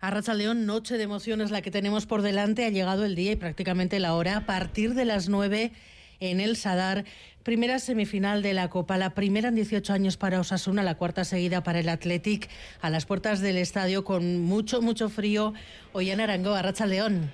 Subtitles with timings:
[0.00, 2.64] A León, noche de emociones la que tenemos por delante.
[2.64, 4.36] Ha llegado el día y prácticamente la hora.
[4.36, 5.72] A partir de las 9
[6.20, 7.04] en el Sadar.
[7.42, 11.62] Primera semifinal de la Copa, la primera en 18 años para Osasuna, la cuarta seguida
[11.62, 12.48] para el Athletic,
[12.80, 15.54] a las puertas del estadio con mucho, mucho frío.
[15.92, 17.32] Hoy en Arango, a León.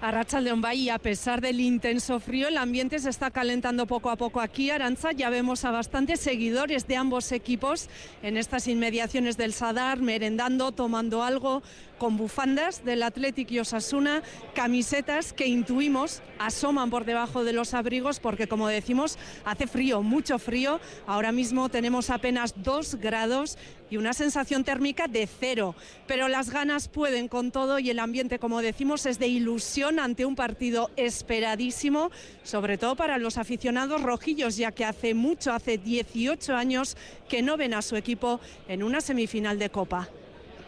[0.00, 4.10] A Racha León y a pesar del intenso frío, el ambiente se está calentando poco
[4.10, 4.70] a poco aquí.
[4.70, 7.88] Aranza, ya vemos a bastantes seguidores de ambos equipos
[8.22, 11.62] en estas inmediaciones del Sadar, merendando, tomando algo,
[11.98, 14.22] con bufandas del Athletic y Osasuna,
[14.54, 20.38] camisetas que intuimos asoman por debajo de los abrigos porque como decimos hace frío, mucho
[20.38, 20.80] frío.
[21.06, 23.58] Ahora mismo tenemos apenas dos grados
[23.90, 25.74] y una sensación térmica de cero.
[26.06, 30.24] Pero las ganas pueden con todo y el ambiente, como decimos, es de ilusión ante
[30.24, 32.10] un partido esperadísimo,
[32.42, 36.96] sobre todo para los aficionados rojillos, ya que hace mucho, hace 18 años,
[37.28, 40.08] que no ven a su equipo en una semifinal de Copa.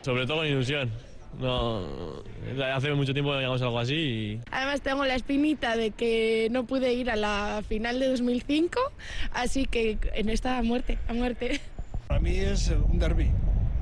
[0.02, 0.90] Sobre todo con ilusión.
[1.38, 2.22] No,
[2.74, 3.94] hace mucho tiempo que no llegamos a algo así.
[3.94, 4.40] Y...
[4.50, 8.80] Además tengo la espinita de que no pude ir a la final de 2005,
[9.32, 11.60] así que en esta muerte, a muerte.
[12.10, 13.30] Para mí es un derby.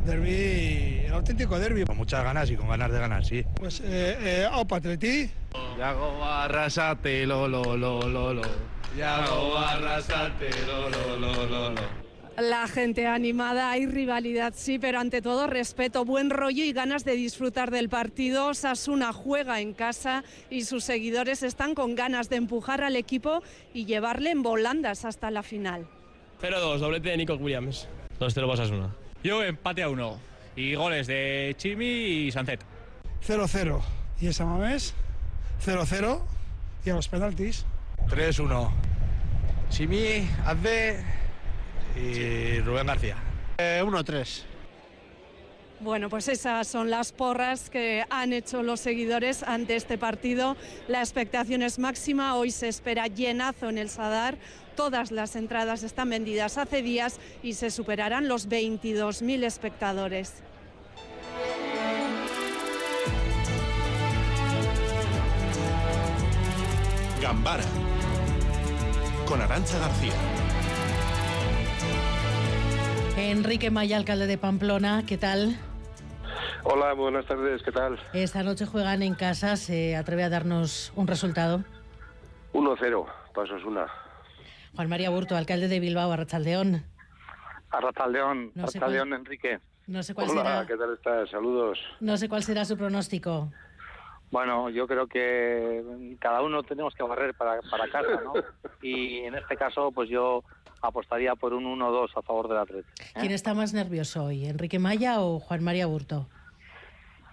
[0.04, 1.86] Derby, el auténtico derby.
[1.86, 3.42] Con muchas ganas y con ganas de ganar, sí.
[3.54, 5.30] Pues, eh, eh, Patleti.
[5.78, 8.42] Yago arrasate, lo, lo, lo, lo, lo.
[8.98, 11.80] Yago arrasate, lo, lo, lo, lo, lo.
[12.36, 17.12] La gente animada, hay rivalidad, sí, pero ante todo respeto, buen rollo y ganas de
[17.12, 18.52] disfrutar del partido.
[18.52, 23.86] Sasuna juega en casa y sus seguidores están con ganas de empujar al equipo y
[23.86, 25.86] llevarle en volandas hasta la final.
[26.42, 27.88] 0-2, doblete de Nico Williams.
[28.18, 28.94] 2-0 para Sasuna.
[29.22, 30.18] Yo empate a uno.
[30.56, 32.60] Y goles de Chimi y Sancet.
[33.26, 33.80] 0-0.
[34.20, 34.94] ¿Y esa mames?
[35.64, 36.20] 0-0.
[36.84, 37.64] Y a los penaltis.
[38.08, 38.70] 3-1.
[39.70, 41.04] Chimi, Azde
[41.96, 43.16] y Rubén García.
[43.58, 44.44] 1-3.
[45.80, 50.56] Bueno, pues esas son las porras que han hecho los seguidores ante este partido.
[50.88, 52.34] La expectación es máxima.
[52.34, 54.38] Hoy se espera llenazo en el Sadar.
[54.78, 60.40] Todas las entradas están vendidas hace días y se superarán los 22.000 espectadores.
[67.20, 67.64] Gambara
[69.26, 70.12] con Arancha García.
[73.16, 75.58] Enrique Maya, alcalde de Pamplona, ¿qué tal?
[76.62, 77.98] Hola, buenas tardes, ¿qué tal?
[78.12, 81.64] Esta noche juegan en casa, ¿se atreve a darnos un resultado?
[82.52, 83.88] 1-0, pasos una.
[84.78, 86.84] Juan María Burto, alcalde de Bilbao, Arrachaldeón.
[87.70, 89.58] Arrachaldeón, no Arrachaldeón, Enrique.
[89.88, 90.66] No sé cuál Hola, será.
[90.68, 91.30] ¿qué tal estás?
[91.30, 91.80] Saludos.
[91.98, 93.50] No sé cuál será su pronóstico.
[94.30, 95.82] Bueno, yo creo que
[96.20, 98.34] cada uno tenemos que barrer para, para casa, ¿no?
[98.80, 100.44] Y en este caso, pues yo
[100.80, 102.92] apostaría por un 1-2 a favor del Atlético.
[103.00, 103.18] ¿eh?
[103.18, 106.28] ¿Quién está más nervioso hoy, Enrique Maya o Juan María Burto?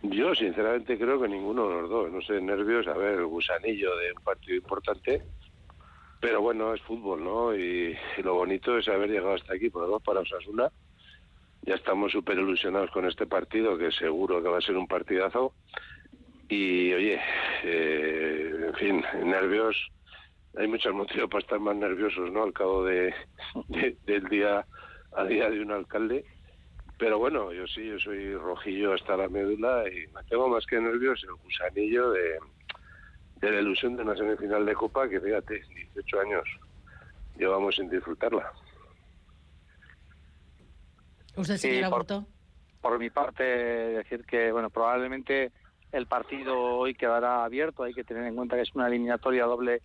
[0.01, 2.11] Yo sinceramente creo que ninguno de los dos.
[2.11, 5.21] No sé, nervios, a ver, el gusanillo de un partido importante.
[6.25, 7.55] Pero bueno, es fútbol, ¿no?
[7.55, 10.71] Y, lo bonito es haber llegado hasta aquí, por lo menos para Osasuna.
[11.61, 15.53] Ya estamos súper ilusionados con este partido, que seguro que va a ser un partidazo.
[16.49, 17.21] Y oye,
[17.63, 19.77] eh, en fin, nervios,
[20.57, 22.41] hay muchos motivos para estar más nerviosos, ¿no?
[22.41, 23.13] Al cabo de,
[23.67, 24.65] de, del día
[25.15, 26.25] a día de un alcalde.
[26.97, 30.81] Pero bueno, yo sí, yo soy rojillo hasta la médula y me tengo más que
[30.81, 32.39] nervios el gusanillo de,
[33.45, 35.61] de la ilusión de una semifinal de Copa que, fíjate,
[35.93, 36.43] 18 años
[37.37, 38.51] llevamos sin disfrutarla.
[41.35, 41.91] ¿Usted, señora Sí,
[42.81, 45.51] por- mi parte, decir que, bueno, probablemente
[45.91, 47.83] el partido hoy quedará abierto.
[47.83, 49.81] Hay que tener en cuenta que es una eliminatoria a doble,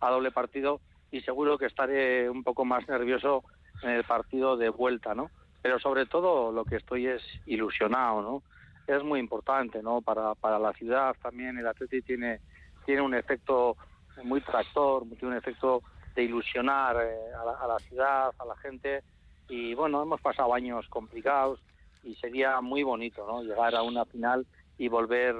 [0.00, 3.42] a doble partido y seguro que estaré un poco más nervioso
[3.82, 5.30] en el partido de vuelta, ¿no?
[5.62, 8.42] Pero sobre todo lo que estoy es ilusionado, ¿no?
[8.86, 10.00] Es muy importante, ¿no?
[10.00, 12.40] Para, para la ciudad también el Atleti tiene,
[12.84, 13.76] tiene un efecto
[14.22, 15.82] muy tractor, tiene un efecto
[16.14, 19.02] de ilusionar eh, a, la, a la ciudad, a la gente.
[19.48, 21.60] Y bueno, hemos pasado años complicados
[22.02, 23.42] y sería muy bonito, ¿no?
[23.42, 24.46] Llegar a una final
[24.78, 25.34] y volver,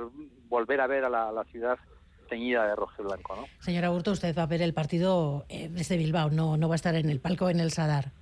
[0.49, 1.79] volver a ver a la, a la ciudad
[2.29, 3.45] teñida de rojo y blanco, ¿no?
[3.61, 6.77] Señora Burto, usted va a ver el partido eh, desde Bilbao, no, no va a
[6.77, 8.13] estar en el palco en el Sadar.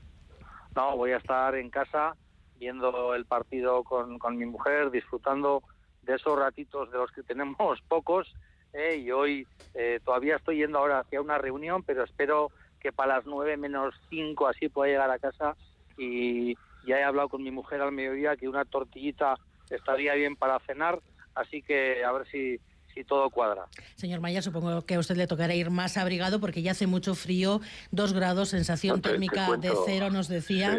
[0.74, 2.16] No, voy a estar en casa
[2.58, 5.62] viendo el partido con, con mi mujer, disfrutando
[6.02, 8.32] de esos ratitos de los que tenemos pocos.
[8.72, 13.16] Eh, y hoy eh, todavía estoy yendo ahora hacia una reunión, pero espero que para
[13.16, 15.56] las nueve menos cinco así pueda llegar a casa.
[15.96, 16.54] Y
[16.86, 19.36] ya he hablado con mi mujer al mediodía que una tortillita
[19.70, 21.00] estaría bien para cenar,
[21.34, 22.58] así que a ver si,
[22.92, 23.66] si todo cuadra.
[23.94, 27.14] Señor Maya, supongo que a usted le tocará ir más abrigado porque ya hace mucho
[27.14, 27.60] frío,
[27.90, 30.78] dos grados, sensación No, te- te térmica de cero, nos decía.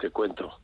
[0.00, 0.60] Te cuento.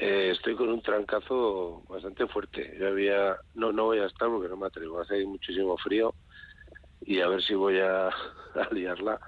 [0.00, 2.76] Eh, estoy con un trancazo bastante fuerte.
[2.78, 5.00] Yo había, no, voy a estar porque no me atrevo.
[5.00, 6.14] Hace muchísimo frío
[7.00, 8.08] y a ver si voy a,
[8.54, 9.20] a liarla.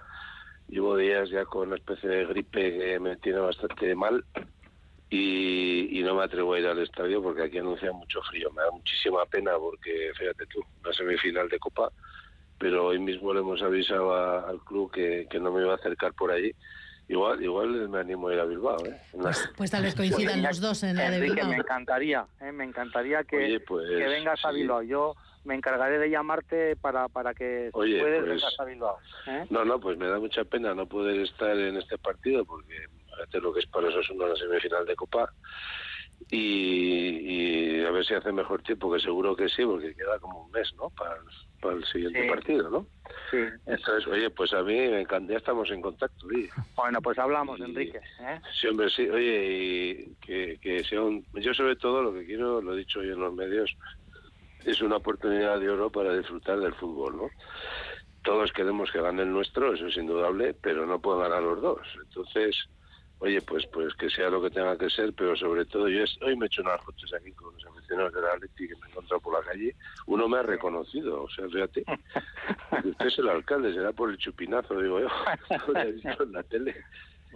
[0.69, 4.25] Llevo días ya con una especie de gripe que me tiene bastante mal
[5.11, 8.51] y, no me atrevo a ir al estadio porque aquí anuncia mucho frío.
[8.53, 11.91] Me da muchísima pena porque, fíjate tú, una semifinal de Copa,
[12.59, 16.15] pero hoy mismo le hemos avisado al club que, que no me iba a acercar
[16.15, 16.53] por ahí.
[17.11, 18.97] Igual, igual me animo a ir a Bilbao, ¿eh?
[19.57, 21.49] Pues tal vez coincidan los dos en la de Bilbao.
[21.49, 22.53] me encantaría, ¿eh?
[22.53, 24.59] me encantaría que, Oye, pues, que vengas a sí.
[24.59, 24.83] Bilbao.
[24.83, 28.99] Yo me encargaré de llamarte para, para que si Oye, puedes pues- vengas a Bilbao.
[29.27, 29.45] ¿eh?
[29.51, 32.77] No, no, pues me da mucha pena no poder estar en este partido porque
[33.07, 35.33] fíjate lo que es para eso es una semifinal de Copa
[36.29, 40.45] y, y a ver si hace mejor tiempo, que seguro que sí, porque queda como
[40.45, 40.91] un mes, ¿no?
[40.91, 41.17] Para,
[41.61, 42.29] para el siguiente Sí.
[42.29, 42.87] partido, ¿no?
[43.31, 43.39] Sí.
[43.67, 46.49] Entonces, oye, pues a mí me encanta, ya estamos en contacto, oye.
[46.77, 47.99] Bueno, pues hablamos, Y- Enrique.
[48.21, 48.41] ¿eh?
[48.61, 49.09] Sí, hombre, sí.
[49.09, 49.45] Oye,
[50.09, 51.27] y que, que sea un...
[51.35, 53.75] Yo sobre todo lo que quiero, lo he dicho hoy en los medios,
[54.65, 57.31] es una oportunidad de oro para disfrutar del fútbol, ¿no?
[58.23, 61.81] Todos queremos que gane el nuestro, eso es indudable, pero no pueden ganar los dos.
[62.03, 62.55] Entonces,
[63.21, 66.19] oye, pues pues que sea lo que tenga que ser, pero sobre todo yo es-
[66.23, 68.91] hoy me he hecho unas fotos aquí con los aficionados del Atleti que me he
[68.91, 69.75] encontrado por la calle.
[70.07, 71.85] Uno me ha reconocido, o sea, fíjate,
[72.85, 75.09] usted es el alcalde, será por el chupinazo, digo yo,
[75.69, 76.77] lo he visto en la tele.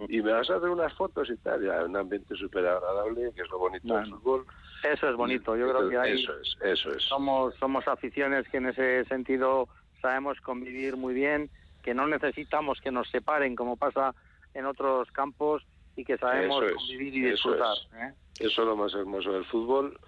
[0.09, 3.43] Y me vas a hacer unas fotos y tal, ya, un ambiente súper agradable, que
[3.43, 4.45] es lo bonito del fútbol.
[4.83, 5.55] Eso es bonito.
[5.55, 7.03] Yo creo que ahí Eso es, eso es.
[7.03, 9.69] somos, somos aficiones que en ese sentido
[10.01, 11.49] sabemos convivir muy bien,
[11.81, 14.13] que no necesitamos que nos separen como pasa
[14.53, 15.63] en otros campos
[15.95, 17.77] y que sabemos Eso es, convivir y eso disfrutar.
[17.77, 17.93] es.
[17.93, 18.13] ¿eh?
[18.39, 19.99] Eso es lo más hermoso del fútbol.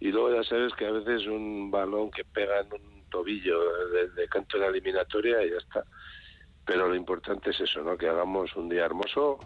[0.00, 4.10] Y luego ya sabes que a veces un balón que pega en un tobillo de,
[4.10, 5.84] de canto en la eliminatoria y ya está.
[6.64, 7.96] Pero lo importante es eso, ¿no?
[7.96, 9.38] Que hagamos un día hermoso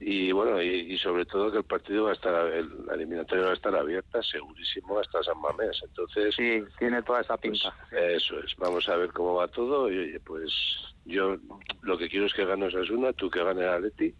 [0.00, 3.44] y bueno, y, y sobre todo que el partido va a estar, el- la eliminatoria
[3.44, 5.80] va a estar abierta, segurísimo, hasta San Mamés.
[5.84, 7.76] Entonces, Sí, tiene toda esa pues, pinta.
[7.92, 10.52] eso es, vamos a ver cómo va todo y oye, pues
[11.04, 11.36] yo
[11.82, 14.12] lo que quiero es que gane Osasuna, tú que gane Atleti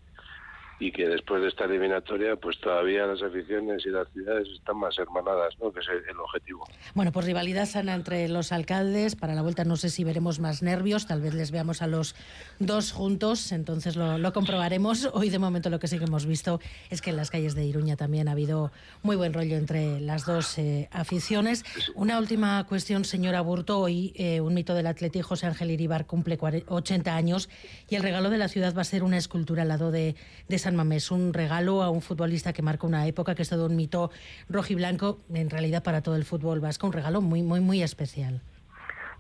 [0.83, 4.99] y que después de esta eliminatoria pues todavía las aficiones y las ciudades están más
[4.99, 5.73] hermanadas, ¿no?
[5.73, 6.67] Que es el, objetivo.
[6.95, 9.15] Bueno, pues rivalidad sana entre los alcaldes.
[9.15, 12.17] Para la vuelta no sé si veremos más nervios, tal vez les veamos a los
[12.59, 15.09] dos juntos, entonces lo, lo comprobaremos.
[15.13, 16.59] Hoy de momento lo que sí que hemos visto
[16.91, 20.27] es que en las calles de Iruña también ha habido muy buen rollo entre las
[20.27, 21.65] dos eh, aficiones.
[21.95, 23.79] Una última cuestión, señora Burto.
[23.79, 27.49] Hoy eh, un mito del atleti, José Ángel Iribar, cumple 40 80 años
[27.89, 30.17] y el regalo de la ciudad va a ser una escultura al lado de,
[30.49, 33.67] de San Mamés, un regalo a un futbolista que marca una época, que es todo
[33.67, 34.11] un mito
[34.49, 38.41] rojiblanco, en realidad para todo el fútbol vasco, un regalo muy, muy, muy especial.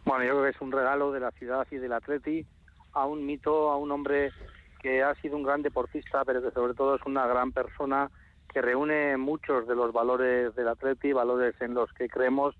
[0.04, 2.44] Bueno, yo creo que es un regalo de la ciudad y del Atleti
[2.92, 4.32] a un mito, a un hombre
[4.80, 8.10] que ha sido un gran deportista, pero que sobre todo es una gran persona
[8.52, 12.54] que reúne muchos de los valores del Atleti, valores en los que creemos.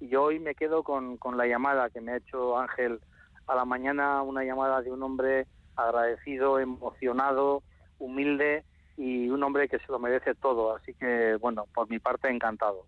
[0.00, 3.00] Y yo hoy me quedo con, con la llamada que me ha hecho Ángel
[3.46, 5.46] a la mañana, una llamada de un hombre
[5.76, 7.62] agradecido, emocionado,
[7.98, 8.64] humilde
[8.96, 10.74] y un hombre que se lo merece todo.
[10.76, 12.86] Así que, bueno, por mi parte, encantado.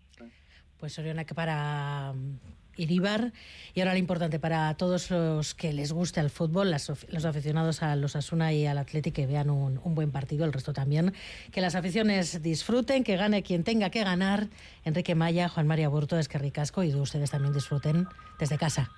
[0.79, 2.37] Pues Oriona, que para mm,
[2.77, 3.33] Iribar
[3.73, 7.25] y ahora lo importante para todos los que les guste el fútbol, las of- los
[7.25, 10.71] aficionados a los Asuna y al Atleti que vean un, un buen partido, el resto
[10.71, 11.13] también,
[11.51, 14.47] que las aficiones disfruten, que gane quien tenga que ganar,
[14.85, 18.07] Enrique Maya, Juan María Burto, es que ricasco y ustedes también disfruten
[18.39, 18.89] desde casa.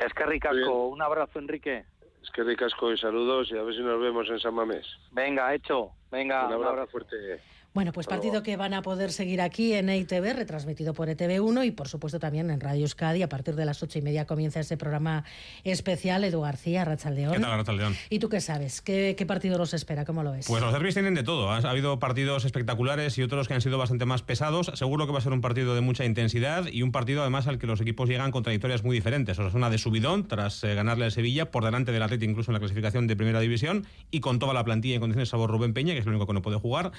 [0.00, 0.86] Es que ricasco.
[0.86, 1.84] Un abrazo, Enrique.
[2.22, 4.86] Es que ricasco y saludos y a ver si nos vemos en San Mamés.
[5.12, 5.92] Venga, hecho.
[6.10, 6.90] Venga, un un abrazo abrazo.
[6.90, 7.40] fuerte.
[7.74, 11.70] Bueno, pues partido que van a poder seguir aquí en EITV, retransmitido por ETV1 y
[11.70, 13.22] por supuesto también en Radio Euskadi.
[13.22, 15.24] A partir de las ocho y media comienza ese programa
[15.64, 16.24] especial.
[16.24, 17.34] Edu García, Rachaldeón.
[17.34, 17.94] ¿Qué tal, Arrachaldeón?
[18.10, 18.80] ¿Y tú qué sabes?
[18.80, 20.04] ¿Qué, qué partido nos espera?
[20.04, 20.46] ¿Cómo lo ves?
[20.48, 21.50] Pues los derbis tienen de todo.
[21.50, 24.72] Ha ha habido partidos espectaculares y otros que han sido bastante más pesados.
[24.74, 27.58] Seguro que va a ser un partido de mucha intensidad y un partido además al
[27.58, 29.38] que los equipos llegan con trayectorias muy diferentes.
[29.38, 32.50] O sea, una de subidón tras eh, ganarle al Sevilla por delante del Atleti incluso
[32.50, 35.74] en la clasificación de Primera División y con toda la plantilla en condiciones salvo Rubén
[35.74, 36.92] Peña, que es el único que no puede jugar.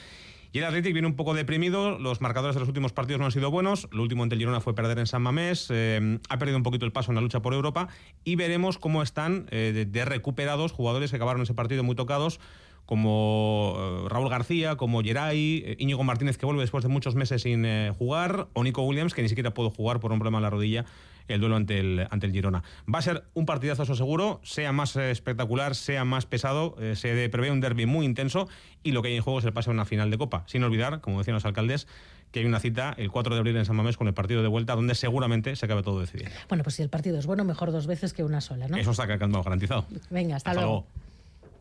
[0.51, 3.31] Y el Athletic viene un poco deprimido, los marcadores de los últimos partidos no han
[3.31, 6.57] sido buenos, lo último ante el Girona fue perder en San Mamés, eh, ha perdido
[6.57, 7.87] un poquito el paso en la lucha por Europa.
[8.23, 12.39] Y veremos cómo están eh, de, de recuperados jugadores que acabaron ese partido muy tocados,
[12.87, 17.67] como eh, Raúl García, como Geray, Íñigo Martínez que vuelve después de muchos meses sin
[17.93, 20.85] jugar, o Nico Williams que ni siquiera pudo jugar por un problema en la rodilla
[21.33, 22.63] el duelo ante el, ante el Girona.
[22.93, 26.95] Va a ser un partidazo, eso seguro, sea más eh, espectacular, sea más pesado, eh,
[26.95, 28.47] se prevé un derby muy intenso
[28.83, 30.43] y lo que hay en juego es el pase a una final de Copa.
[30.47, 31.87] Sin olvidar, como decían los alcaldes,
[32.31, 34.47] que hay una cita el 4 de abril en San Mamés con el partido de
[34.47, 36.35] vuelta donde seguramente se acabe todo decidiendo.
[36.47, 38.77] Bueno, pues si el partido es bueno, mejor dos veces que una sola, ¿no?
[38.77, 39.85] Eso está calcando garantizado.
[40.09, 40.85] Venga, hasta, Hasta luego.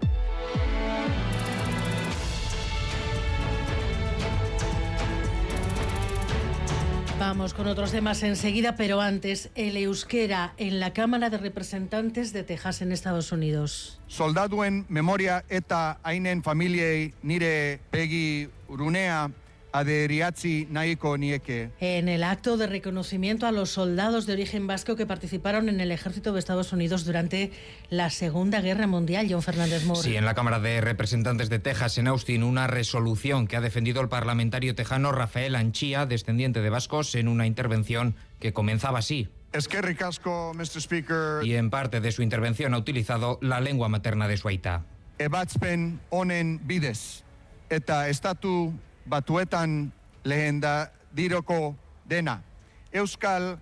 [0.00, 0.27] luego.
[7.18, 12.44] Vamos con otros temas enseguida, pero antes, el euskera en la Cámara de Representantes de
[12.44, 13.98] Texas en Estados Unidos.
[14.06, 19.32] Soldaduen memoria eta ainen familiei nire pegi urunea.
[21.80, 25.92] En el acto de reconocimiento a los soldados de origen vasco que participaron en el
[25.92, 27.52] ejército de Estados Unidos durante
[27.90, 30.02] la Segunda Guerra Mundial, John Fernández Moore.
[30.02, 34.00] Sí, en la Cámara de Representantes de Texas, en Austin, una resolución que ha defendido
[34.00, 39.28] el parlamentario tejano Rafael Anchía, descendiente de vascos, en una intervención que comenzaba así.
[39.52, 40.80] Es que ricasco, Mr.
[40.80, 41.44] Speaker.
[41.44, 44.84] Y en parte de su intervención ha utilizado la lengua materna de su aita.
[45.18, 47.24] Ebatzpen onen bides
[47.70, 48.72] eta estatu
[49.08, 49.92] batuetan
[50.24, 51.74] lehenda diroko
[52.08, 52.42] dena.
[52.92, 53.56] Euskal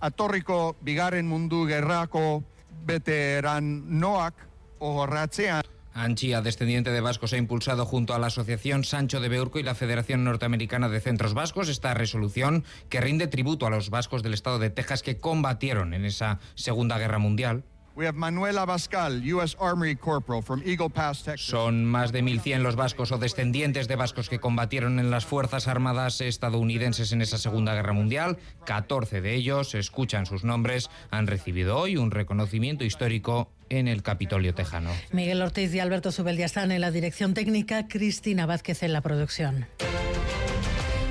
[0.00, 2.42] atorriko bigarren mundu gerrako
[2.86, 4.34] veteran noak
[4.80, 5.62] ohorratzean.
[5.94, 9.74] Anchia, descendiente de vascos, ha impulsado junto a la Asociación Sancho de Beurco y la
[9.74, 14.60] Federación Norteamericana de Centros Vascos esta resolución que rinde tributo a los vascos del estado
[14.60, 17.64] de Texas que combatieron en esa Segunda Guerra Mundial.
[17.98, 19.56] We have Manuel Abascal, U.S.
[19.58, 21.48] Army Corporal from Eagle Pass, Texas.
[21.48, 25.66] Son más de 1.100 los vascos o descendientes de vascos que combatieron en las Fuerzas
[25.66, 28.38] Armadas estadounidenses en esa Segunda Guerra Mundial.
[28.66, 34.54] 14 de ellos, escuchan sus nombres, han recibido hoy un reconocimiento histórico en el Capitolio
[34.54, 34.92] Tejano.
[35.10, 39.66] Miguel Ortiz y Alberto Zubeldia están en la dirección técnica, Cristina Vázquez en la producción.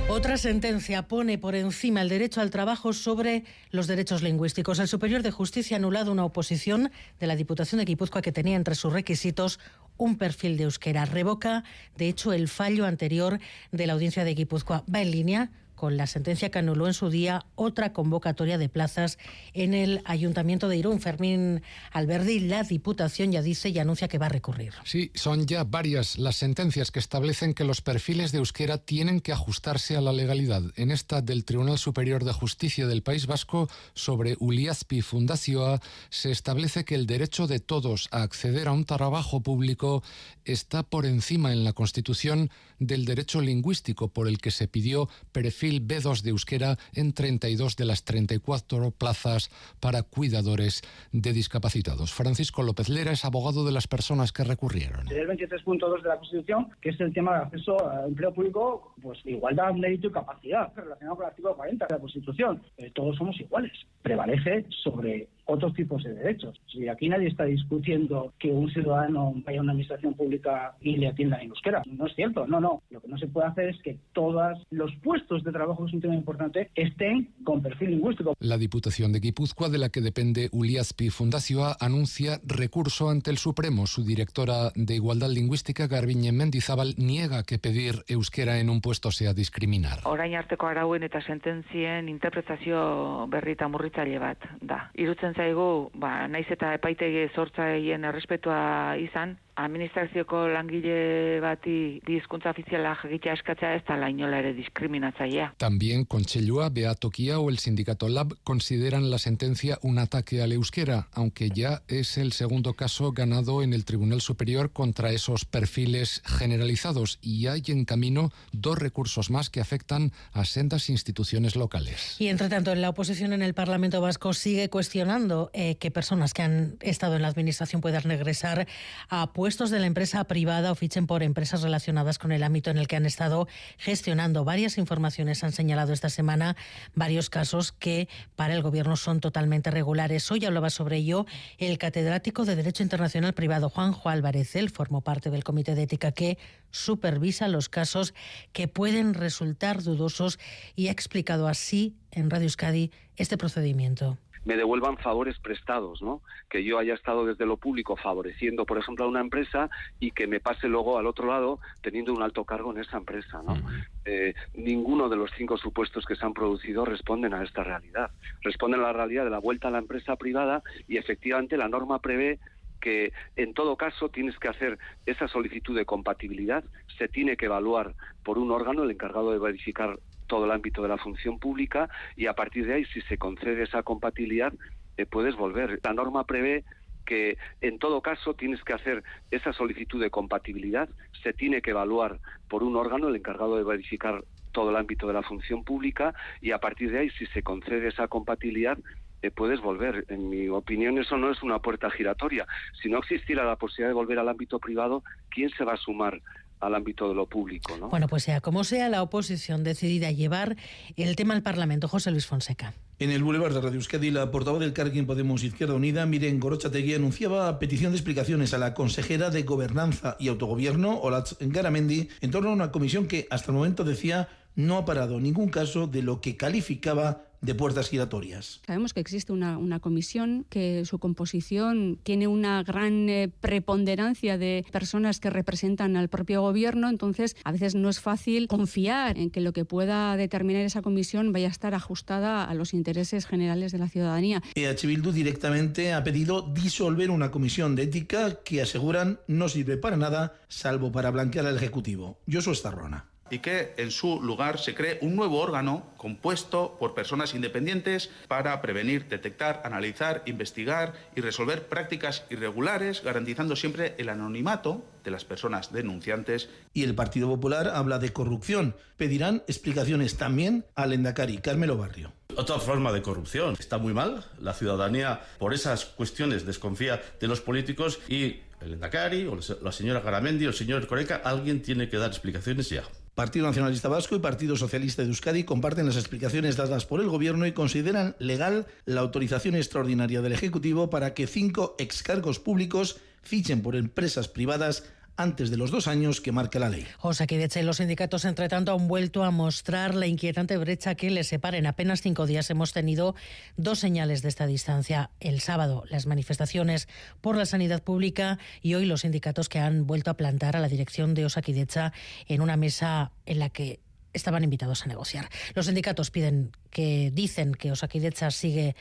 [0.10, 4.80] Otra sentencia pone por encima el derecho al trabajo sobre los derechos lingüísticos.
[4.80, 8.56] El Superior de Justicia ha anulado una oposición de la Diputación de Guipúzcoa que tenía
[8.56, 9.60] entre sus requisitos
[9.98, 11.04] un perfil de euskera.
[11.04, 11.66] Revoca,
[11.98, 13.40] de hecho, el fallo anterior
[13.74, 14.86] de la audiencia de Guipúzcoa.
[14.94, 19.20] Va en línea con la sentencia que anuló en su día otra convocatoria de plazas
[19.54, 21.00] en el Ayuntamiento de Irún.
[21.00, 24.74] Fermín Alberdi, la Diputación ya dice y anuncia que va a recurrir.
[24.84, 29.32] Sí, son ya varias las sentencias que establecen que los perfiles de euskera tienen que
[29.32, 30.64] ajustarse a la legalidad.
[30.76, 35.80] En esta del Tribunal Superior de Justicia del País Vasco sobre Uliazpi Fundacioa
[36.10, 40.02] se establece que el derecho de todos a acceder a un trabajo público
[40.44, 45.67] está por encima en la Constitución del derecho lingüístico por el que se pidió perfil
[45.76, 50.82] B2 de euskera en 32 de las 34 plazas para cuidadores
[51.12, 52.14] de discapacitados.
[52.14, 55.08] Francisco López Lera es abogado de las personas que recurrieron.
[55.12, 59.20] El 23.2 de la Constitución, que es el tema de acceso al empleo público, pues
[59.26, 62.62] igualdad, mérito y capacidad, relacionado con el artículo 40 de la Constitución.
[62.78, 63.74] Eh, todos somos iguales.
[64.02, 66.60] Prevalece sobre otros tipos de derechos.
[66.72, 71.08] Si aquí nadie está discutiendo que un ciudadano vaya a una administración pública y le
[71.08, 71.82] atienda en euskera.
[71.86, 72.82] No es cierto, no, no.
[72.89, 75.94] Lo que no se puede hacer es que todos los puestos de trabajo, que es
[75.94, 78.34] un tema importante, estén con perfil lingüístico.
[78.39, 83.88] La Diputación de Guipúzcoa, de la que depende Uliaspi Fundacioa, anuncia recurso ante el Supremo.
[83.88, 89.34] Su directora de Igualdad Lingüística, Garbiñe Mendizábal, niega que pedir euskera en un puesto sea
[89.34, 90.00] discriminar.
[90.06, 94.80] Orain arteko arauen eta sententzien interpretazio berri eta murritzaile bat da.
[94.98, 98.60] Irutzen zaigu, ba, naiz eta epaitegi sortzaien errespetua
[99.01, 105.53] izan, administrazioko langile bati bi hizkuntza ofiziala jakitea eskatzea ez da la inola ere diskriminatzailea.
[105.58, 111.50] También Conchellua, Beatokia o el sindicato Lab consideran la sentencia un ataque al euskera, aunque
[111.50, 117.48] ya es el segundo caso ganado en el Tribunal Superior contra esos perfiles generalizados y
[117.48, 122.15] hay en camino dos recursos más que afectan a sendas instituciones locales.
[122.20, 126.34] Y entre tanto, en la oposición en el Parlamento Vasco sigue cuestionando eh, que personas
[126.34, 128.68] que han estado en la administración puedan regresar
[129.10, 132.78] a puestos de la empresa privada o fichen por empresas relacionadas con el ámbito en
[132.78, 134.44] el que han estado gestionando.
[134.44, 136.56] Varias informaciones han señalado esta semana
[136.96, 140.30] varios casos que para el gobierno son totalmente regulares.
[140.32, 141.26] Hoy hablaba sobre ello
[141.58, 144.56] el catedrático de Derecho Internacional Privado Juanjo Álvarez.
[144.56, 146.38] Él formó parte del comité de ética que
[146.72, 148.14] supervisa los casos
[148.52, 150.40] que pueden resultar dudosos
[150.76, 156.22] y ha explicado así en Radio Euskadi este procedimiento me devuelvan favores prestados, ¿no?
[156.50, 160.25] Que yo haya estado desde lo público favoreciendo, por ejemplo, a una empresa y que
[160.25, 163.58] me pase luego al otro lado teniendo un alto cargo en esa empresa, ¿no?
[164.06, 168.10] Eh, ninguno de los cinco supuestos que se han producido responden a esta realidad.
[168.42, 172.00] Responden a la realidad de la vuelta a la empresa privada y efectivamente la norma
[172.00, 172.39] prevé
[172.80, 176.63] que en todo caso tienes que hacer esa solicitud de compatibilidad,
[176.98, 180.90] se tiene que evaluar por un órgano el encargado de verificar todo el ámbito de
[180.90, 184.54] la función pública y a partir de ahí, si se concede esa compatibilidad,
[184.98, 185.80] eh, puedes volver.
[185.84, 186.66] La norma prevé
[187.06, 190.90] que en todo caso tienes que hacer esa solicitud de compatibilidad,
[191.24, 192.20] se tiene que evaluar
[192.50, 196.52] por un órgano el encargado de verificar todo el ámbito de la función pública y
[196.52, 198.78] a partir de ahí, si se concede esa compatibilidad,
[199.22, 200.06] eh, puedes volver.
[200.10, 202.46] En mi opinión, eso no es una puerta giratoria.
[202.82, 206.22] Si no existiera la posibilidad de volver al ámbito privado, ¿quién se va a sumar
[206.60, 207.78] al ámbito de lo público.
[207.78, 207.90] ¿no?
[207.90, 210.56] Bueno, pues sea como sea, la oposición decidida a llevar
[210.96, 211.88] el tema al Parlamento.
[211.88, 212.74] José Luis Fonseca.
[213.00, 216.96] En el Boulevard de Radio Euskadi, la portavoz del Carquín Podemos Izquierda Unida, Miren Gorochategui,
[216.96, 222.50] anunciaba petición de explicaciones a la consejera de Gobernanza y Autogobierno, Olatz Garamendi, en torno
[222.50, 226.20] a una comisión que hasta el momento decía no ha parado ningún caso de lo
[226.20, 228.62] que calificaba de puertas giratorias.
[228.66, 234.66] Sabemos que existe una, una comisión que su composición tiene una gran eh, preponderancia de
[234.72, 239.40] personas que representan al propio gobierno, entonces a veces no es fácil confiar en que
[239.40, 243.78] lo que pueda determinar esa comisión vaya a estar ajustada a los intereses generales de
[243.78, 244.42] la ciudadanía.
[244.56, 249.96] EH Bildu directamente ha pedido disolver una comisión de ética que aseguran no sirve para
[249.96, 252.20] nada salvo para blanquear al Ejecutivo.
[252.28, 257.34] Josu Estarrona y que en su lugar se cree un nuevo órgano compuesto por personas
[257.34, 265.12] independientes para prevenir, detectar, analizar, investigar y resolver prácticas irregulares, garantizando siempre el anonimato de
[265.12, 266.50] las personas denunciantes.
[266.74, 268.76] Y el Partido Popular habla de corrupción.
[268.98, 272.14] Pedirán explicaciones también al Endacari, Carmelo Barrio.
[272.36, 273.56] Otra forma de corrupción.
[273.60, 274.26] Está muy mal.
[274.40, 280.02] La ciudadanía, por esas cuestiones, desconfía de los políticos y el Endacari, o la señora
[280.02, 282.84] Garamendi, o el señor Coreca, alguien tiene que dar explicaciones ya.
[283.18, 287.48] Partido Nacionalista Vasco y Partido Socialista de Euskadi comparten las explicaciones dadas por el Gobierno
[287.48, 293.76] y consideran legal la autorización extraordinaria del Ejecutivo para que cinco excargos públicos fichen por
[293.76, 294.84] empresas privadas
[295.18, 296.88] antes de los dos años que marca la ley.
[297.02, 301.28] Osakidecha y los sindicatos, entre tanto, han vuelto a mostrar la inquietante brecha que les
[301.28, 301.58] separa.
[301.58, 303.16] En apenas cinco días hemos tenido
[303.58, 305.10] dos señales de esta distancia.
[305.20, 306.88] El sábado, las manifestaciones
[307.20, 310.70] por la sanidad pública y hoy los sindicatos que han vuelto a plantar a la
[310.70, 311.94] dirección de Osakidecha
[312.28, 313.80] en una mesa en la que
[314.14, 315.30] estaban invitados a negociar.
[315.56, 318.76] Los sindicatos piden que dicen que Osakidecha sigue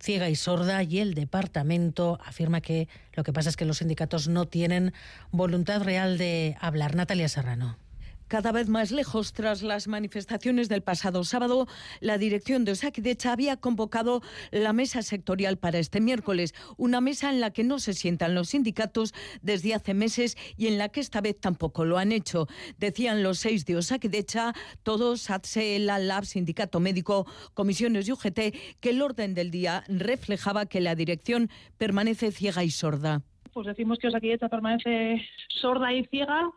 [0.00, 4.28] ciega y sorda y el departamento afirma que lo que pasa es que los sindicatos
[4.28, 4.92] no tienen
[5.30, 6.96] voluntad real de hablar.
[6.96, 7.76] Natalia Serrano.
[8.30, 11.66] Cada vez más lejos, tras las manifestaciones del pasado sábado,
[11.98, 14.22] la dirección de Osakidecha había convocado
[14.52, 18.50] la mesa sectorial para este miércoles, una mesa en la que no se sientan los
[18.50, 22.46] sindicatos desde hace meses y en la que esta vez tampoco lo han hecho.
[22.78, 24.52] Decían los seis de Osakidecha,
[24.84, 30.66] todos, ATSE, la LAB, Sindicato Médico, Comisiones y UGT, que el orden del día reflejaba
[30.66, 33.22] que la dirección permanece ciega y sorda.
[33.52, 36.48] Pues decimos que Osakidecha permanece sorda y ciega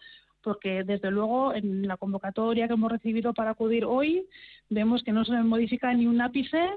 [0.44, 4.28] porque desde luego en la convocatoria que hemos recibido para acudir hoy
[4.70, 6.70] vemos que no se modifica ni un ápice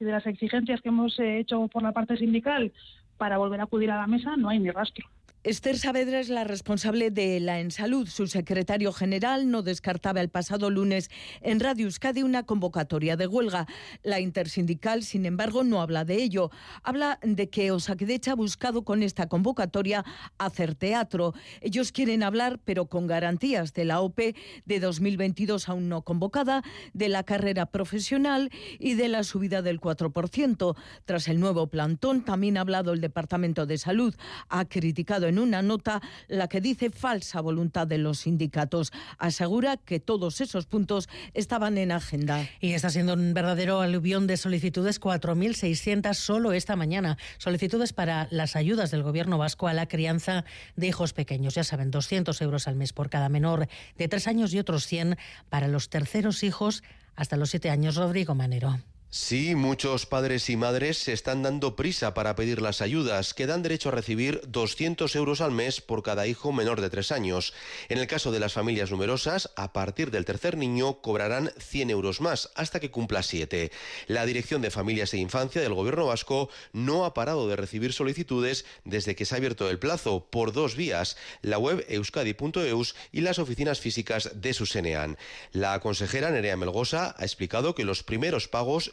[0.00, 2.72] y de las exigencias que hemos hecho por la parte sindical
[3.16, 5.06] para volver a acudir a la mesa no hay ni rastro.
[5.44, 8.06] Esther Saavedra es la responsable de la Ensalud.
[8.06, 13.66] Su secretario general no descartaba el pasado lunes en Radio Euskadi una convocatoria de huelga.
[14.04, 16.52] La intersindical, sin embargo, no habla de ello.
[16.84, 20.04] Habla de que Osakidecha ha buscado con esta convocatoria
[20.38, 21.34] hacer teatro.
[21.60, 27.08] Ellos quieren hablar, pero con garantías de la OPE de 2022 aún no convocada, de
[27.08, 30.76] la carrera profesional y de la subida del 4%.
[31.04, 34.14] Tras el nuevo plantón, también ha hablado el Departamento de Salud.
[34.48, 38.92] Ha criticado en una nota la que dice falsa voluntad de los sindicatos.
[39.18, 42.46] Asegura que todos esos puntos estaban en agenda.
[42.60, 47.16] Y está siendo un verdadero aluvión de solicitudes, 4.600 solo esta mañana.
[47.38, 50.44] Solicitudes para las ayudas del Gobierno vasco a la crianza
[50.76, 51.54] de hijos pequeños.
[51.54, 55.16] Ya saben, 200 euros al mes por cada menor de tres años y otros 100
[55.48, 56.82] para los terceros hijos
[57.16, 57.96] hasta los siete años.
[57.96, 58.91] Rodrigo Manero.
[59.14, 63.62] Sí, muchos padres y madres se están dando prisa para pedir las ayudas, que dan
[63.62, 67.52] derecho a recibir 200 euros al mes por cada hijo menor de tres años.
[67.90, 72.22] En el caso de las familias numerosas, a partir del tercer niño cobrarán 100 euros
[72.22, 73.70] más hasta que cumpla siete.
[74.06, 78.64] La Dirección de Familias e Infancia del Gobierno vasco no ha parado de recibir solicitudes
[78.86, 83.38] desde que se ha abierto el plazo por dos vías, la web euskadi.eus y las
[83.38, 85.18] oficinas físicas de su Senean.
[85.52, 88.90] La consejera Nerea Melgosa ha explicado que los primeros pagos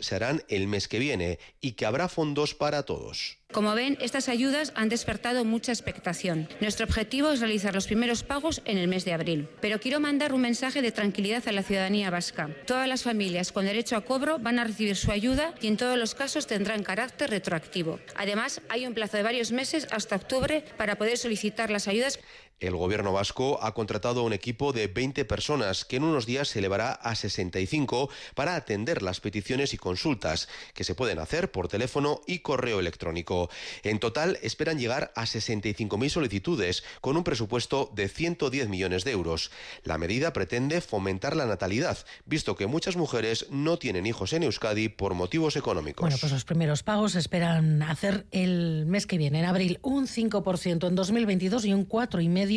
[0.47, 3.37] el mes que viene y que habrá fondos para todos.
[3.51, 6.47] Como ven, estas ayudas han despertado mucha expectación.
[6.61, 9.49] Nuestro objetivo es realizar los primeros pagos en el mes de abril.
[9.59, 12.51] Pero quiero mandar un mensaje de tranquilidad a la ciudadanía vasca.
[12.67, 15.97] Todas las familias con derecho a cobro van a recibir su ayuda y en todos
[15.97, 17.99] los casos tendrán carácter retroactivo.
[18.15, 22.19] Además, hay un plazo de varios meses hasta octubre para poder solicitar las ayudas.
[22.59, 26.59] El gobierno vasco ha contratado un equipo de 20 personas que en unos días se
[26.59, 32.19] elevará a 65 para atender las peticiones y consultas que se pueden hacer por teléfono
[32.27, 33.49] y correo electrónico.
[33.83, 39.51] En total esperan llegar a 65.000 solicitudes con un presupuesto de 110 millones de euros.
[39.83, 44.89] La medida pretende fomentar la natalidad, visto que muchas mujeres no tienen hijos en Euskadi
[44.89, 46.01] por motivos económicos.
[46.01, 50.87] Bueno, pues los primeros pagos esperan hacer el mes que viene, en abril, un 5%
[50.87, 52.48] en 2022 y un 4,5%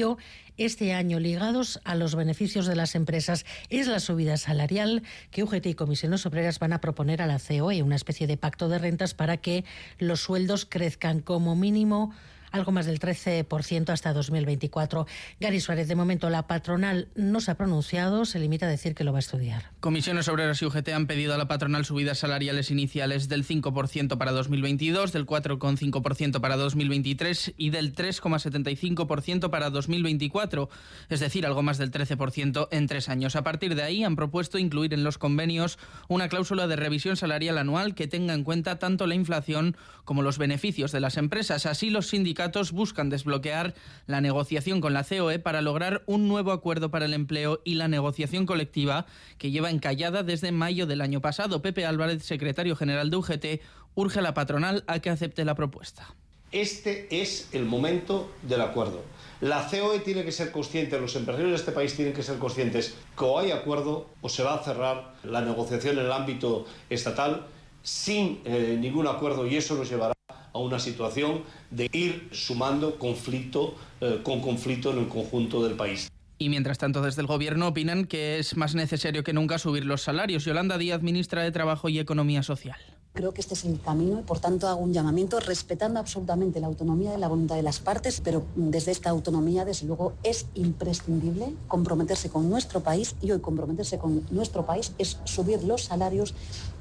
[0.56, 5.66] este año ligados a los beneficios de las empresas es la subida salarial que UGT
[5.66, 9.12] y Comisiones Obreras van a proponer a la COE, una especie de pacto de rentas
[9.12, 9.64] para que
[9.98, 12.14] los sueldos crezcan como mínimo
[12.52, 15.06] algo más del 13% hasta 2024.
[15.40, 19.04] Gary Suárez, de momento la patronal no se ha pronunciado, se limita a decir que
[19.04, 19.70] lo va a estudiar.
[19.80, 24.32] Comisiones Obreras y UGT han pedido a la patronal subidas salariales iniciales del 5% para
[24.32, 30.68] 2022, del 4,5% para 2023 y del 3,75% para 2024,
[31.08, 33.34] es decir, algo más del 13% en tres años.
[33.34, 37.56] A partir de ahí han propuesto incluir en los convenios una cláusula de revisión salarial
[37.56, 41.66] anual que tenga en cuenta tanto la inflación como los beneficios de las empresas.
[41.66, 42.41] Así los sindicatos
[42.72, 43.74] buscan desbloquear
[44.06, 47.88] la negociación con la COE para lograr un nuevo acuerdo para el empleo y la
[47.88, 49.06] negociación colectiva
[49.38, 51.62] que lleva encallada desde mayo del año pasado.
[51.62, 53.46] Pepe Álvarez, secretario general de UGT,
[53.94, 56.14] urge a la patronal a que acepte la propuesta.
[56.50, 59.02] Este es el momento del acuerdo.
[59.40, 62.94] La COE tiene que ser consciente, los empresarios de este país tienen que ser conscientes
[63.18, 67.46] que o hay acuerdo o se va a cerrar la negociación en el ámbito estatal
[67.82, 70.12] sin eh, ningún acuerdo y eso nos llevará
[70.52, 76.10] a una situación de ir sumando conflicto eh, con conflicto en el conjunto del país.
[76.38, 80.02] Y mientras tanto, desde el Gobierno opinan que es más necesario que nunca subir los
[80.02, 80.44] salarios.
[80.44, 82.76] Yolanda Díaz, ministra de Trabajo y Economía Social.
[83.12, 86.66] Creo que este es el camino y por tanto hago un llamamiento respetando absolutamente la
[86.66, 91.54] autonomía y la voluntad de las partes, pero desde esta autonomía, desde luego, es imprescindible
[91.68, 96.34] comprometerse con nuestro país y hoy comprometerse con nuestro país es subir los salarios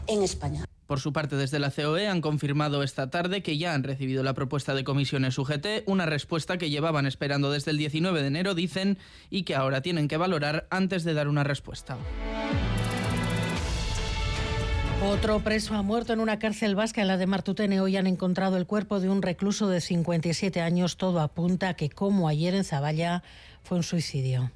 [0.07, 0.65] en España.
[0.91, 4.33] Por su parte, desde la COE han confirmado esta tarde que ya han recibido la
[4.33, 8.97] propuesta de comisiones UGT, una respuesta que llevaban esperando desde el 19 de enero, dicen,
[9.29, 11.97] y que ahora tienen que valorar antes de dar una respuesta.
[15.03, 17.81] Otro preso ha muerto en una cárcel vasca, en la de Martutene.
[17.81, 20.97] Hoy han encontrado el cuerpo de un recluso de 57 años.
[20.97, 23.23] Todo apunta a que, como ayer en Zavalla,
[23.63, 24.51] fue un suicidio.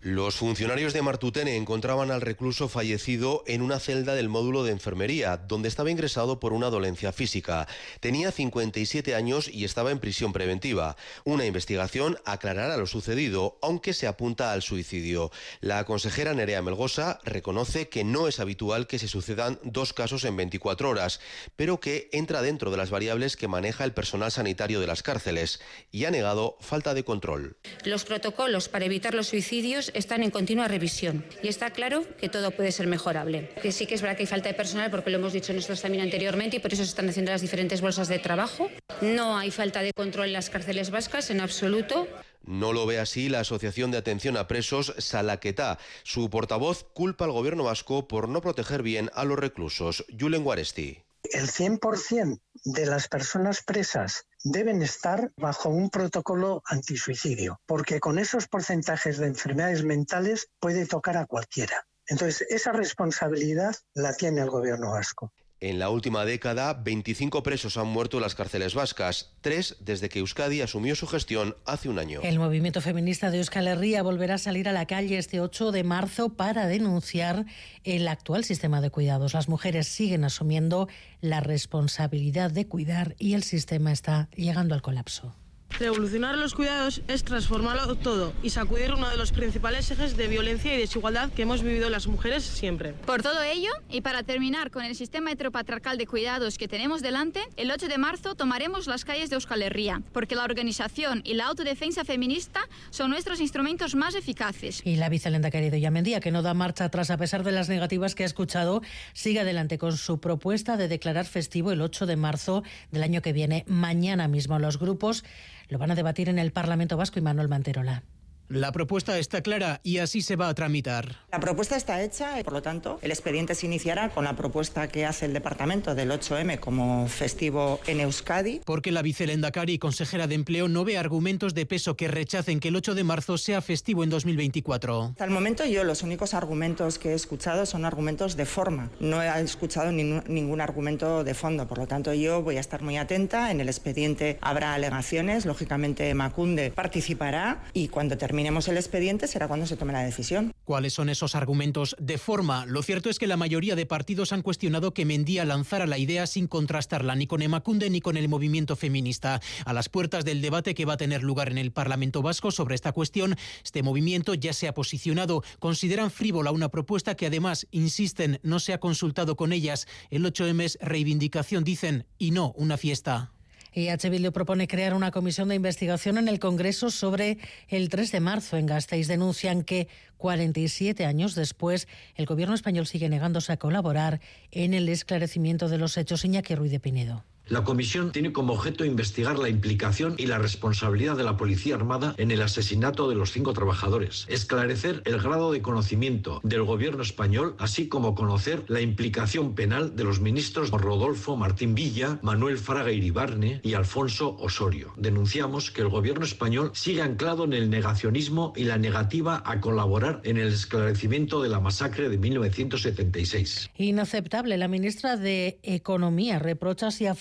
[0.00, 5.36] Los funcionarios de Martutene encontraban al recluso fallecido en una celda del módulo de enfermería,
[5.36, 7.66] donde estaba ingresado por una dolencia física.
[7.98, 10.96] Tenía 57 años y estaba en prisión preventiva.
[11.24, 15.32] Una investigación aclarará lo sucedido, aunque se apunta al suicidio.
[15.60, 20.36] La consejera Nerea Melgosa reconoce que no es habitual que se sucedan dos casos en
[20.36, 21.18] 24 horas,
[21.56, 25.60] pero que entra dentro de las variables que maneja el personal sanitario de las cárceles
[25.90, 27.56] y ha negado falta de control.
[27.84, 32.50] Los protocolos para evitar los suicidios están en continua revisión y está claro que todo
[32.50, 33.50] puede ser mejorable.
[33.62, 35.80] Que sí que es verdad que hay falta de personal porque lo hemos dicho nosotros
[35.80, 38.70] también anteriormente y por eso se están haciendo las diferentes bolsas de trabajo.
[39.00, 42.08] No hay falta de control en las cárceles vascas en absoluto.
[42.44, 45.78] No lo ve así la Asociación de Atención a Presos Salaquetá.
[46.02, 50.04] Su portavoz culpa al gobierno vasco por no proteger bien a los reclusos.
[50.18, 51.07] Julen Guaresti.
[51.32, 58.48] El 100% de las personas presas deben estar bajo un protocolo antisuicidio, porque con esos
[58.48, 61.86] porcentajes de enfermedades mentales puede tocar a cualquiera.
[62.06, 65.32] Entonces, esa responsabilidad la tiene el gobierno vasco.
[65.60, 70.20] En la última década, 25 presos han muerto en las cárceles vascas, tres desde que
[70.20, 72.20] Euskadi asumió su gestión hace un año.
[72.22, 75.82] El movimiento feminista de Euskal Herria volverá a salir a la calle este 8 de
[75.82, 77.44] marzo para denunciar
[77.82, 79.34] el actual sistema de cuidados.
[79.34, 80.88] Las mujeres siguen asumiendo
[81.20, 85.34] la responsabilidad de cuidar y el sistema está llegando al colapso.
[85.78, 90.74] Revolucionar los cuidados es transformarlo todo y sacudir uno de los principales ejes de violencia
[90.74, 92.94] y desigualdad que hemos vivido las mujeres siempre.
[92.94, 97.42] Por todo ello, y para terminar con el sistema heteropatriarcal de cuidados que tenemos delante,
[97.56, 101.46] el 8 de marzo tomaremos las calles de Euskal Herria, porque la organización y la
[101.46, 104.82] autodefensa feminista son nuestros instrumentos más eficaces.
[104.84, 108.16] Y la vicelenda querido Yamendía, que no da marcha atrás a pesar de las negativas
[108.16, 112.64] que ha escuchado, sigue adelante con su propuesta de declarar festivo el 8 de marzo
[112.90, 114.58] del año que viene, mañana mismo.
[114.58, 115.24] Los grupos
[115.68, 118.02] lo van a debatir en el Parlamento Vasco y Manuel Manterola.
[118.50, 121.16] La propuesta está clara y así se va a tramitar.
[121.30, 124.88] La propuesta está hecha y, por lo tanto, el expediente se iniciará con la propuesta
[124.88, 128.62] que hace el departamento del 8M como festivo en Euskadi.
[128.64, 132.68] Porque la vicelendacari y consejera de Empleo no ve argumentos de peso que rechacen que
[132.68, 135.08] el 8 de marzo sea festivo en 2024.
[135.10, 138.88] Hasta el momento yo los únicos argumentos que he escuchado son argumentos de forma.
[138.98, 141.68] No he escuchado ningún argumento de fondo.
[141.68, 143.50] Por lo tanto, yo voy a estar muy atenta.
[143.50, 145.44] En el expediente habrá alegaciones.
[145.44, 150.52] Lógicamente, Macunde participará y cuando termine terminemos el expediente será cuando se tome la decisión.
[150.62, 152.66] ¿Cuáles son esos argumentos de forma?
[152.66, 156.24] Lo cierto es que la mayoría de partidos han cuestionado que Mendía lanzara la idea
[156.24, 159.40] sin contrastarla ni con Emacunde ni con el movimiento feminista.
[159.64, 162.76] A las puertas del debate que va a tener lugar en el Parlamento Vasco sobre
[162.76, 165.42] esta cuestión, este movimiento ya se ha posicionado.
[165.58, 169.88] Consideran frívola una propuesta que además, insisten, no se ha consultado con ellas.
[170.10, 173.32] El 8M es reivindicación, dicen, y no una fiesta.
[173.78, 174.10] Y H.
[174.10, 177.38] Bildu propone crear una comisión de investigación en el Congreso sobre
[177.68, 179.06] el 3 de marzo en Gasteiz.
[179.06, 179.86] Denuncian que
[180.16, 181.86] 47 años después
[182.16, 186.24] el gobierno español sigue negándose a colaborar en el esclarecimiento de los hechos.
[186.24, 187.24] Iñaki Ruiz de Pinedo.
[187.48, 192.14] La comisión tiene como objeto investigar la implicación y la responsabilidad de la Policía Armada
[192.18, 197.54] en el asesinato de los cinco trabajadores, esclarecer el grado de conocimiento del gobierno español,
[197.58, 203.60] así como conocer la implicación penal de los ministros Rodolfo Martín Villa, Manuel Fraga Iribarne
[203.62, 204.92] y Alfonso Osorio.
[204.96, 210.20] Denunciamos que el gobierno español sigue anclado en el negacionismo y la negativa a colaborar
[210.24, 213.70] en el esclarecimiento de la masacre de 1976.
[213.76, 214.58] Inaceptable.
[214.58, 217.14] La ministra de Economía reprocha si a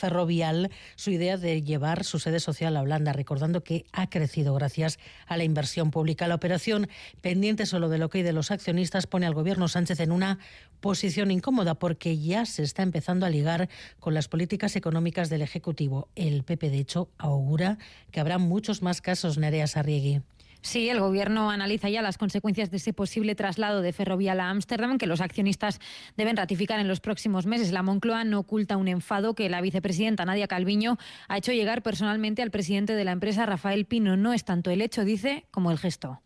[0.95, 5.37] Su idea de llevar su sede social a Holanda, recordando que ha crecido gracias a
[5.37, 6.27] la inversión pública.
[6.27, 6.87] La operación,
[7.21, 10.39] pendiente solo de lo que hay de los accionistas, pone al gobierno Sánchez en una
[10.79, 16.07] posición incómoda porque ya se está empezando a ligar con las políticas económicas del Ejecutivo.
[16.15, 17.77] El PP, de hecho, augura
[18.11, 20.21] que habrá muchos más casos, Nerea Sarriegui.
[20.67, 24.97] Sí, el Gobierno analiza ya las consecuencias de ese posible traslado de Ferrovial a Ámsterdam,
[24.97, 25.79] que los accionistas
[26.17, 27.71] deben ratificar en los próximos meses.
[27.71, 30.97] La Moncloa no oculta un enfado que la vicepresidenta Nadia Calviño
[31.29, 34.17] ha hecho llegar personalmente al presidente de la empresa, Rafael Pino.
[34.17, 36.21] No es tanto el hecho, dice, como el gesto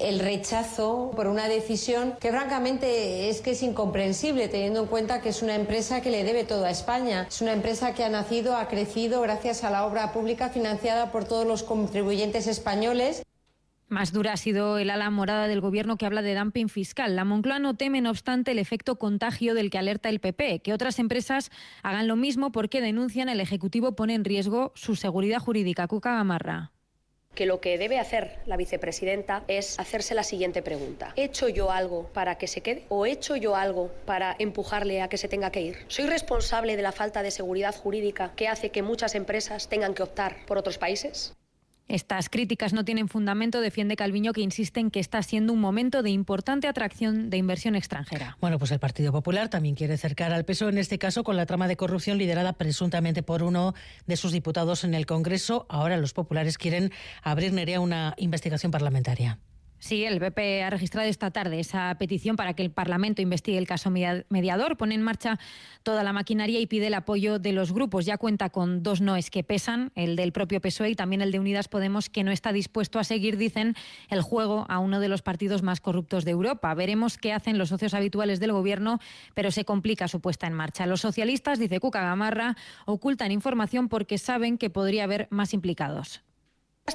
[0.00, 5.28] el rechazo por una decisión que francamente es que es incomprensible teniendo en cuenta que
[5.28, 7.26] es una empresa que le debe todo a España.
[7.28, 11.24] Es una empresa que ha nacido, ha crecido gracias a la obra pública financiada por
[11.24, 13.22] todos los contribuyentes españoles.
[13.88, 17.16] Más dura ha sido el ala morada del gobierno que habla de dumping fiscal.
[17.16, 20.72] La Moncloa no teme, no obstante, el efecto contagio del que alerta el PP, que
[20.72, 21.50] otras empresas
[21.82, 25.88] hagan lo mismo porque denuncian el Ejecutivo pone en riesgo su seguridad jurídica.
[25.88, 26.70] Cuca Gamarra
[27.34, 31.14] que lo que debe hacer la vicepresidenta es hacerse la siguiente pregunta.
[31.16, 35.00] ¿He hecho yo algo para que se quede o he hecho yo algo para empujarle
[35.00, 35.78] a que se tenga que ir?
[35.88, 40.02] ¿Soy responsable de la falta de seguridad jurídica que hace que muchas empresas tengan que
[40.02, 41.32] optar por otros países?
[41.90, 46.04] Estas críticas no tienen fundamento, defiende Calviño, que insiste en que está siendo un momento
[46.04, 48.36] de importante atracción de inversión extranjera.
[48.40, 51.46] Bueno, pues el Partido Popular también quiere acercar al PSOE, en este caso con la
[51.46, 53.74] trama de corrupción liderada presuntamente por uno
[54.06, 55.66] de sus diputados en el Congreso.
[55.68, 56.92] Ahora los populares quieren
[57.24, 59.40] abrir, Nerea, una investigación parlamentaria.
[59.82, 63.66] Sí, el PP ha registrado esta tarde esa petición para que el Parlamento investigue el
[63.66, 65.38] caso mediador, pone en marcha
[65.82, 68.04] toda la maquinaria y pide el apoyo de los grupos.
[68.04, 71.40] Ya cuenta con dos noes que pesan, el del propio PSOE y también el de
[71.40, 73.74] Unidas Podemos, que no está dispuesto a seguir, dicen,
[74.10, 76.74] el juego a uno de los partidos más corruptos de Europa.
[76.74, 79.00] Veremos qué hacen los socios habituales del Gobierno,
[79.32, 80.84] pero se complica su puesta en marcha.
[80.84, 86.22] Los socialistas, dice Cuca Gamarra, ocultan información porque saben que podría haber más implicados.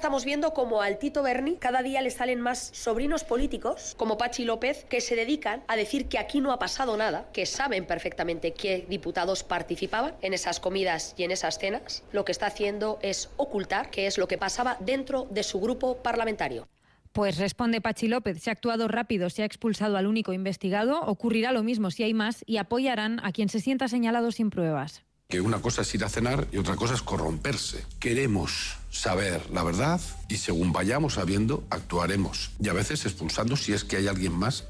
[0.05, 4.43] Estamos viendo como al Tito Berni cada día le salen más sobrinos políticos, como Pachi
[4.43, 8.53] López, que se dedican a decir que aquí no ha pasado nada, que saben perfectamente
[8.53, 12.03] qué diputados participaban en esas comidas y en esas cenas.
[12.11, 15.97] Lo que está haciendo es ocultar qué es lo que pasaba dentro de su grupo
[15.97, 16.67] parlamentario.
[17.13, 21.53] Pues responde Pachi López, se ha actuado rápido, se ha expulsado al único investigado, ocurrirá
[21.53, 25.41] lo mismo si hay más y apoyarán a quien se sienta señalado sin pruebas que
[25.41, 27.83] una cosa es ir a cenar y otra cosa es corromperse.
[27.99, 32.51] Queremos saber la verdad y según vayamos sabiendo, actuaremos.
[32.61, 34.67] Y a veces expulsando si es que hay alguien más.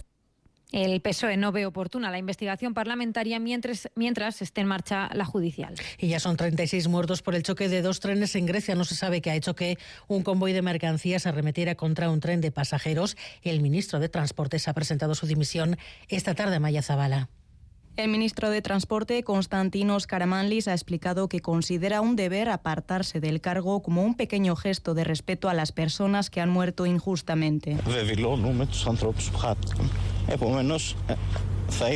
[0.71, 5.75] El PSOE no ve oportuna la investigación parlamentaria mientras, mientras esté en marcha la judicial.
[5.99, 8.75] Y ya son 36 muertos por el choque de dos trenes en Grecia.
[8.75, 12.19] No se sabe qué ha hecho que un convoy de mercancías se arremetiera contra un
[12.19, 13.15] tren de pasajeros.
[13.43, 15.77] El ministro de Transportes ha presentado su dimisión
[16.09, 17.29] esta tarde a Maya Zabala.
[17.97, 23.81] El ministro de Transporte, Constantinos Karamanlis, ha explicado que considera un deber apartarse del cargo
[23.81, 27.77] como un pequeño gesto de respeto a las personas que han muerto injustamente.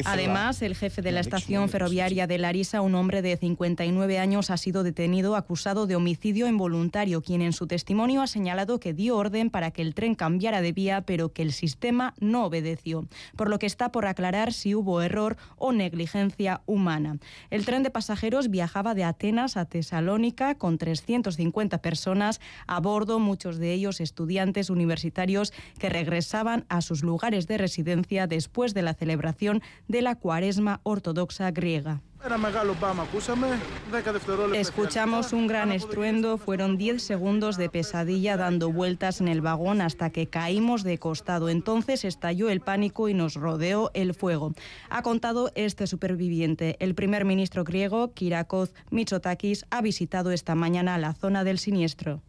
[0.06, 4.58] Además, el jefe de la estación ferroviaria de Larisa, un hombre de 59 años, ha
[4.58, 9.50] sido detenido acusado de homicidio involuntario, quien en su testimonio ha señalado que dio orden
[9.50, 13.60] para que el tren cambiara de vía, pero que el sistema no obedeció, por lo
[13.60, 17.18] que está por aclarar si hubo error o negligencia humana.
[17.50, 22.42] El tren de pasajeros viajaba de Atenas a Tesalónica con 350 personas.
[22.68, 28.74] A bordo, muchos de ellos estudiantes universitarios que regresaban a sus lugares de residencia después
[28.74, 32.02] de la celebración de la cuaresma ortodoxa griega.
[34.54, 40.10] Escuchamos un gran estruendo, fueron 10 segundos de pesadilla dando vueltas en el vagón hasta
[40.10, 41.48] que caímos de costado.
[41.48, 44.54] Entonces estalló el pánico y nos rodeó el fuego.
[44.90, 46.76] Ha contado este superviviente.
[46.82, 52.22] El primer ministro griego, Kyriakos Mitsotakis, ha visitado esta mañana la zona del siniestro.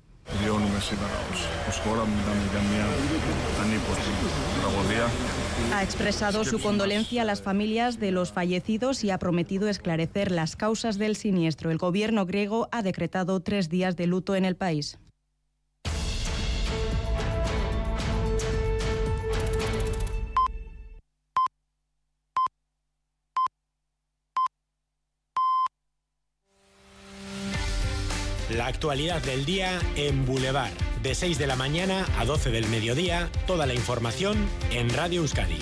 [5.73, 10.57] Ha expresado su condolencia a las familias de los fallecidos y ha prometido esclarecer las
[10.57, 11.71] causas del siniestro.
[11.71, 14.99] El gobierno griego ha decretado tres días de luto en el país.
[28.51, 30.73] La actualidad del día en Boulevard.
[31.05, 34.37] De 6 de la mañana a 12 del mediodía, toda la información
[34.73, 35.61] en Radio Euskadi.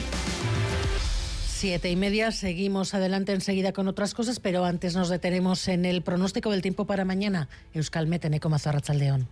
[1.44, 6.00] Siete y media, seguimos adelante enseguida con otras cosas, pero antes nos detenemos en el
[6.00, 7.50] pronóstico del tiempo para mañana.
[7.74, 9.28] Euskalmet, Ecomazo, Arrachaldeón.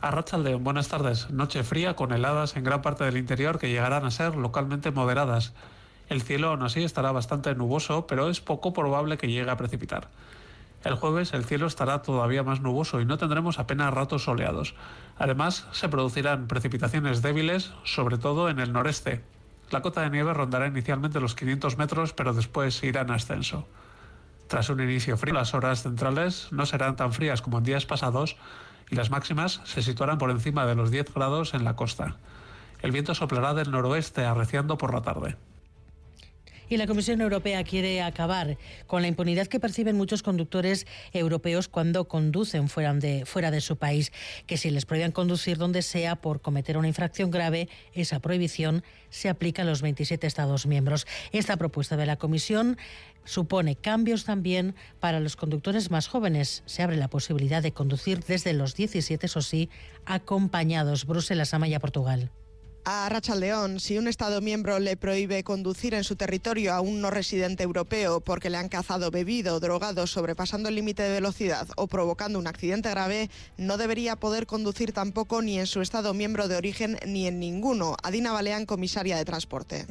[0.00, 1.30] Arrachaldeón, buenas tardes.
[1.30, 5.52] Noche fría con heladas en gran parte del interior que llegarán a ser localmente moderadas.
[6.08, 10.08] El cielo aún así estará bastante nuboso, pero es poco probable que llegue a precipitar.
[10.84, 14.74] El jueves el cielo estará todavía más nuboso y no tendremos apenas ratos soleados.
[15.16, 19.22] Además, se producirán precipitaciones débiles, sobre todo en el noreste.
[19.70, 23.66] La cota de nieve rondará inicialmente los 500 metros, pero después irá en ascenso.
[24.46, 28.36] Tras un inicio frío, las horas centrales no serán tan frías como en días pasados
[28.90, 32.16] y las máximas se situarán por encima de los 10 grados en la costa.
[32.82, 35.38] El viento soplará del noroeste arreciando por la tarde.
[36.68, 42.08] Y la Comisión Europea quiere acabar con la impunidad que perciben muchos conductores europeos cuando
[42.08, 44.12] conducen fuera de, fuera de su país,
[44.46, 49.28] que si les prohíben conducir donde sea por cometer una infracción grave, esa prohibición se
[49.28, 51.06] aplica a los 27 Estados miembros.
[51.32, 52.76] Esta propuesta de la Comisión
[53.24, 56.62] supone cambios también para los conductores más jóvenes.
[56.66, 59.70] Se abre la posibilidad de conducir desde los 17, eso sí,
[60.04, 61.06] acompañados.
[61.06, 62.30] Bruselas, Amaya, Portugal
[62.84, 67.10] a Rachaldeón, si un Estado miembro le prohíbe conducir en su territorio a un no
[67.10, 72.38] residente europeo porque le han cazado bebido, drogado, sobrepasando el límite de velocidad o provocando
[72.38, 76.98] un accidente grave, no debería poder conducir tampoco ni en su Estado miembro de origen
[77.06, 77.96] ni en ninguno.
[78.02, 79.86] Adina Baleán, comisaria de transporte.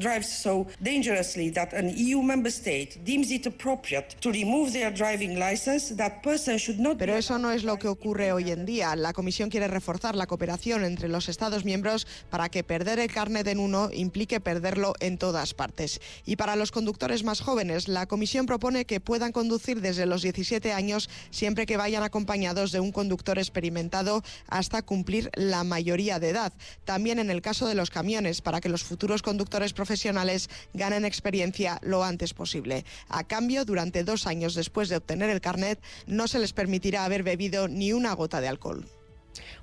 [6.98, 8.96] Pero eso no es lo que ocurre hoy en día.
[8.96, 13.48] La Comisión quiere reforzar la cooperación entre los Estados miembros para que perder el carnet
[13.48, 16.02] en uno implique perderlo en todas partes.
[16.26, 20.74] Y para los conductores más jóvenes, la Comisión propone que puedan conducir desde los 17
[20.74, 26.52] años siempre que vayan acompañados de un conductor experimentado hasta cumplir la mayoría de edad.
[26.84, 31.80] También en el caso de los camiones, para que los futuros conductores profesionales ganen experiencia
[31.84, 32.84] lo antes posible.
[33.08, 37.24] A cambio, durante dos años después de obtener el carnet, no se les permitirá haber
[37.24, 38.86] bebido ni una gota de alcohol.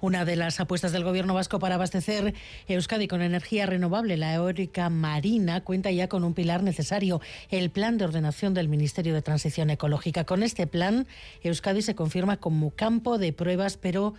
[0.00, 2.34] Una de las apuestas del gobierno vasco para abastecer
[2.68, 7.98] Euskadi con energía renovable, la eólica marina, cuenta ya con un pilar necesario, el plan
[7.98, 10.24] de ordenación del Ministerio de Transición Ecológica.
[10.24, 11.06] Con este plan,
[11.42, 14.14] Euskadi se confirma como campo de pruebas, pero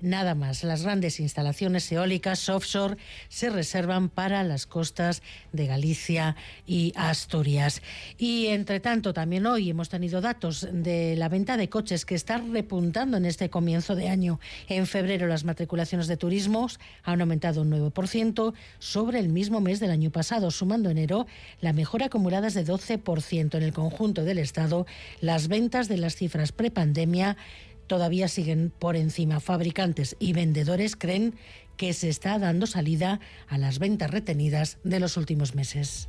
[0.00, 0.64] nada más.
[0.64, 2.96] Las grandes instalaciones eólicas offshore
[3.28, 7.82] se reservan para las costas de Galicia y Asturias.
[8.18, 12.38] Y entre tanto, también hoy hemos tenido datos de la venta de coches que está
[12.38, 14.40] repuntando en este comienzo de año.
[14.68, 19.90] En febrero las matriculaciones de turismos han aumentado un 9% sobre el mismo mes del
[19.90, 21.26] año pasado, sumando enero
[21.60, 24.86] la mejora acumulada es de 12% en el conjunto del Estado.
[25.20, 27.36] Las ventas de las cifras prepandemia
[27.86, 29.40] todavía siguen por encima.
[29.40, 31.34] Fabricantes y vendedores creen
[31.76, 36.08] que se está dando salida a las ventas retenidas de los últimos meses.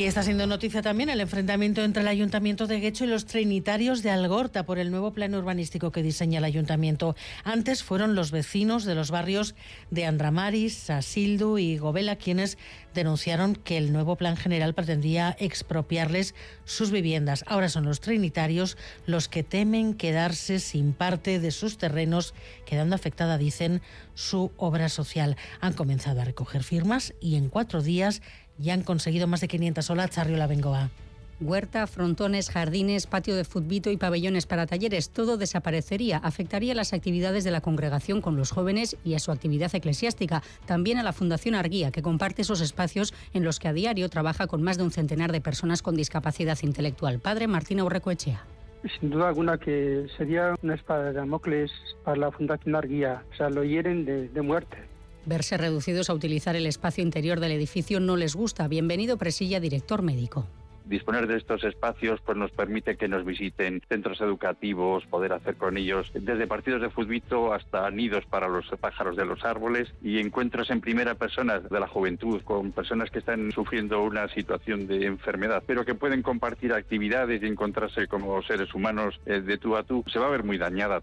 [0.00, 4.02] Y está siendo noticia también el enfrentamiento entre el Ayuntamiento de Guecho y los trinitarios
[4.02, 7.16] de Algorta por el nuevo plan urbanístico que diseña el Ayuntamiento.
[7.44, 9.54] Antes fueron los vecinos de los barrios
[9.90, 12.56] de Andramaris, Sasildu y Govela quienes
[12.94, 16.34] denunciaron que el nuevo plan general pretendía expropiarles
[16.64, 17.44] sus viviendas.
[17.46, 22.32] Ahora son los trinitarios los que temen quedarse sin parte de sus terrenos,
[22.64, 23.82] quedando afectada, dicen,
[24.14, 25.36] su obra social.
[25.60, 28.22] Han comenzado a recoger firmas y en cuatro días
[28.60, 30.90] ya han conseguido más de 500 olas la Bengoa.
[31.40, 36.18] Huerta, frontones, jardines, patio de futbito y pabellones para talleres, todo desaparecería.
[36.18, 40.42] Afectaría las actividades de la congregación con los jóvenes y a su actividad eclesiástica.
[40.66, 44.48] También a la Fundación Arguía, que comparte esos espacios en los que a diario trabaja
[44.48, 47.20] con más de un centenar de personas con discapacidad intelectual.
[47.20, 48.44] Padre Martín Aurrecoechea.
[48.98, 51.70] Sin duda alguna que sería una espada de Damocles
[52.04, 53.22] para la Fundación Arguía.
[53.32, 54.89] O sea, lo hieren de muerte.
[55.26, 58.68] Verse reducidos a utilizar el espacio interior del edificio no les gusta.
[58.68, 60.46] Bienvenido, Presilla, director médico
[60.90, 65.76] disponer de estos espacios pues nos permite que nos visiten centros educativos, poder hacer con
[65.76, 70.70] ellos desde partidos de fútbol hasta nidos para los pájaros de los árboles y encuentros
[70.70, 75.62] en primera persona de la juventud con personas que están sufriendo una situación de enfermedad,
[75.66, 80.04] pero que pueden compartir actividades y encontrarse como seres humanos eh, de tú a tú,
[80.12, 81.02] se va a ver muy dañada.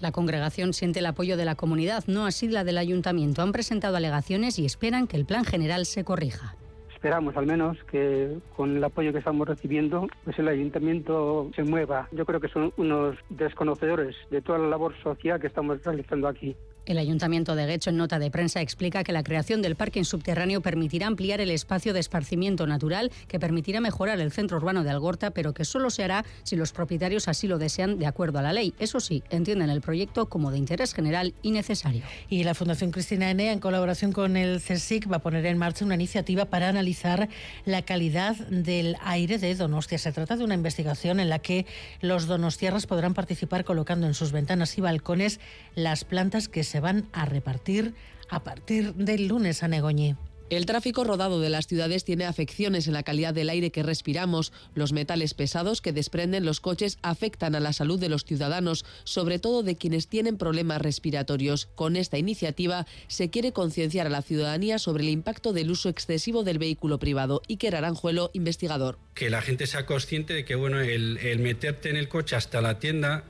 [0.00, 3.42] La congregación siente el apoyo de la comunidad, no así la del ayuntamiento.
[3.42, 6.56] Han presentado alegaciones y esperan que el plan general se corrija
[6.98, 12.08] esperamos al menos que con el apoyo que estamos recibiendo, pues el ayuntamiento se mueva.
[12.10, 16.56] Yo creo que son unos desconocedores de toda la labor social que estamos realizando aquí.
[16.88, 20.62] El Ayuntamiento de Guecho, en nota de prensa, explica que la creación del parking subterráneo
[20.62, 25.30] permitirá ampliar el espacio de esparcimiento natural, que permitirá mejorar el centro urbano de Algorta,
[25.30, 28.54] pero que solo se hará si los propietarios así lo desean de acuerdo a la
[28.54, 28.72] ley.
[28.78, 32.04] Eso sí, entienden el proyecto como de interés general y necesario.
[32.30, 35.84] Y la Fundación Cristina N, en colaboración con el CSIC, va a poner en marcha
[35.84, 37.28] una iniciativa para analizar
[37.66, 39.98] la calidad del aire de Donostia.
[39.98, 41.66] Se trata de una investigación en la que
[42.00, 45.38] los donostiarras podrán participar colocando en sus ventanas y balcones
[45.74, 47.94] las plantas que se van a repartir
[48.28, 50.16] a partir del lunes a Negoñi.
[50.50, 54.50] El tráfico rodado de las ciudades tiene afecciones en la calidad del aire que respiramos.
[54.74, 59.38] Los metales pesados que desprenden los coches afectan a la salud de los ciudadanos, sobre
[59.38, 61.66] todo de quienes tienen problemas respiratorios.
[61.74, 66.44] Con esta iniciativa se quiere concienciar a la ciudadanía sobre el impacto del uso excesivo
[66.44, 67.42] del vehículo privado.
[67.50, 68.98] Iker Aranjuelo, investigador.
[69.12, 72.62] Que la gente sea consciente de que bueno, el, el meterte en el coche hasta
[72.62, 73.24] la tienda,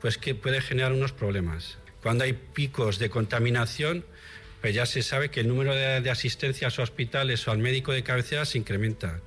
[0.00, 1.78] pues que puede generar unos problemas.
[2.04, 4.04] Cuando hay picos de contaminación,
[4.60, 8.02] pues ya se sabe que el número de, asistencias a hospitales o al médico de
[8.02, 9.22] cabecera se incrementa.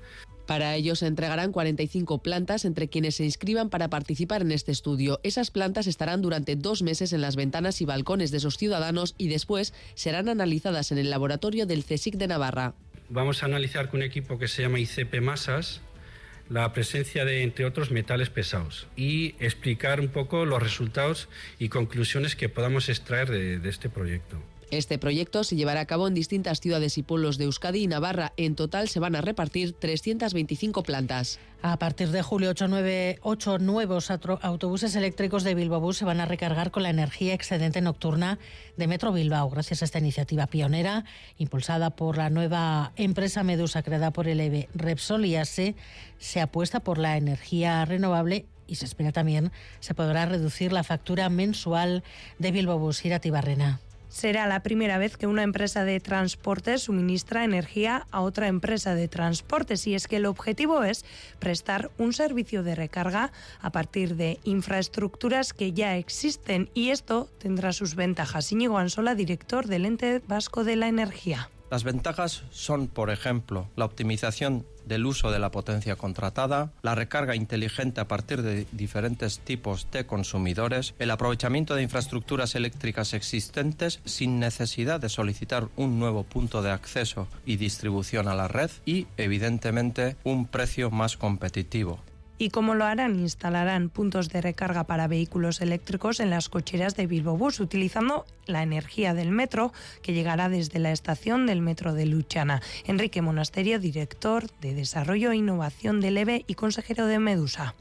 [0.46, 5.20] Para ello se entregarán 45 plantas entre quienes se inscriban para participar en este estudio.
[5.24, 9.28] Esas plantas estarán durante dos meses en las ventanas y balcones de esos ciudadanos y
[9.28, 12.76] después serán analizadas en el laboratorio del CSIC de Navarra.
[13.10, 15.82] Vamos a analizar con un equipo que se llama ICP Masas
[16.50, 21.30] la presencia de, entre otros, metales pesados y explicar un poco los resultados
[21.60, 24.42] y conclusiones que podamos extraer de, este proyecto.
[24.70, 28.34] Este proyecto se llevará a cabo en distintas ciudades y pueblos de Euskadi y Navarra.
[28.36, 31.40] En total se van a repartir 325 plantas.
[31.62, 32.54] A partir de julio,
[33.22, 37.80] ocho, nuevos autobuses eléctricos de Bilbao Bus se van a recargar con la energía excedente
[37.80, 38.40] nocturna
[38.76, 41.06] de Metro Bilbao, gracias a esta iniciativa pionera
[41.38, 45.76] impulsada por la nueva empresa Medusa creada por el EVE Repsol y ASE.
[46.20, 51.30] Se apuesta por la energía renovable y se espera también se podrá reducir la factura
[51.30, 52.04] mensual
[52.38, 53.02] de Bilbao Bus
[53.32, 53.80] Barrena.
[54.10, 59.08] Será la primera vez que una empresa de transporte suministra energía a otra empresa de
[59.08, 61.06] transportes y es que el objetivo es
[61.40, 63.32] prestar un servicio de recarga
[63.62, 68.52] a partir de infraestructuras que ya existen y esto tendrá sus ventajas.
[68.52, 71.50] Íñigo Ansola, director del Ente Vasco de la Energía.
[71.70, 77.36] Las ventajas son, por ejemplo, la optimización del uso de la potencia contratada, la recarga
[77.36, 84.40] inteligente a partir de diferentes tipos de consumidores, el aprovechamiento de infraestructuras eléctricas existentes sin
[84.40, 90.16] necesidad de solicitar un nuevo punto de acceso y distribución a la red y, evidentemente,
[90.24, 92.00] un precio más competitivo.
[92.40, 93.20] ¿Y cómo lo harán?
[93.20, 98.62] Instalarán puntos de recarga para vehículos eléctricos en las cocheras de Bilbo Bus, utilizando la
[98.62, 99.74] energía del metro
[100.04, 102.62] que llegará desde la estación del metro de Luchana.
[102.86, 107.74] Enrique Monasterio, director de Desarrollo e Innovación del EVE y consejero de Medusa.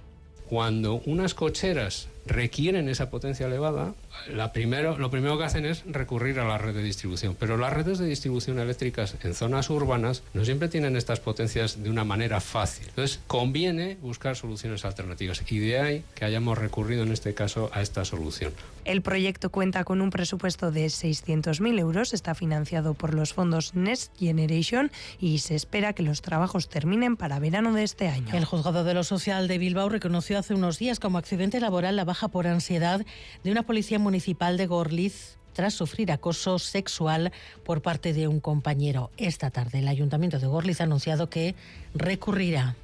[0.48, 3.94] Cuando unas cocheras requieren esa potencia elevada,
[4.32, 7.36] la primero, lo primero que hacen es recurrir a la red de distribución.
[7.38, 11.90] Pero las redes de distribución eléctricas en zonas urbanas no siempre tienen estas potencias de
[11.90, 12.86] una manera fácil.
[12.88, 15.42] Entonces, conviene buscar soluciones alternativas.
[15.50, 18.52] Y de ahí que hayamos recurrido en este caso a esta solución.
[18.86, 24.16] El proyecto cuenta con un presupuesto de 600.000 euros, está financiado por los fondos Next
[24.16, 28.32] Generation y se espera que los trabajos terminen para verano de este año.
[28.32, 32.04] El juzgado de lo social de Bilbao reconoció hace unos días como accidente laboral la
[32.04, 33.04] baja por ansiedad
[33.42, 37.32] de una policía municipal de Gorliz tras sufrir acoso sexual
[37.64, 39.10] por parte de un compañero.
[39.16, 41.56] Esta tarde el Ayuntamiento de Gorliz ha anunciado que
[41.92, 42.76] recurrirá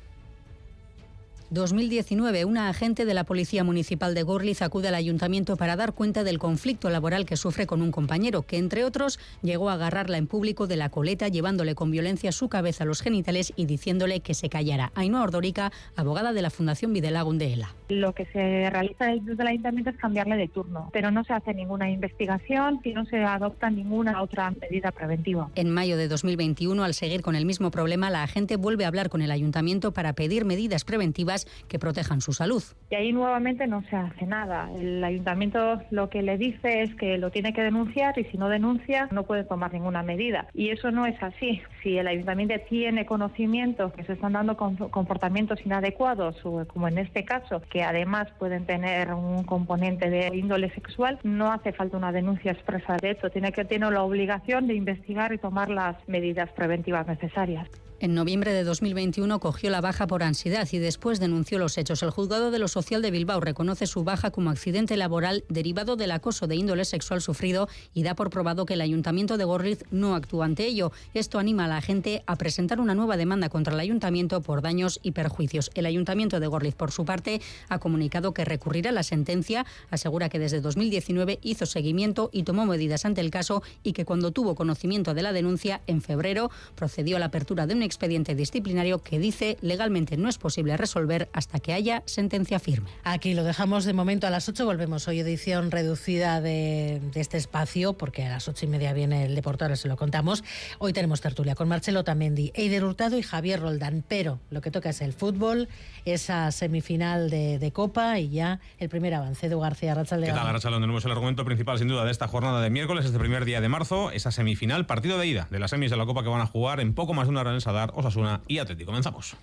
[1.53, 6.24] 2019, una agente de la Policía Municipal de Gorliz acude al ayuntamiento para dar cuenta
[6.24, 10.26] del conflicto laboral que sufre con un compañero, que entre otros llegó a agarrarla en
[10.26, 14.32] público de la coleta, llevándole con violencia su cabeza a los genitales y diciéndole que
[14.32, 14.92] se callara.
[14.94, 17.74] Ainhoa Ordórica, abogada de la Fundación Videlagun de ELA.
[17.90, 21.53] Lo que se realiza desde el ayuntamiento es cambiarle de turno, pero no se hace
[21.53, 25.50] ninguna investigación y no se adopta ninguna otra medida preventiva.
[25.55, 29.11] En mayo de 2021, al seguir con el mismo problema, la agente vuelve a hablar
[29.11, 32.62] con el ayuntamiento para pedir medidas preventivas que protejan su salud.
[32.90, 34.70] Y ahí nuevamente no se hace nada.
[34.76, 38.49] El ayuntamiento lo que le dice es que lo tiene que denunciar y si no
[38.49, 40.47] denuncia no puede tomar ninguna medida.
[40.55, 41.62] Y eso no es así.
[41.82, 47.24] Si el ayuntamiento tiene conocimiento que se están dando comportamientos inadecuados, o como en este
[47.24, 52.53] caso, que además pueden tener un componente de índole sexual, no hace falta una denuncia
[52.53, 52.97] expresa.
[52.97, 57.68] De hecho, tiene que tener la obligación de investigar y tomar las medidas preventivas necesarias.
[58.03, 62.03] En noviembre de 2021 cogió la baja por ansiedad y después denunció los hechos.
[62.03, 66.11] El juzgado de lo social de Bilbao reconoce su baja como accidente laboral derivado del
[66.11, 70.16] acoso de índole sexual sufrido y da por probado que el ayuntamiento de Gorriz no
[70.16, 70.90] actúa ante ello.
[71.14, 74.98] Esto anima a la gente a presentar una nueva demanda contra el ayuntamiento por daños
[75.05, 75.70] y perjuicios.
[75.76, 79.64] El ayuntamiento de Gorliz, por su parte, ha comunicado que recurrirá la sentencia.
[79.92, 84.32] Asegura que desde 2019 hizo seguimiento y tomó medidas ante el caso y que cuando
[84.32, 89.03] tuvo conocimiento de la denuncia, en febrero, procedió a la apertura de un expediente disciplinario
[89.03, 92.90] que dice legalmente no es posible resolver hasta que haya sentencia firme.
[93.05, 94.64] Aquí lo dejamos de momento a las 8.
[94.64, 99.34] Volvemos hoy edición reducida de, este espacio porque a las ocho y media viene el
[99.34, 100.43] deporte, ahora se lo contamos.
[100.78, 104.90] Hoy tenemos tertulia con Marcelo Tamendi, Eider Hurtado y Javier Roldán, pero lo que toca
[104.90, 105.68] es el fútbol,
[106.05, 109.49] esa semifinal de, Copa y ya el primer avance.
[109.49, 110.34] de García, Rachaldeón.
[110.34, 110.82] ¿Qué tal, Rachaldeón?
[110.82, 113.68] Tenemos el argumento principal, sin duda, de esta jornada de miércoles, este primer día de
[113.68, 116.47] marzo, esa semifinal, partido de ida de las semis de la Copa que van a
[116.47, 118.87] jugar en poco más de una hora en el Sadar, Osasuna y Atlético.
[118.87, 119.35] Comenzamos.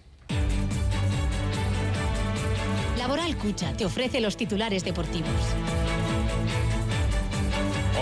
[2.98, 5.30] Laboral Cucha te ofrece los titulares deportivos.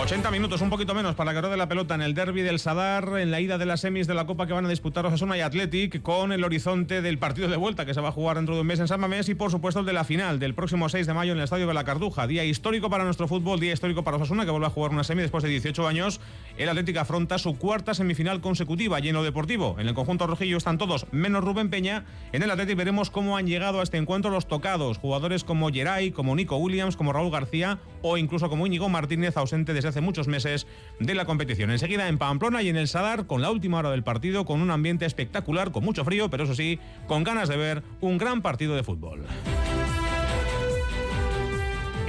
[0.00, 3.18] 80 minutos, un poquito menos para que de la pelota en el derby del Sadar,
[3.18, 5.40] en la ida de las semis de la Copa que van a disputar Osasuna y
[5.40, 8.60] Athletic, con el horizonte del partido de vuelta que se va a jugar dentro de
[8.60, 11.06] un mes en San Mamés y por supuesto el de la final del próximo 6
[11.06, 12.28] de mayo en el Estadio de la Carduja.
[12.28, 15.22] Día histórico para nuestro fútbol, día histórico para Osasuna que vuelve a jugar una semi
[15.22, 16.20] después de 18 años.
[16.56, 19.76] El Athletic afronta su cuarta semifinal consecutiva lleno deportivo.
[19.78, 22.04] En el conjunto rojillo están todos menos Rubén Peña.
[22.32, 26.12] En el Athletic veremos cómo han llegado a este encuentro los tocados, jugadores como Geray,
[26.12, 30.28] como Nico Williams, como Raúl García o incluso como Íñigo Martínez, ausente desde hace muchos
[30.28, 30.66] meses
[31.00, 31.70] de la competición.
[31.70, 34.70] Enseguida en Pamplona y en el Sadar, con la última hora del partido, con un
[34.70, 38.74] ambiente espectacular, con mucho frío, pero eso sí, con ganas de ver un gran partido
[38.74, 39.26] de fútbol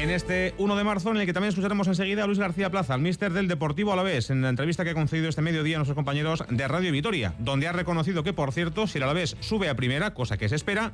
[0.02, 2.96] en este 1 de marzo, en el que también escucharemos enseguida a Luis García Plaza,
[2.96, 5.96] el míster del Deportivo Alavés, en la entrevista que ha concedido este mediodía a nuestros
[5.96, 9.76] compañeros de Radio Vitoria, donde ha reconocido que, por cierto, si el Alavés sube a
[9.76, 10.94] primera, cosa que se espera,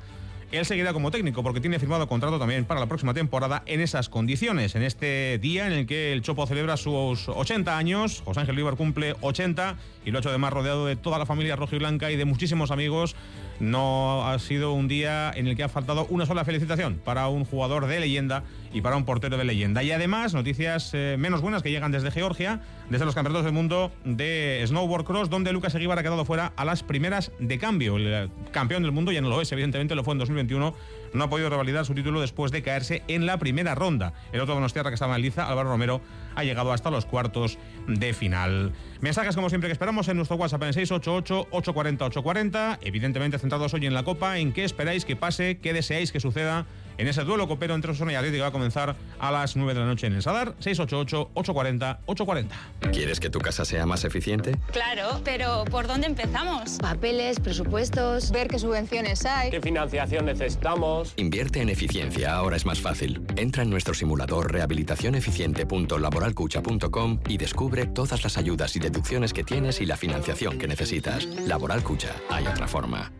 [0.52, 4.08] él seguirá como técnico porque tiene firmado contrato también para la próxima temporada en esas
[4.08, 4.74] condiciones.
[4.74, 8.76] En este día en el que el Chopo celebra sus 80 años, José Ángel Líbar
[8.76, 12.10] cumple 80 y lo ha hecho además rodeado de toda la familia roja y blanca
[12.10, 13.16] y de muchísimos amigos.
[13.60, 17.44] No ha sido un día en el que ha faltado una sola felicitación para un
[17.44, 19.82] jugador de leyenda y para un portero de leyenda.
[19.82, 23.90] Y además, noticias eh, menos buenas que llegan desde Georgia, desde los campeonatos del mundo
[24.04, 27.96] de snowboard cross, donde Lucas Eguíbar ha quedado fuera a las primeras de cambio.
[27.96, 30.74] El eh, campeón del mundo ya no lo es, evidentemente lo fue en 2021
[31.12, 34.12] no ha podido revalidar su título después de caerse en la primera ronda.
[34.32, 36.00] El otro Donostiarra que estaba en liza, Álvaro Romero,
[36.34, 38.72] ha llegado hasta los cuartos de final.
[39.00, 42.78] Mensajes como siempre que esperamos en nuestro WhatsApp en 688-840-840.
[42.82, 46.66] Evidentemente centrados hoy en la Copa, en qué esperáis que pase, qué deseáis que suceda
[46.98, 49.80] en ese duelo copero entre Osasuna y Atlético va a comenzar a las 9 de
[49.80, 52.48] la noche en el Sadar, 688-840-840.
[52.92, 54.56] ¿Quieres que tu casa sea más eficiente?
[54.72, 56.78] Claro, pero ¿por dónde empezamos?
[56.78, 59.50] Papeles, presupuestos, ver qué subvenciones hay.
[59.50, 61.12] ¿Qué financiación necesitamos?
[61.16, 63.22] Invierte en eficiencia, ahora es más fácil.
[63.36, 69.86] Entra en nuestro simulador rehabilitacioneficiente.laboralcucha.com y descubre todas las ayudas y deducciones que tienes y
[69.86, 71.24] la financiación que necesitas.
[71.24, 73.10] Laboral Cucha, hay otra forma.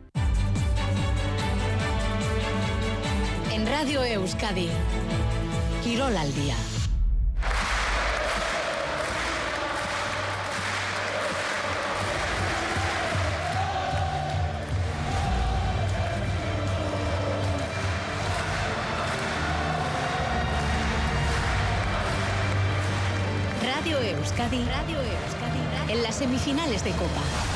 [3.65, 4.69] Radio Euskadi.
[5.83, 6.55] Quirol al día.
[23.63, 24.65] Radio Euskadi.
[24.65, 25.93] Radio Euskadi.
[25.93, 27.56] En las semifinales de Copa.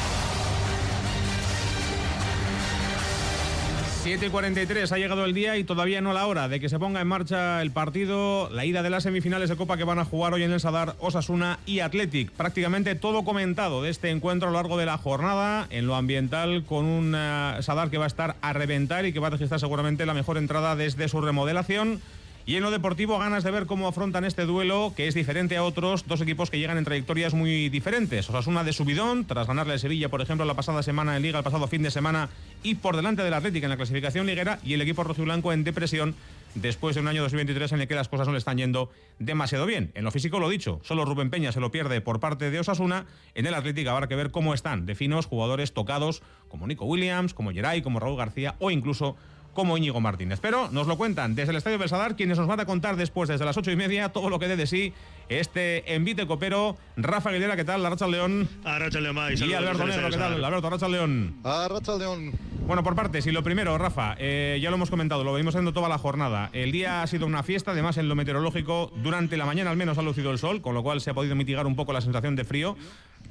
[4.02, 6.78] 7 y 43 ha llegado el día y todavía no la hora de que se
[6.78, 10.06] ponga en marcha el partido, la ida de las semifinales de Copa que van a
[10.06, 12.30] jugar hoy en el Sadar Osasuna y Athletic.
[12.30, 16.64] Prácticamente todo comentado de este encuentro a lo largo de la jornada en lo ambiental
[16.64, 19.60] con un eh, Sadar que va a estar a reventar y que va a registrar
[19.60, 22.00] seguramente la mejor entrada desde su remodelación.
[22.46, 25.62] Y en lo deportivo, ganas de ver cómo afrontan este duelo, que es diferente a
[25.62, 28.28] otros, dos equipos que llegan en trayectorias muy diferentes.
[28.28, 31.44] Osasuna de subidón, tras ganarle a Sevilla, por ejemplo, la pasada semana en Liga, el
[31.44, 32.30] pasado fin de semana,
[32.62, 36.14] y por delante del Atlético en la clasificación liguera, y el equipo rojiblanco en depresión
[36.54, 39.66] después de un año 2023 en el que las cosas no le están yendo demasiado
[39.66, 39.92] bien.
[39.94, 43.06] En lo físico, lo dicho, solo Rubén Peña se lo pierde por parte de Osasuna.
[43.34, 47.34] En el Atlético habrá que ver cómo están de finos jugadores tocados como Nico Williams,
[47.34, 49.16] como Geray, como Raúl García o incluso
[49.54, 50.40] como Íñigo Martínez.
[50.40, 53.44] Pero nos lo cuentan desde el Estadio Belsadar, quienes nos van a contar después, desde
[53.44, 54.92] las ocho y media, todo lo que dé de sí
[55.28, 56.76] este envite copero.
[56.96, 57.84] Rafa Aguilera, ¿qué tal?
[57.86, 58.48] Arracha León.
[58.64, 60.44] Arracha León, Y Alberto Negro, ¿qué tal?
[60.44, 61.36] Alberto, Arracha León.
[61.44, 62.32] Arracha León.
[62.66, 65.72] Bueno, por partes, y lo primero, Rafa, eh, ya lo hemos comentado, lo venimos haciendo
[65.72, 66.50] toda la jornada.
[66.52, 69.98] El día ha sido una fiesta, además en lo meteorológico, durante la mañana al menos
[69.98, 72.36] ha lucido el sol, con lo cual se ha podido mitigar un poco la sensación
[72.36, 72.76] de frío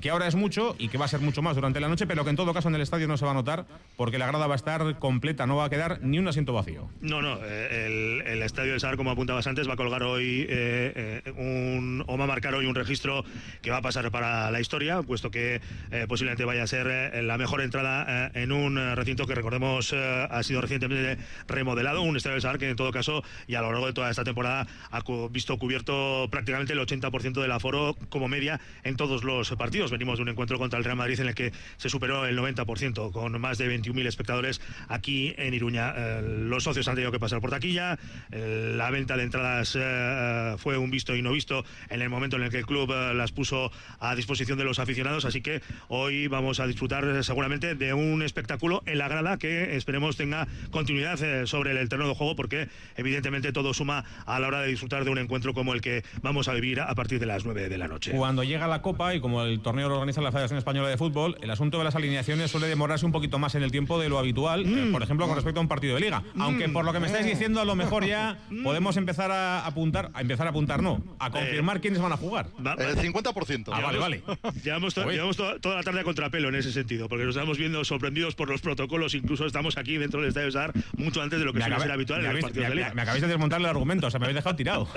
[0.01, 2.23] que ahora es mucho y que va a ser mucho más durante la noche, pero
[2.23, 3.65] que en todo caso en el estadio no se va a notar
[3.97, 6.89] porque la grada va a estar completa, no va a quedar ni un asiento vacío.
[7.01, 11.21] No, no, eh, el, estadio de Sar, como apuntabas antes, va a colgar hoy eh,
[11.25, 13.23] eh, un, o va a marcar hoy un registro
[13.61, 15.61] que va a pasar para la historia, puesto que
[16.07, 21.21] posiblemente vaya a ser la mejor entrada en un recinto que recordemos ha sido recientemente
[21.47, 24.09] remodelado, un estadio de Sar que en todo caso y a lo largo de toda
[24.09, 29.49] esta temporada ha visto cubierto prácticamente el 80% del aforo como media en todos los
[29.51, 29.88] partidos.
[29.91, 33.11] Venimos de un encuentro contra el Real Madrid en el que se superó el 90%
[33.11, 35.93] con más de 21.000 espectadores aquí en Iruña.
[35.95, 37.97] Eh, los socios han tenido que pasar por taquilla,
[38.31, 42.35] eh, la venta de entradas eh, fue un visto y no visto en el momento
[42.35, 46.27] en el que el club las puso a disposición de los aficionados, así que hoy
[46.27, 51.79] vamos a disfrutar seguramente de un espectáculo en la grada que esperemos tenga continuidad sobre
[51.79, 52.67] el terreno de juego porque
[52.97, 56.47] evidentemente todo suma a la hora de disfrutar de un encuentro como el que vamos
[56.47, 58.11] a vivir a partir de las 9 de la noche.
[58.11, 61.37] Cuando llega la Copa y como el torneo lo organiza la Federación Española de Fútbol,
[61.41, 64.19] el asunto de las alineaciones suele demorarse un poquito más en el tiempo de lo
[64.19, 64.91] habitual, eh, mm.
[64.91, 66.21] por ejemplo, con respecto a un partido de liga.
[66.33, 66.41] Mm.
[66.41, 68.63] Aunque por lo que me estáis diciendo, a lo mejor ya mm.
[68.63, 72.17] podemos empezar a apuntar, a empezar a apuntar, no, a eh, confirmar quiénes van a
[72.17, 72.47] jugar.
[72.57, 73.69] El 50%.
[73.71, 74.23] Ah, vale, vale.
[74.63, 78.49] Llevamos, toda la tarde a contrapelo en ese sentido, porque nos estamos viendo sorprendidos por
[78.49, 81.79] los protocolos, incluso estamos aquí dentro del Estadio SAR mucho antes de lo que suele
[81.79, 82.93] ser habitual en el partido de liga.
[82.93, 84.87] Me, acabáis de desmontar el argumento, o sea, me habéis dejado tirado.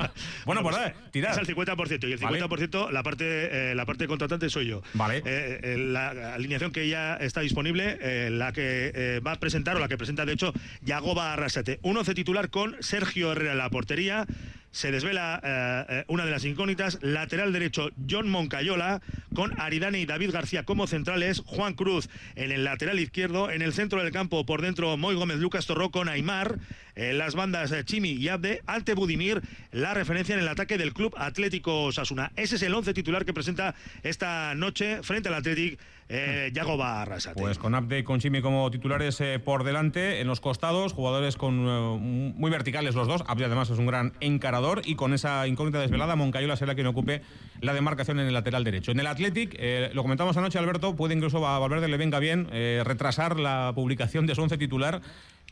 [0.46, 1.32] bueno, por pues, tirad.
[1.32, 3.22] Es el 50% y el 50% la parte
[3.52, 4.06] eh, la parte
[4.50, 4.82] soy yo.
[4.94, 5.22] Vale.
[5.24, 9.88] Eh, la alineación que ya está disponible, eh, la que va a presentar o la
[9.88, 10.52] que presenta de hecho
[10.82, 11.78] Yagoba Arrasate.
[11.82, 14.26] Un once titular con Sergio Herrera en la portería
[14.72, 16.98] se desvela eh, eh, una de las incógnitas.
[17.02, 19.00] Lateral derecho, John Moncayola,
[19.34, 21.42] con Aridane y David García como centrales.
[21.46, 23.50] Juan Cruz en el lateral izquierdo.
[23.50, 26.58] En el centro del campo, por dentro, Moy Gómez, Lucas Torró con Aymar.
[26.94, 28.62] En las bandas, eh, Chimi y Abde.
[28.66, 32.32] Alte Budimir, la referencia en el ataque del Club Atlético Sasuna.
[32.36, 35.82] Ese es el once titular que presenta esta noche frente al Atlético
[36.12, 37.40] eh, Yago Arrasate.
[37.40, 41.56] Pues con Abde y con Chimi como titulares por delante, en los costados, jugadores con
[41.56, 43.24] muy verticales los dos.
[43.26, 47.22] Abde además es un gran encarador y con esa incógnita desvelada, Moncayola será quien ocupe
[47.60, 48.92] la demarcación en el lateral derecho.
[48.92, 52.48] En el Athletic, eh, lo comentamos anoche, Alberto, puede incluso a Valverde le venga bien
[52.52, 55.00] eh, retrasar la publicación de su once titular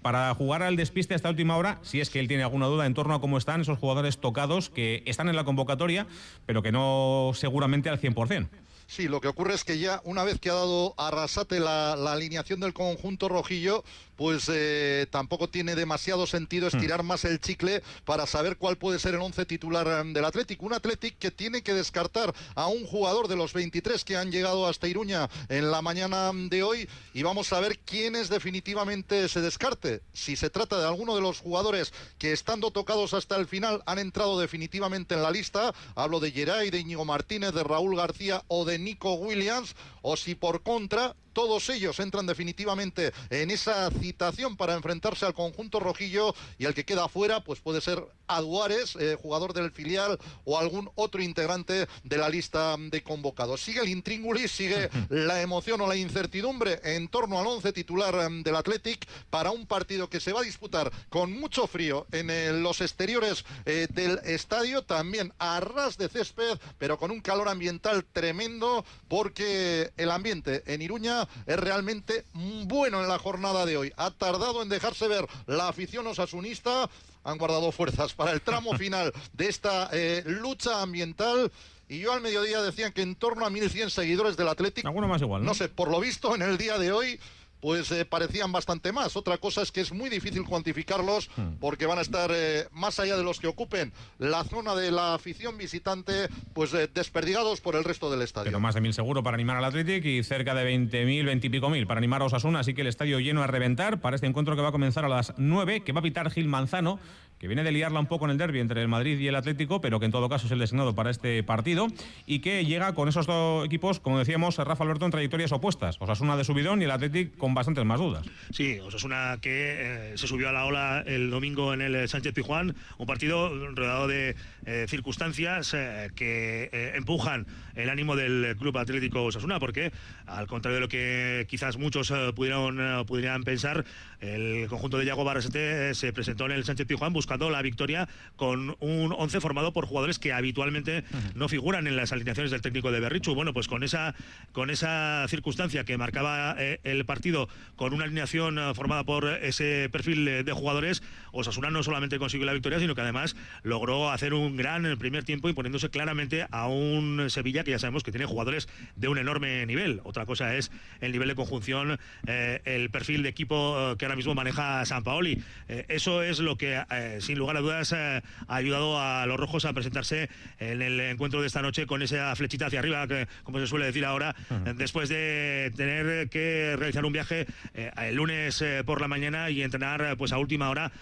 [0.02, 2.94] para jugar al despiste hasta última hora, si es que él tiene alguna duda en
[2.94, 6.06] torno a cómo están esos jugadores tocados que están en la convocatoria,
[6.46, 8.48] pero que no seguramente al 100%.
[8.90, 12.10] Sí, lo que ocurre es que ya una vez que ha dado Arrasate la, la
[12.10, 13.84] alineación del conjunto rojillo,
[14.20, 16.76] pues eh, tampoco tiene demasiado sentido hmm.
[16.76, 20.62] estirar más el chicle para saber cuál puede ser el once titular em, del Athletic.
[20.62, 24.66] Un Athletic que tiene que descartar a un jugador de los 23 que han llegado
[24.66, 29.40] hasta Iruña en la mañana de hoy y vamos a ver quién es definitivamente se
[29.40, 30.02] descarte.
[30.12, 33.98] Si se trata de alguno de los jugadores que estando tocados hasta el final han
[33.98, 38.66] entrado definitivamente en la lista, hablo de Geray, de Íñigo Martínez, de Raúl García o
[38.66, 44.74] de Nico Williams, o si por contra todos ellos entran definitivamente en esa citación para
[44.74, 48.04] enfrentarse al conjunto rojillo y el que queda afuera pues puede ser
[48.36, 53.62] Aduares, eh, jugador del filial o algún otro integrante de la lista de convocados.
[53.62, 58.42] Sigue el intríngulis, sigue la emoción o la incertidumbre en torno al once titular em,
[58.42, 62.80] del Athletic para un partido que se va a disputar con mucho frío en los
[62.80, 68.84] exteriores eh, del estadio, también a ras de césped, pero con un calor ambiental tremendo
[69.08, 73.92] porque el ambiente en Iruña es realmente bueno en la jornada de hoy.
[73.96, 76.88] Ha tardado en dejarse ver la afición osasunista.
[77.24, 81.50] Han guardado fuerzas para el tramo final de esta eh, lucha ambiental.
[81.88, 84.86] Y yo al mediodía decían que en torno a 1.100 seguidores del Atlético.
[84.86, 85.54] Alguno más igual, ¿no?
[85.54, 87.18] sé, por lo visto en el día de hoy
[87.60, 89.16] pues eh, parecían bastante más.
[89.16, 91.58] Otra cosa es que es muy difícil cuantificarlos hmm.
[91.60, 95.14] porque van a estar eh, más allá de los que ocupen la zona de la
[95.14, 98.46] afición visitante, pues eh, desperdigados por el resto del estadio.
[98.46, 101.50] Pero más de mil seguro para animar al Athletic y cerca de 20.000, 20 y
[101.50, 104.26] pico mil para animar a Osasuna, así que el estadio lleno a reventar para este
[104.26, 106.98] encuentro que va a comenzar a las 9, que va a pitar Gil Manzano,
[107.40, 109.80] que viene de liarla un poco en el derby entre el Madrid y el Atlético,
[109.80, 111.86] pero que en todo caso es el designado para este partido
[112.26, 115.96] y que llega con esos dos equipos, como decíamos, Rafa Alberto, en trayectorias opuestas.
[116.00, 118.26] Osasuna de subidón y el Atlético con bastantes más dudas.
[118.50, 122.76] Sí, Osasuna que eh, se subió a la ola el domingo en el Sánchez Pijuán,
[122.98, 124.36] un partido rodeado de
[124.66, 129.92] eh, circunstancias eh, que empujan el ánimo del Club Atlético Osasuna, porque
[130.26, 133.86] al contrario de lo que quizás muchos pudieron, pudieran pensar,
[134.20, 138.08] el conjunto de Yago Barrasete se presentó en el Sánchez Pijuán buscando buscando la victoria
[138.34, 141.04] con un 11 formado por jugadores que habitualmente
[141.36, 143.36] no figuran en las alineaciones del técnico de Berrichu.
[143.36, 144.16] Bueno, pues con esa,
[144.50, 149.88] con esa circunstancia que marcaba eh, el partido con una alineación eh, formada por ese
[149.92, 154.56] perfil de jugadores, Osasuna no solamente consiguió la victoria, sino que además logró hacer un
[154.56, 158.26] gran en el primer tiempo imponiéndose claramente a un Sevilla que ya sabemos que tiene
[158.26, 160.00] jugadores de un enorme nivel.
[160.02, 164.34] Otra cosa es el nivel de conjunción, eh, el perfil de equipo que ahora mismo
[164.34, 165.40] maneja San Paoli.
[165.68, 166.80] eso es lo que,
[167.20, 171.46] sin lugar a dudas, ha ayudado a los rojos a presentarse en el encuentro de
[171.46, 174.34] esta noche con esa flechita hacia arriba, que, como se suele decir ahora,
[174.76, 179.62] después de tener que realizar un viaje eh, el lunes eh, por la mañana y
[179.62, 180.92] entrenar eh, pues a última hora,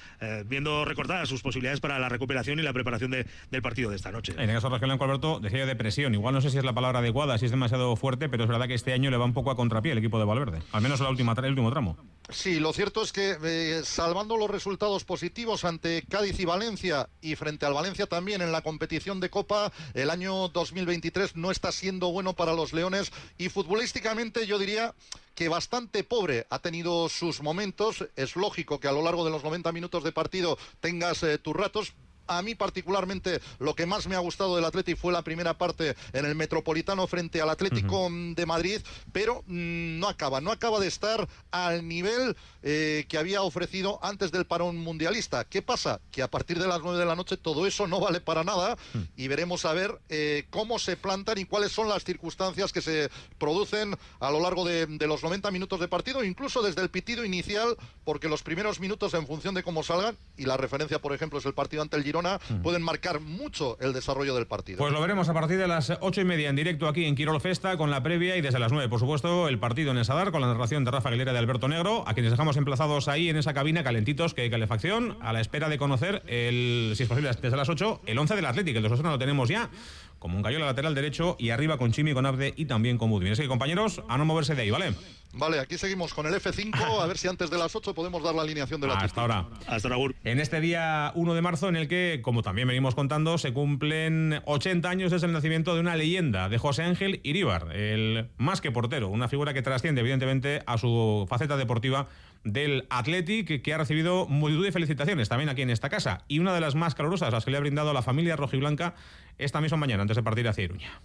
[0.47, 4.33] viendo recortadas sus posibilidades para la recuperación y la preparación del partido de esta noche.
[4.37, 6.15] En el caso de Rafael Alberto, decía depresión.
[6.15, 8.67] Igual no sé si es la palabra adecuada, si es demasiado fuerte, pero es verdad
[8.67, 11.01] que este año le va un poco a contrapié el equipo de Valverde, al menos
[11.01, 11.97] la última, el último tramo.
[12.31, 17.65] Sí, lo cierto es que salvando los resultados positivos ante Cádiz y Valencia y frente
[17.65, 22.35] al Valencia también en la competición de Copa, el año 2023 no está siendo bueno
[22.35, 24.95] para los Leones y futbolísticamente yo diría
[25.35, 28.05] que bastante pobre ha tenido sus momentos.
[28.15, 31.57] Es lógico que a lo largo de los 90 minutos de partido tengas eh, tus
[31.57, 31.95] ratos,
[32.29, 35.97] a mí particularmente lo que más me ha gustado del Atlético fue la primera parte
[36.13, 38.81] en el Metropolitano frente al Atlético de Madrid,
[39.13, 44.31] pero mm, no acaba, no acaba de estar al nivel eh, que había ofrecido antes
[44.33, 45.45] del parón mundialista.
[45.45, 46.01] ¿Qué pasa?
[46.11, 48.77] Que a partir de las 9 de la noche todo eso no vale para nada
[49.17, 53.11] y veremos a ver eh, cómo se plantan y cuáles son las circunstancias que se
[53.39, 57.25] producen a lo largo de, de los 90 minutos de partido, incluso desde el pitido
[57.25, 61.39] inicial, porque los primeros minutos en función de cómo salgan, y la referencia por ejemplo
[61.39, 62.18] es el partido ante el Girón,
[62.63, 64.79] Pueden marcar mucho el desarrollo del partido.
[64.79, 67.41] Pues lo veremos a partir de las ocho y media en directo aquí en Quirol
[67.41, 70.33] Festa con la previa y desde las nueve, por supuesto, el partido en el Sadar
[70.33, 73.37] con la narración de Rafa Aguilera de Alberto Negro, a quienes dejamos emplazados ahí en
[73.37, 77.31] esa cabina calentitos que hay calefacción, a la espera de conocer el, si es posible,
[77.41, 78.79] desde las ocho, el 11 del Atlético.
[78.79, 79.71] El de Osasuna lo tenemos ya
[80.19, 83.33] como un gallo lateral derecho y arriba con Chimi, con Abde y también con Budvin.
[83.33, 84.95] Así que compañeros, a no moverse de ahí, ¿vale?
[85.39, 88.35] Vale, aquí seguimos con el F5, a ver si antes de las 8 podemos dar
[88.35, 89.47] la alineación de la Hasta ahora.
[89.69, 90.15] Hasta ahora.
[90.25, 94.43] En este día 1 de marzo, en el que, como también venimos contando, se cumplen
[94.47, 98.73] 80 años desde el nacimiento de una leyenda, de José Ángel Iríbar, el más que
[98.73, 102.09] portero, una figura que trasciende evidentemente a su faceta deportiva
[102.43, 106.53] del Athletic, que ha recibido multitud de felicitaciones también aquí en esta casa, y una
[106.53, 108.97] de las más calurosas, las que le ha brindado la familia rojiblanca
[109.39, 111.01] esta misma mañana, antes de partir hacia Iruña.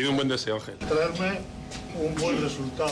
[0.00, 0.76] Pido un buen deseo, Ángel.
[0.78, 1.40] Traerme
[1.94, 2.90] un buen resultado.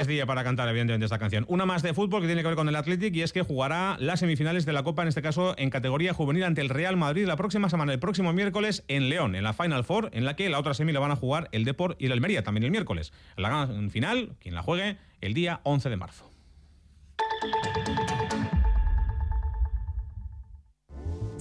[0.00, 1.44] Es día para cantar, evidentemente, esta canción.
[1.48, 3.98] Una más de fútbol que tiene que ver con el Athletic y es que jugará
[4.00, 7.26] las semifinales de la Copa, en este caso en categoría juvenil ante el Real Madrid
[7.26, 10.48] la próxima semana, el próximo miércoles en León, en la Final Four, en la que
[10.48, 13.12] la otra semi la van a jugar el Deport y el Almería, también el miércoles.
[13.36, 16.30] La gran final, quien la juegue, el día 11 de marzo.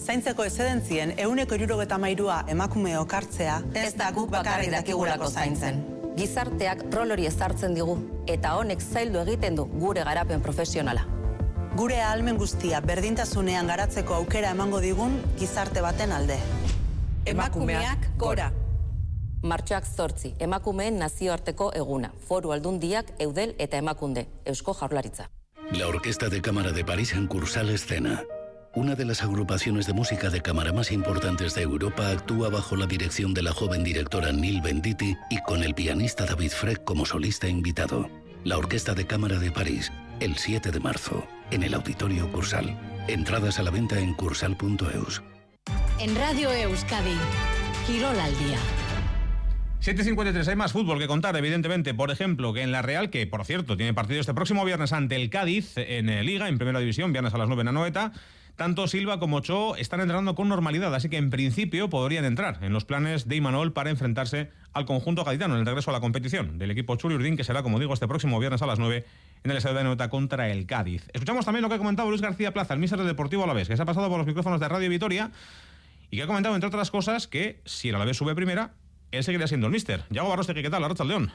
[0.08, 5.82] Zaintzeko eszedentzien euneko irurogeta mairua emakume okartzea ez da guk bakarrik dakigulako zaintzen.
[6.18, 7.98] Gizarteak rol hori ezartzen digu
[8.36, 11.04] eta honek zaildu egiten du gure garapen profesionala.
[11.78, 16.40] Gure ahalmen guztia berdintasunean garatzeko aukera emango digun gizarte baten alde.
[17.26, 18.48] Emakumeak gora.
[19.44, 25.30] Martxoak zortzi, emakumeen nazioarteko eguna, foru aldundiak, eudel eta emakunde, eusko jaurlaritza.
[25.72, 28.24] La Orquesta de Cámara de París en Cursal Escena.
[28.78, 32.86] Una de las agrupaciones de música de cámara más importantes de Europa actúa bajo la
[32.86, 37.48] dirección de la joven directora Neil Venditti y con el pianista David Freck como solista
[37.48, 38.08] invitado.
[38.44, 42.78] La Orquesta de Cámara de París, el 7 de marzo, en el Auditorio Cursal.
[43.08, 45.24] Entradas a la venta en cursal.eus.
[46.00, 47.18] En Radio Euskadi,
[47.88, 48.60] Quirol al día.
[49.82, 51.96] 7.53, hay más fútbol que contar, evidentemente.
[51.96, 55.16] Por ejemplo, que en la Real, que por cierto tiene partido este próximo viernes ante
[55.16, 58.12] el Cádiz en eh, Liga, en Primera División, viernes a las 9 en Anoeta.
[58.58, 62.74] Tanto Silva como Cho están entrenando con normalidad, así que en principio podrían entrar en
[62.74, 66.58] los planes de Imanol para enfrentarse al conjunto gaditano en el regreso a la competición
[66.58, 69.06] del equipo Chuli Urdín, que será, como digo, este próximo viernes a las 9
[69.44, 71.08] en el Estadio de Anoeta contra el Cádiz.
[71.14, 73.84] Escuchamos también lo que ha comentado Luis García Plaza, el míster Deportivo Alavés, que se
[73.84, 75.30] ha pasado por los micrófonos de Radio Vitoria
[76.10, 78.72] y que ha comentado, entre otras cosas, que si el Alavés sube primera,
[79.12, 80.04] él seguirá siendo el míster.
[80.10, 80.84] Yago Barroste, ¿qué tal?
[80.84, 81.32] Arracha León.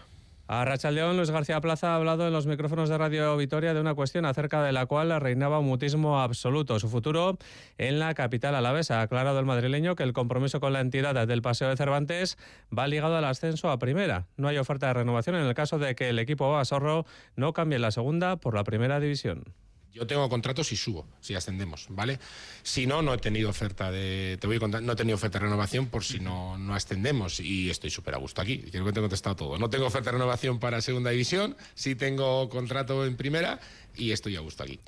[0.55, 3.95] A Rachaldeón, Luis García Plaza ha hablado en los micrófonos de Radio Vitoria de una
[3.95, 6.79] cuestión acerca de la cual reinaba un mutismo absoluto.
[6.79, 7.39] Su futuro
[7.79, 9.01] en la capital alavesa.
[9.01, 12.37] Ha aclarado el madrileño que el compromiso con la entidad del Paseo de Cervantes
[12.71, 14.27] va ligado al ascenso a primera.
[14.37, 17.79] No hay oferta de renovación en el caso de que el equipo Basorro no cambie
[17.79, 19.55] la segunda por la primera división.
[19.93, 22.19] Yo tengo contrato si subo, si ascendemos, ¿vale?
[22.63, 24.39] Si no, no he tenido oferta de.
[24.41, 27.41] Te voy a contar, no he tenido oferta de renovación por si no, no ascendemos
[27.41, 28.59] y estoy súper a gusto aquí.
[28.59, 29.59] Creo que te he contestado todo.
[29.59, 33.61] No tengo oferta de renovación para segunda división, sí tengo contrato en primera
[33.95, 34.81] y estoy a gusto aquí.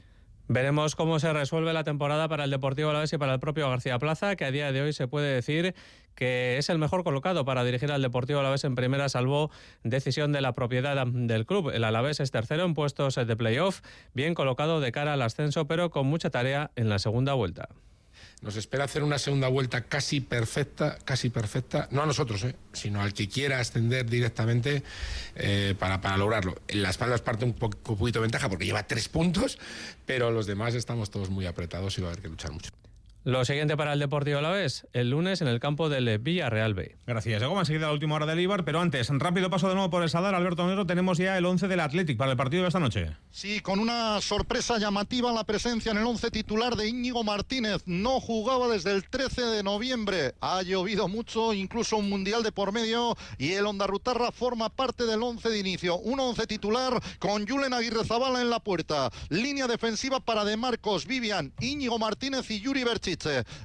[0.47, 3.99] Veremos cómo se resuelve la temporada para el Deportivo Alavés y para el propio García
[3.99, 5.75] Plaza, que a día de hoy se puede decir
[6.15, 9.51] que es el mejor colocado para dirigir al Deportivo Alavés en primera, salvo
[9.83, 11.71] decisión de la propiedad del club.
[11.71, 13.81] El Alavés es tercero en puestos de playoff,
[14.13, 17.69] bien colocado de cara al ascenso, pero con mucha tarea en la segunda vuelta.
[18.43, 22.55] Nos espera hacer una segunda vuelta casi perfecta, casi perfecta, no a nosotros, ¿eh?
[22.73, 24.83] sino al que quiera ascender directamente
[25.35, 26.55] eh, para, lograrlo.
[26.69, 29.59] En Las Palmas parte un, poco, un poquito de ventaja porque lleva tres puntos,
[30.05, 32.71] pero los demás estamos todos muy apretados y va a haber que luchar mucho.
[33.27, 36.99] Lo siguiente para el Deportivo Alavés, el lunes en el campo del Villarreal B.
[37.07, 37.41] Gracias.
[37.41, 40.11] Llegó enseguida la última hora del Ibar, pero antes, rápido paso de nuevo por el
[40.11, 40.35] Sadar.
[40.35, 43.17] Alberto Negro, tenemos ya el 11 del Athletic para el partido de esta noche.
[43.31, 47.83] Sí, con una sorpresa llamativa la presencia en el 11 titular de Íñigo Martínez.
[47.87, 50.35] No jugaba desde el 13 de noviembre.
[50.43, 55.23] Ha llovido mucho, incluso un mundial de por medio, y el Ondarrutarra forma parte del
[55.23, 55.97] 11 de inicio.
[55.97, 59.09] Un 11 titular con Julen Aguirre Zabala en la puerta.
[59.31, 63.14] Línea defensiva para De Marcos, Vivian, Íñigo Martínez y Yuri Berchi.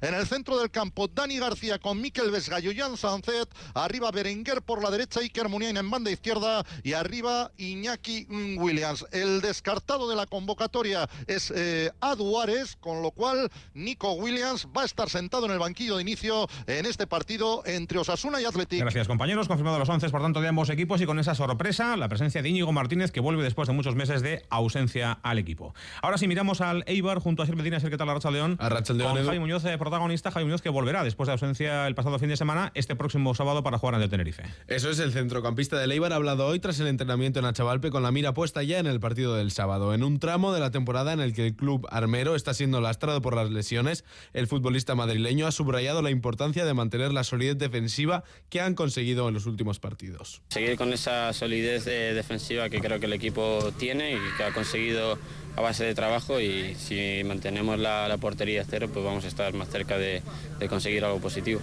[0.02, 3.50] En el centro del campo, Dani García con Miquel Vesgallo y Jan Sancet.
[3.74, 6.64] Arriba Berenguer por la derecha, Iker Muniain en banda izquierda.
[6.84, 8.28] Y arriba Iñaki
[8.58, 9.06] Williams.
[9.12, 14.86] El descartado de la convocatoria es eh, Aduares, con lo cual Nico Williams va a
[14.86, 18.80] estar sentado en el banquillo de inicio en este partido entre Osasuna y Athletic.
[18.82, 19.48] Gracias, compañeros.
[19.48, 22.50] Confirmado los 11, por tanto, de ambos equipos y con esa sorpresa, la presencia de
[22.50, 25.74] Íñigo Martínez, que vuelve después de muchos meses de ausencia al equipo.
[26.02, 28.58] Ahora sí, miramos al Eibar junto a Sir Medina, ¿qué tal, Arracha León?
[28.60, 29.18] Arracha León.
[29.40, 32.36] Javi Muñoz, eh, protagonista, Javi Muñoz, que volverá después de ausencia el pasado fin de
[32.36, 34.44] semana, este próximo sábado para jugar ante el Tenerife.
[34.68, 38.04] Eso es, el centrocampista de Leibar ha hablado hoy tras el entrenamiento en Achavalpe con
[38.04, 39.94] la mira puesta ya en el partido del sábado.
[39.94, 43.22] En un tramo de la temporada en el que el club armero está siendo lastrado
[43.22, 48.26] por las lesiones, el futbolista madrileño ha subrayado la importancia de mantener la solidez defensiva
[48.50, 50.42] que han conseguido en los últimos partidos.
[50.50, 54.54] Seguir con esa solidez eh, defensiva que creo que el equipo tiene y que ha
[54.54, 55.18] conseguido
[55.56, 59.54] a base de trabajo y si mantenemos la, la portería cero, pues vamos a estar
[59.54, 60.22] más cerca de,
[60.60, 61.62] de conseguir algo positivo.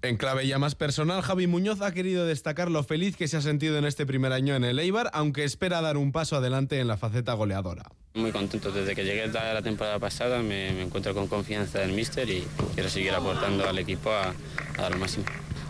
[0.00, 3.40] En clave ya más personal, Javi Muñoz ha querido destacar lo feliz que se ha
[3.40, 6.86] sentido en este primer año en el Eibar, aunque espera dar un paso adelante en
[6.86, 7.82] la faceta goleadora.
[8.14, 12.30] Muy contento, desde que llegué la temporada pasada me, me encuentro con confianza del míster
[12.30, 14.34] y quiero seguir aportando al equipo a,
[14.76, 15.24] a dar lo máximo.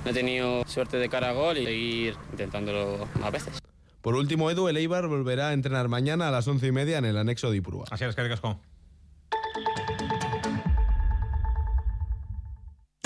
[0.04, 3.58] No he tenido suerte de cara a gol y seguir intentándolo más veces.
[4.08, 7.04] Por último, Edu, el Eibar volverá a entrenar mañana a las once y media en
[7.04, 7.84] el anexo de Ipurúa.
[7.90, 8.58] Así es, que casco.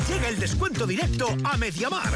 [0.09, 2.09] Llega el descuento directo a Mediamar.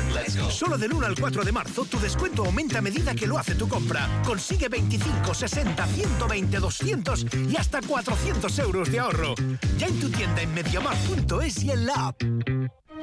[0.51, 3.57] Solo del 1 al 4 de marzo tu descuento aumenta a medida que lo hace
[3.57, 4.09] tu compra.
[4.24, 9.34] Consigue 25, 60, 120, 200 y hasta 400 euros de ahorro.
[9.78, 12.22] Ya en tu tienda en mediamar.es y en la app.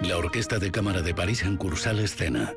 [0.01, 2.53] La Orquesta de Cámara de París en Cursal Escena.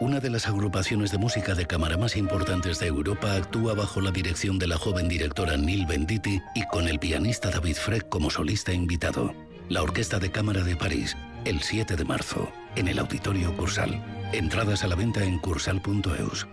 [0.00, 4.12] Una de las agrupaciones de música de cámara más importantes de Europa actúa bajo la
[4.12, 8.72] dirección de la joven directora Neil Venditti y con el pianista David Freck como solista
[8.72, 9.34] invitado.
[9.68, 14.00] La Orquesta de Cámara de París, el 7 de marzo, en el Auditorio Cursal.
[14.32, 16.46] Entradas a la venta en cursal.eus.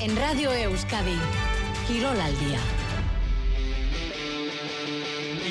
[0.00, 1.18] En Radio Euskadi,
[1.86, 2.58] Quirol al día.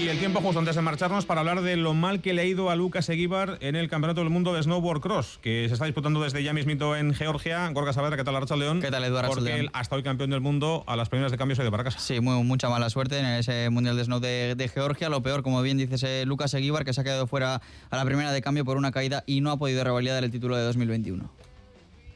[0.04, 2.46] Y el tiempo justo antes de marcharnos para hablar de lo mal que le ha
[2.46, 5.86] ido a Lucas Eguíbar en el Campeonato del Mundo de Snowboard Cross, que se está
[5.86, 7.70] disputando desde ya mismito en Georgia.
[7.70, 8.82] Gorka Saavedra, ¿qué tal, Archa León?
[8.82, 11.56] ¿Qué tal, Eduardo Porque él, hasta hoy campeón del mundo, a las primeras de cambio
[11.56, 12.00] se ha ido para casa.
[12.00, 15.08] Sí, muy, mucha mala suerte en ese Mundial de Snow de, de Georgia.
[15.08, 18.04] Lo peor, como bien dices, eh, Lucas Eguíbar, que se ha quedado fuera a la
[18.04, 21.32] primera de cambio por una caída y no ha podido revalidar el título de 2021.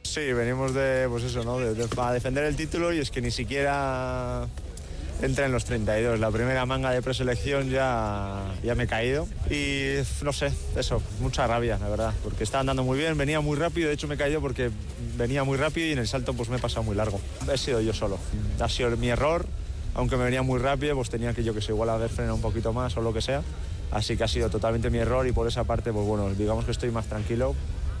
[0.02, 1.58] Sí, venimos de, pues eso, ¿no?
[1.58, 4.46] De, de, a defender el título y es que ni siquiera
[5.22, 6.18] entré en los 32.
[6.20, 9.26] La primera manga de preselección ya, ya me he caído.
[9.50, 13.56] Y no sé, eso, mucha rabia, la verdad, porque estaba andando muy bien, venía muy
[13.56, 13.88] rápido.
[13.88, 14.70] De hecho, me he caído porque
[15.16, 17.20] venía muy rápido y en el salto pues me he pasado muy largo.
[17.52, 18.18] He sido yo solo.
[18.60, 19.46] Ha sido mi error.
[19.94, 22.42] Aunque me venía muy rápido, pues tenía que yo que sé, igual haber frenado un
[22.42, 23.42] poquito más o lo que sea.
[23.90, 26.70] Así que ha sido totalmente mi error y por esa parte, pues bueno, digamos que
[26.70, 27.54] estoy más tranquilo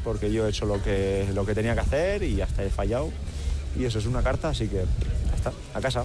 [0.04, 3.10] porque yo he hecho lo que, lo que tenía que hacer y hasta he fallado.
[3.76, 4.84] Y eso es una carta, así que
[5.30, 6.04] ya está, a casa.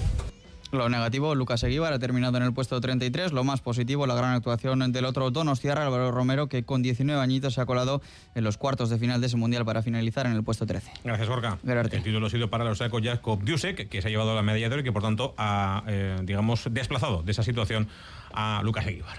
[0.74, 3.32] Lo negativo, Lucas Eguíbar ha terminado en el puesto 33.
[3.32, 7.54] Lo más positivo, la gran actuación del otro Donostiarra, Álvaro Romero, que con 19 añitos
[7.54, 8.02] se ha colado
[8.34, 10.92] en los cuartos de final de ese mundial para finalizar en el puesto 13.
[11.04, 11.30] Gracias.
[11.64, 11.98] Gerarte.
[11.98, 14.68] El título ha sido para el austriaco Jakob Dusek, que se ha llevado la medalla
[14.68, 17.88] de oro y que por tanto ha, eh, digamos, desplazado de esa situación
[18.34, 19.18] a Lucas Eguíbar.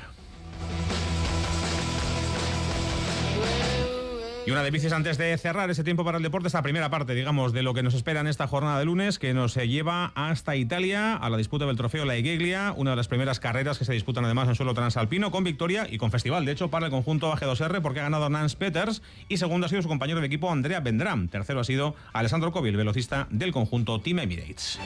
[4.47, 7.15] Y una de bicis antes de cerrar ese tiempo para el deporte, esta primera parte,
[7.15, 10.55] digamos, de lo que nos espera en esta jornada de lunes, que nos lleva hasta
[10.55, 13.95] Italia a la disputa del trofeo La Igiglia, una de las primeras carreras que se
[13.95, 17.33] disputan además en suelo transalpino, con victoria y con festival, de hecho, para el conjunto
[17.33, 20.81] AG2R, porque ha ganado Nance Peters y segundo ha sido su compañero de equipo Andrea
[20.81, 21.29] Vendram.
[21.29, 24.79] Tercero ha sido Alessandro Covil, velocista del conjunto Team Emirates.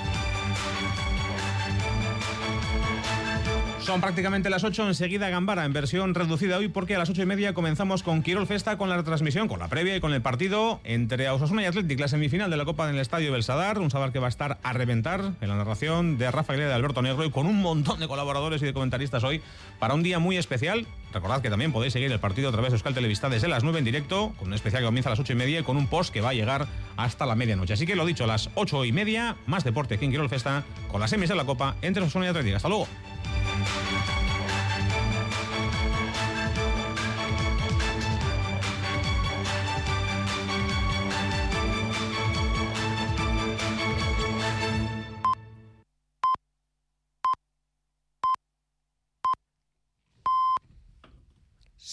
[3.89, 7.25] Son prácticamente las 8, enseguida Gambara en versión reducida hoy porque a las 8 y
[7.25, 10.79] media comenzamos con Quirol Festa con la retransmisión, con la previa y con el partido
[10.85, 14.13] entre Osasuna y Athletic, la semifinal de la Copa en el Estadio Belsadar, un Sadar
[14.13, 17.25] que va a estar a reventar en la narración de Rafa Aguilera de Alberto Negro
[17.25, 19.41] y con un montón de colaboradores y de comentaristas hoy
[19.79, 20.87] para un día muy especial.
[21.15, 23.79] Recordad que también podéis seguir el partido a través de Euskal Televista desde las 9
[23.79, 25.87] en directo, con un especial que comienza a las 8 y media y con un
[25.87, 26.67] post que va a llegar
[26.99, 27.73] hasta la medianoche.
[27.73, 30.65] Así que lo dicho, a las 8 y media, más deporte aquí en Quirol Festa
[30.93, 32.57] con las semis de la Copa entre Osasuna y Athletic.
[32.57, 32.87] Hasta luego.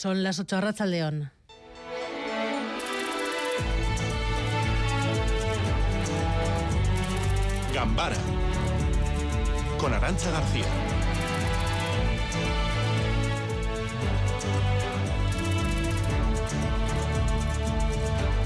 [0.05, 1.32] Son las 8 horas al león.
[7.74, 8.16] Gambara
[9.80, 10.95] con Arancha García.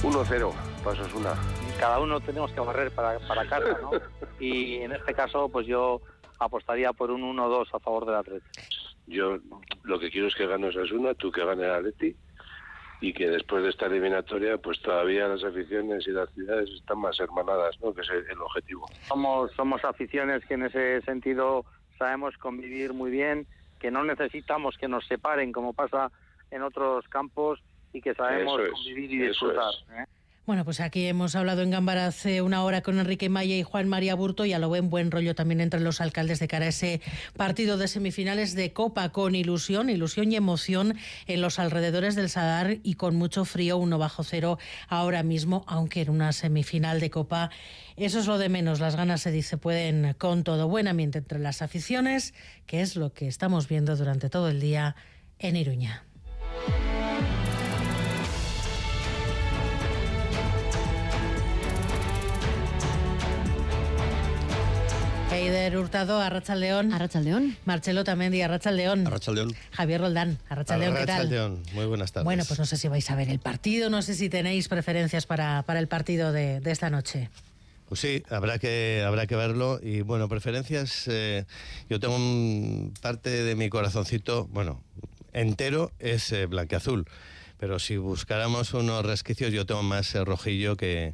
[0.10, 0.51] Uno cero,
[0.84, 1.36] pasos una.
[1.80, 3.91] Cada uno tenemos que barrer para, para casa, ¿no?
[4.39, 6.01] y en este caso, pues yo
[6.39, 8.49] apostaría por un 1-2 a favor del Atlético.
[9.05, 9.38] Yo
[9.84, 12.16] lo que quiero es que gane Osasuna, tú que gane el Atleti
[13.01, 17.20] y que después de esta eliminatoria pues todavía las aficiones y las ciudades están más
[17.20, 17.93] hermanadas, ¿no?
[17.93, 18.88] Que es el, el objetivo.
[19.07, 21.66] Somos, somos aficiones que en ese sentido
[21.99, 23.45] sabemos convivir muy bien,
[23.80, 26.12] que no necesitamos que nos separen como pasa
[26.49, 27.62] en otros campos
[27.93, 29.73] y que sabemos es, convivir y disfrutar.
[29.97, 30.05] ¿eh?
[30.49, 33.87] Bueno, pues aquí hemos hablado en Gambara hace una hora con Enrique Maya y Juan
[33.87, 36.69] María Burto y a lo buen buen rollo también entre los alcaldes de cara a
[36.69, 37.01] ese
[37.37, 40.95] partido de semifinales de Copa con ilusión, ilusión y emoción
[41.27, 46.01] en los alrededores del Sadar y con mucho frío, uno bajo cero ahora mismo, aunque
[46.01, 47.51] en una semifinal de Copa
[47.95, 48.79] eso es lo de menos.
[48.79, 52.33] Las ganas se dice pueden con todo buen ambiente entre las aficiones,
[52.65, 54.95] que es lo que estamos viendo durante todo el día
[55.37, 56.05] en Iruña.
[65.39, 66.91] Eider Hurtado, Arrachaldeón.
[66.91, 67.55] Arrachaldeón.
[67.63, 69.07] Marcelo Tamendi, Arrachaldeón.
[69.07, 69.55] Arrachaldeón.
[69.71, 71.09] Javier Roldán, Arrachaldeón, ¿qué tal?
[71.09, 71.63] Arrachaldeón.
[71.73, 72.25] Muy buenas tardes.
[72.25, 75.25] Bueno, pues no sé si vais a ver el partido, no sé si tenéis preferencias
[75.25, 77.29] para, para el partido de, de esta noche.
[77.87, 79.79] Pues sí, habrá que, habrá que verlo.
[79.81, 81.45] Y bueno, preferencias, eh,
[81.89, 84.83] yo tengo un, parte de mi corazoncito, bueno,
[85.31, 87.05] entero es eh, blanqueazul.
[87.57, 91.13] Pero si buscáramos unos resquicios, yo tengo más eh, rojillo que,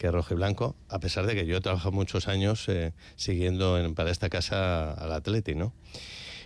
[0.00, 3.78] que rojo y blanco, a pesar de que yo he trabajado muchos años eh, siguiendo
[3.78, 5.74] en- para esta casa al Atleti, ¿no?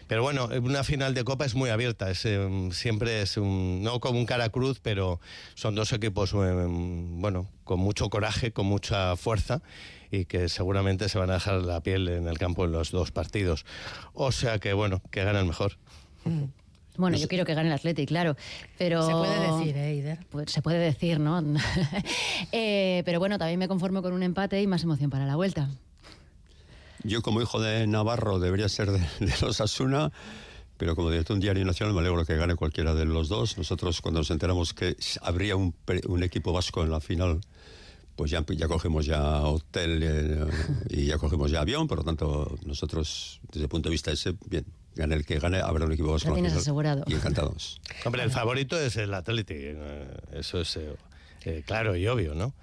[0.09, 4.01] Pero bueno, una final de Copa es muy abierta, es, eh, siempre es un, no
[4.01, 5.21] como un cara cruz, pero
[5.55, 9.63] son dos equipos, eh, bueno, con mucho coraje, con mucha fuerza
[10.11, 13.13] y que seguramente se van a dejar la piel en el campo en los dos
[13.13, 13.65] partidos.
[14.15, 15.79] O sea que bueno, que gane el mejor.
[16.97, 18.37] Bueno, yo quiero que gane el Athletic, claro,
[18.79, 19.03] pero...
[19.03, 20.19] Se puede decir, ¿eh, Eider?
[20.31, 21.43] Pues se puede decir, ¿no?
[22.53, 25.71] Eh, pero bueno, también me conformo con un empate y más emoción para la vuelta.
[27.03, 30.13] Yo como hijo de Navarro debería ser de, de los Asuna,
[30.77, 33.59] pero como director de un diario nacional me alegro que gane cualquiera de los dos.
[33.59, 35.75] Nosotros cuando nos enteramos que habría un,
[36.07, 37.41] un equipo vasco en la final,
[38.17, 40.47] pues ya, ya cogemos ya hotel eh,
[40.91, 44.35] y ya cogemos ya avión, por lo tanto nosotros desde el punto de vista ese,
[44.47, 44.65] bien,
[44.95, 46.29] gane el que gane, habrá un equipo vasco.
[46.29, 47.05] Lo tienes asegurado.
[47.07, 47.81] Y encantados.
[48.05, 50.95] Hombre, el favorito es el Atleti, eh, eso es eh,
[51.45, 52.55] eh, claro y obvio, ¿no?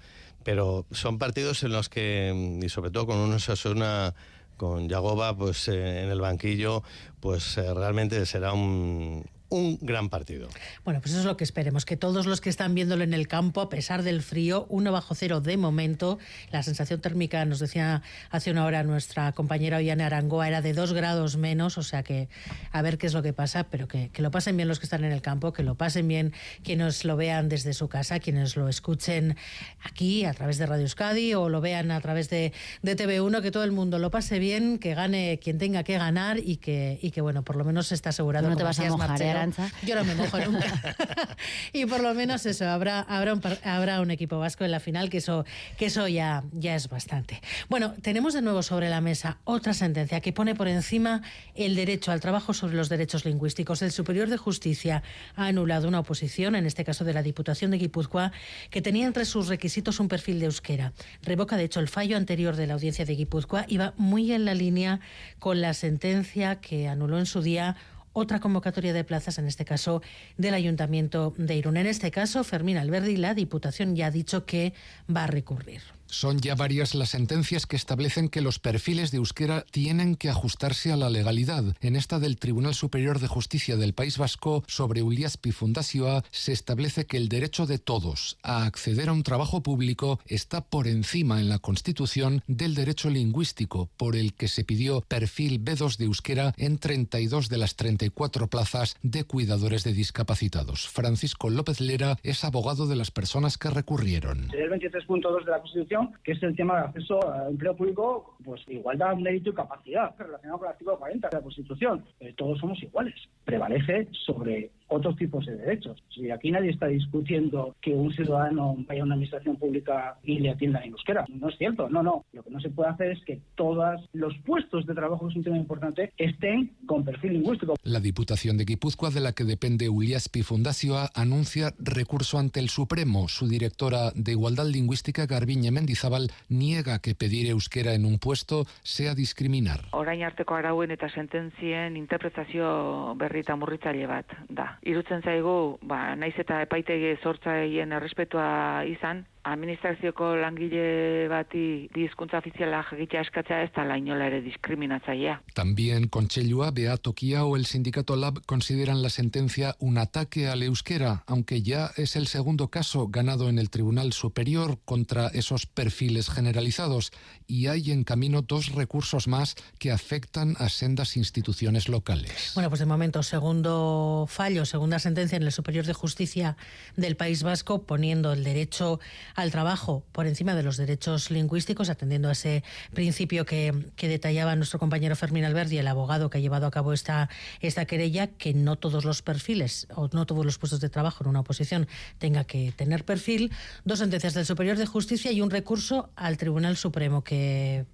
[0.44, 4.14] Pero son partidos en los que, mm, y sobre todo con un Osasuna,
[4.56, 6.82] con Yagoba, pues eh, en el banquillo,
[7.20, 10.48] pues eh, realmente será un, un gran partido.
[10.84, 13.28] Bueno, pues eso es lo que esperemos, que todos los que están viéndolo en el
[13.28, 16.18] campo, a pesar del frío, uno bajo cero de momento,
[16.50, 20.94] la sensación térmica, nos decía hace una hora nuestra compañera Ollane Arangoa, era de dos
[20.94, 22.28] grados menos, o sea que
[22.70, 24.86] a ver qué es lo que pasa, pero que, que lo pasen bien los que
[24.86, 26.32] están en el campo, que lo pasen bien
[26.64, 29.36] quienes lo vean desde su casa, quienes lo escuchen
[29.82, 33.50] aquí a través de Radio Euskadi o lo vean a través de, de TV1, que
[33.50, 37.10] todo el mundo lo pase bien, que gane quien tenga que ganar y que, y
[37.10, 38.48] que bueno, por lo menos está asegurado.
[38.48, 39.70] No te vas a mojar, ¿eh, Marcelo, Arancha.
[39.86, 40.96] Yo no me mojo nunca.
[41.72, 45.10] y por lo menos eso, habrá, habrá, un, habrá un equipo vasco en la final,
[45.10, 45.44] que eso,
[45.76, 47.40] que eso ya, ya es bastante.
[47.68, 51.22] Bueno, tenemos de nuevo sobre la mesa otra sentencia que pone por encima
[51.54, 53.82] el derecho al trabajo sobre los derechos lingüísticos.
[53.82, 55.02] El Superior de Justicia
[55.34, 58.32] ha anulado una oposición, en este caso de la Diputación de Guipúzcoa,
[58.70, 60.92] que tenía entre sus requisitos un perfil de euskera.
[61.22, 64.44] Revoca, de hecho, el fallo anterior de la audiencia de Guipúzcoa y va muy en
[64.44, 65.00] la línea
[65.38, 67.76] con la sentencia que anuló en su día
[68.12, 70.02] otra convocatoria de plazas, en este caso
[70.36, 71.76] del Ayuntamiento de Irún.
[71.76, 74.74] En este caso, Fermín Alberdi, la Diputación ya ha dicho que
[75.14, 75.80] va a recurrir.
[76.12, 80.92] Son ya varias las sentencias que establecen que los perfiles de euskera tienen que ajustarse
[80.92, 81.64] a la legalidad.
[81.80, 87.06] En esta del Tribunal Superior de Justicia del País Vasco sobre Uliaspi Fundazioa se establece
[87.06, 91.48] que el derecho de todos a acceder a un trabajo público está por encima en
[91.48, 96.76] la Constitución del derecho lingüístico, por el que se pidió perfil B2 de euskera en
[96.76, 100.88] 32 de las 34 plazas de cuidadores de discapacitados.
[100.88, 104.50] Francisco López Lera es abogado de las personas que recurrieron.
[104.52, 108.62] El 23.2 de la Constitución que es el tema del acceso al empleo público, pues
[108.68, 112.04] igualdad, mérito y capacidad, relacionado con el artículo 40 de la Constitución.
[112.20, 113.14] Eh, todos somos iguales.
[113.44, 116.02] Prevalece sobre otros tipos de derechos.
[116.14, 120.50] Si aquí nadie está discutiendo que un ciudadano vaya a una administración pública y le
[120.50, 121.24] atienda en euskera.
[121.28, 122.24] No es cierto, no, no.
[122.32, 125.36] Lo que no se puede hacer es que todos los puestos de trabajo, que es
[125.36, 127.74] un tema importante, estén con perfil lingüístico.
[127.82, 133.28] La Diputación de Guipúzcoa, de la que depende Uliaspi Fundazioa, anuncia recurso ante el Supremo.
[133.28, 139.14] Su directora de Igualdad Lingüística, Garbiñe Mendizábal, niega que pedir euskera en un puesto sea
[139.14, 139.80] discriminar.
[139.92, 144.78] Orain arteko arauen eta sententzien interpretazio berrita murritzaile bat da.
[144.82, 153.22] Irutzen zaigu, ba, naiz eta epaitegi sortzaien errespetua izan, administrazioko langile bati hizkuntza ofiziala jakitea
[153.26, 155.40] eskatzea ez da lainola ere diskriminatzailea.
[155.54, 161.24] También Conchellua, Beato Kia o el sindicato Lab consideran la sentencia un ataque al euskera,
[161.26, 167.12] aunque ya es el segundo caso ganado en el Tribunal Superior contra esos perfiles generalizados
[167.46, 172.52] y hay en camino dos recursos más que afectan a sendas instituciones locales.
[172.54, 176.56] Bueno, pues de momento segundo fallo, segunda sentencia en el Superior de Justicia
[176.96, 179.00] del País Vasco poniendo el derecho
[179.34, 182.62] al trabajo por encima de los derechos lingüísticos, atendiendo a ese
[182.92, 187.30] principio que, detallaba nuestro compañero Fermín Alberdi, el abogado que ha llevado a cabo esta,
[187.60, 191.30] esta querella, que no todos los perfiles o no todos los puestos de trabajo en
[191.30, 191.86] una oposición
[192.18, 193.52] tenga que tener perfil.
[193.84, 197.86] Dos sentencias del Superior de Justicia y un recurso al Tribunal Supremo que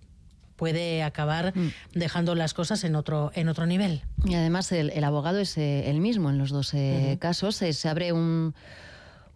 [0.58, 1.70] puede acabar mm.
[1.94, 4.02] dejando las cosas en otro, en otro nivel.
[4.24, 7.62] Y además el, abogado es eh, el mismo en los dos eh, casos.
[7.62, 8.54] Eh, se abre un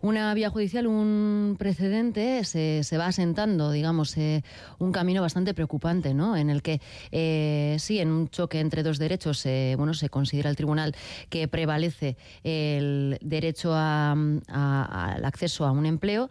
[0.02, 4.42] una vía judicial, un precedente, se, se va asentando, digamos, eh,
[4.78, 6.36] un camino bastante preocupante, ¿no?
[6.36, 6.80] En el que,
[7.12, 10.94] eh, sí, en un choque entre dos derechos, eh, bueno, se considera el tribunal
[11.30, 16.28] que prevalece el derecho al acceso a un empleo.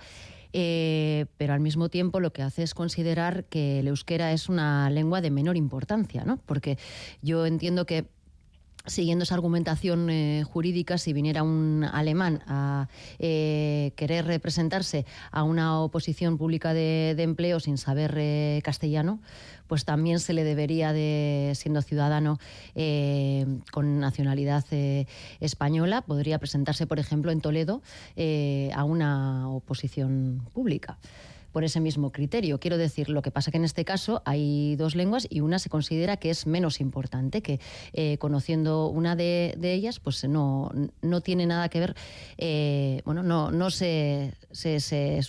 [0.52, 5.22] pero al mismo tiempo lo que hace es considerar que el euskera es una lengua
[5.22, 6.38] de menor importancia, ¿no?
[6.46, 6.78] Porque
[7.22, 8.06] yo entiendo que
[8.86, 12.88] siguiendo esa argumentación eh, jurídica, si viniera un alemán a
[13.20, 19.20] eh, querer representarse a una oposición pública de, empleo sin saber eh, castellano,
[19.68, 22.40] pues también se le debería de, siendo ciudadano
[23.72, 24.66] con nacionalidad
[25.40, 27.82] española, podría presentarse, por ejemplo, en Toledo
[28.76, 30.98] a una oposición pública
[31.52, 32.60] por ese mismo criterio.
[32.60, 35.70] Quiero decir, lo que pasa que en este caso hay dos lenguas y una se
[35.70, 37.60] considera que es menos importante, que
[37.94, 40.72] eh, conociendo una de, ellas, pues no,
[41.02, 41.96] no tiene nada que ver,
[42.38, 45.22] eh, bueno, no, no se, se, se,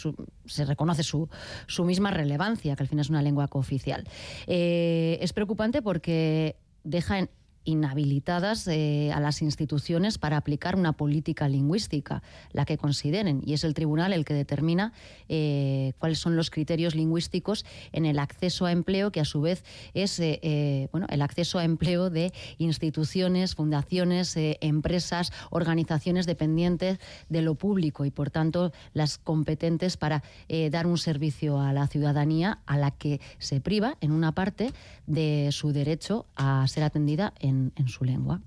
[0.64, 1.28] reconoce su,
[1.66, 4.04] su, misma relevancia, que al final es una lengua cooficial.
[4.46, 7.30] Eh, es preocupante porque deja en
[7.64, 13.64] inhabilitadas eh, a las instituciones para aplicar una política lingüística, la que consideren, y es
[13.64, 14.92] el tribunal el que determina
[15.28, 19.64] eh, cuáles son los criterios lingüísticos en el acceso a empleo, que a su vez
[19.94, 26.98] es eh, bueno, el acceso a empleo de instituciones, fundaciones, empresas, organizaciones dependientes
[27.28, 30.22] de lo público y, por tanto, las competentes para
[30.70, 34.72] dar un servicio a la ciudadanía a la que se priva, en una parte,
[35.06, 38.40] de su derecho a ser atendida en en, su lengua.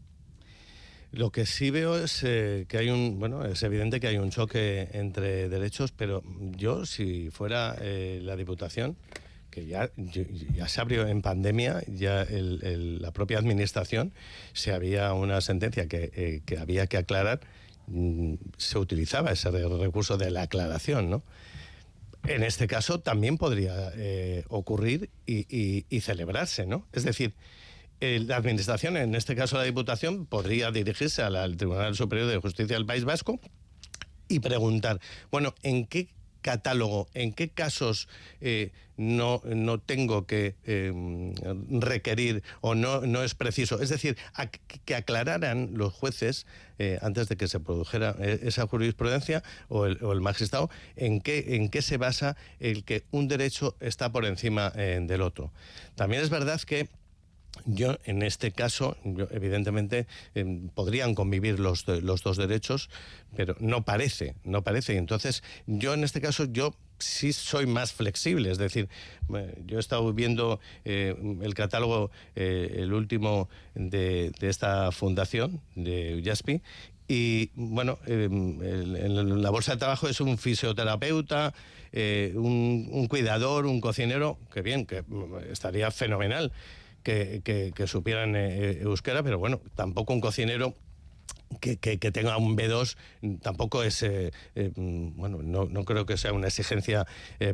[1.12, 4.32] Lo que sí veo es eh, que hay un, bueno, es evidente que hay un
[4.32, 6.24] choque entre derechos, pero
[6.58, 8.97] yo, si fuera eh, la Diputación,
[9.49, 14.12] que ya, ya se abrió en pandemia, ya la propia Administración,
[14.51, 17.39] si había una sentencia que, eh, que había que aclarar,
[17.88, 21.23] mm, se utilizaba ese recurso de la aclaración, ¿no?
[22.27, 23.94] En este caso también podría
[24.49, 26.88] ocurrir y, y, y celebrarse, ¿no?
[26.91, 27.34] Es decir, eh,
[27.99, 32.85] la Administración, en este caso la Diputación, podría dirigirse al Tribunal Superior de Justicia del
[32.85, 33.39] País Vasco
[34.27, 34.99] y preguntar,
[35.31, 36.09] bueno, ¿en qué
[36.45, 38.07] catálogo, en qué casos
[38.39, 40.93] eh, no, no tengo que eh,
[41.72, 43.81] requerir o no, no es preciso.
[43.81, 44.15] Es decir,
[44.85, 46.45] que aclararan los jueces,
[46.77, 51.55] eh, antes de que se produjera esa jurisprudencia o el, o el, magistrado, en qué,
[51.55, 55.51] en qué se basa el que un derecho está por encima del otro.
[55.95, 56.89] También es verdad que
[57.65, 58.98] yo, en este caso,
[59.32, 62.90] evidentemente em, podrían convivir los, los dos derechos,
[63.36, 64.98] pero no parece, no parece.
[64.98, 68.52] Entonces, yo en este caso, yo sí soy más flexible.
[68.52, 68.90] Es decir,
[69.65, 76.61] yo he estado viendo eh, el catálogo, eh, el último de, esta fundación, de Yaspi,
[77.07, 81.53] y bueno, em, en la bolsa de trabajo es un fisioterapeuta,
[81.91, 86.52] eh, un, un, cuidador, un cocinero, que bien, que mm, estaría fenomenal
[87.06, 90.73] que, supieran eh, eh, euskera, pero bueno, tampoco un cocinero
[91.61, 92.98] que, tenga un B2
[93.41, 94.32] tampoco es, eh,
[94.76, 97.06] bueno, no, creo que sea una exigencia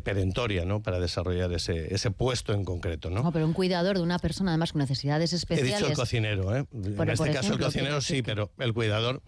[0.04, 0.82] perentoria ¿no?
[0.82, 3.10] para desarrollar ese, ese puesto en concreto.
[3.10, 3.32] ¿no?
[3.32, 5.74] pero un cuidador de una persona además con necesidades especiales.
[5.74, 6.66] He dicho el cocinero, ¿eh?
[6.72, 9.22] en este caso el cocinero sí, pero el cuidador,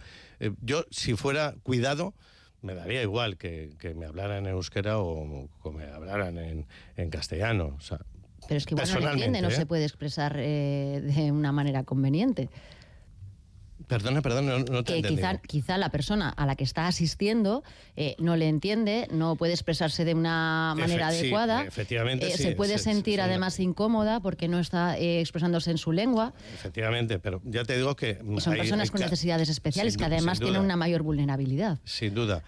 [0.62, 2.14] yo si fuera cuidado,
[2.62, 7.76] me daría igual que, me hablaran en euskera o, que me hablaran en, en castellano.
[7.78, 8.00] O sea,
[8.48, 9.66] pero es que igual no lo entiende, no se ¿eh?
[9.66, 12.50] puede expresar eh, de una manera conveniente.
[13.88, 17.64] Perdona, perdona, no, te que quizá, quizá, la persona a la que está asistiendo
[17.96, 21.64] eh, no le entiende, no puede expresarse de una manera adecuada.
[21.66, 22.28] efectivamente.
[22.28, 26.34] Eh, se puede sentir además incómoda porque no está eh, expresándose en su lengua.
[26.54, 28.20] Efectivamente, pero ya te digo que.
[28.38, 31.80] son personas con necesidades especiales que además tienen una mayor vulnerabilidad.
[31.84, 32.44] Sin duda.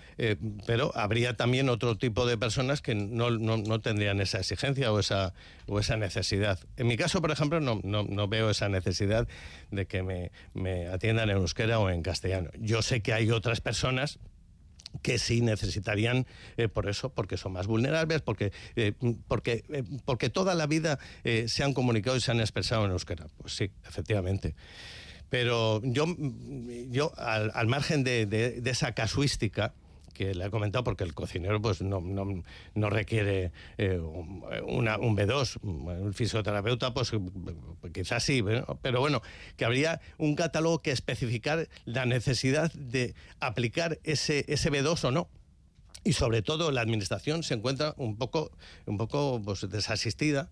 [0.65, 5.33] pero habría también otro tipo de personas que no, no, tendrían esa exigencia o esa,
[5.67, 6.59] o esa necesidad.
[6.77, 9.27] En mi caso, por ejemplo, no, no, veo esa necesidad
[9.75, 12.49] de que me, me atiendan en euskera o en castellano.
[12.59, 14.19] Yo sé que hay otras personas
[15.01, 16.25] que sí necesitarían
[16.57, 18.93] eh, por eso, porque son más vulnerables, porque, eh,
[19.27, 20.99] porque, eh, porque toda la vida
[21.47, 23.27] se han comunicado y se han expresado en euskera.
[23.37, 24.55] Pues sí, efectivamente.
[25.29, 26.05] Pero yo,
[26.89, 29.73] yo al, margen de esa casuística,
[30.15, 35.59] que le ha comentado, porque el cocinero pues no, no, requiere eh, una, un B2.
[35.61, 37.11] Un fisioterapeuta, pues
[37.93, 38.43] quizás sí,
[38.81, 39.21] pero bueno,
[39.57, 45.29] que habría un catálogo que especificar la necesidad de aplicar ese, ese B2 o no
[46.03, 48.51] y sobre todo la administración se encuentra un poco,
[48.85, 50.49] un poco pues, desasistida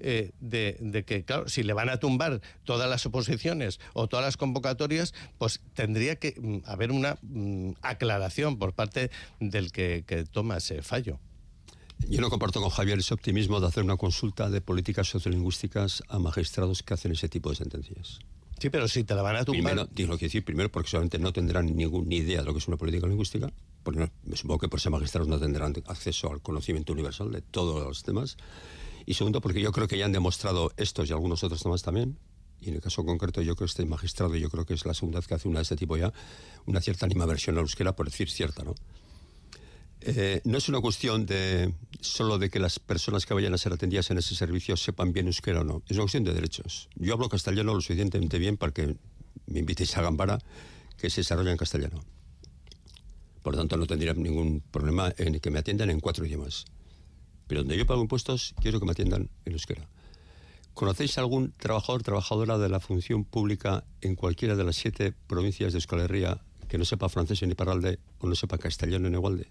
[0.00, 4.36] eh, de, que, claro, si le van a tumbar todas las oposiciones o todas las
[4.36, 9.10] convocatorias, pues tendría que mm, haber una mm, aclaración por parte
[9.40, 11.18] del que, toma ese fallo.
[12.08, 16.18] Yo no comparto con Javier ese optimismo de hacer una consulta de políticas sociolingüísticas a
[16.18, 18.18] magistrados que hacen ese tipo de sentencias.
[18.58, 19.88] Sí, pero si te la van a tumbar.
[19.88, 22.68] Primero, que decir, primero porque solamente no tendrán ninguna ni idea de lo que es
[22.68, 23.52] una política lingüística.
[23.82, 27.84] Porque me supongo que por ser magistrados no tendrán acceso al conocimiento universal de todos
[27.84, 28.36] los temas.
[29.06, 32.18] Y segundo, porque yo creo que ya han demostrado estos y algunos otros temas también,
[32.60, 34.94] y en el caso concreto yo creo que este magistrado, yo creo que es la
[34.94, 36.12] segunda vez que hace una de este tipo ya,
[36.66, 38.74] una cierta animaversión a euskera, por decir cierta, ¿no?
[40.06, 43.72] Eh, no es una cuestión de solo de que las personas que vayan a ser
[43.72, 45.82] atendidas en ese servicio sepan bien euskera o no.
[45.88, 46.90] Es una cuestión de derechos.
[46.94, 48.96] Yo hablo castellano lo suficientemente bien para que
[49.46, 50.38] me invitéis a Gambara
[50.98, 52.04] que se desarrolla en castellano.
[53.42, 56.66] Por lo tanto, no tendría ningún problema en que me atiendan en cuatro idiomas.
[57.46, 59.88] Pero donde yo pago impuestos, quiero que me atiendan en euskera.
[60.74, 65.76] ¿Conocéis algún trabajador trabajadora de la función pública en cualquiera de las siete provincias de
[65.76, 69.46] Euskal Herria que no sepa francés en Iparralde o no sepa castellano en Igualde?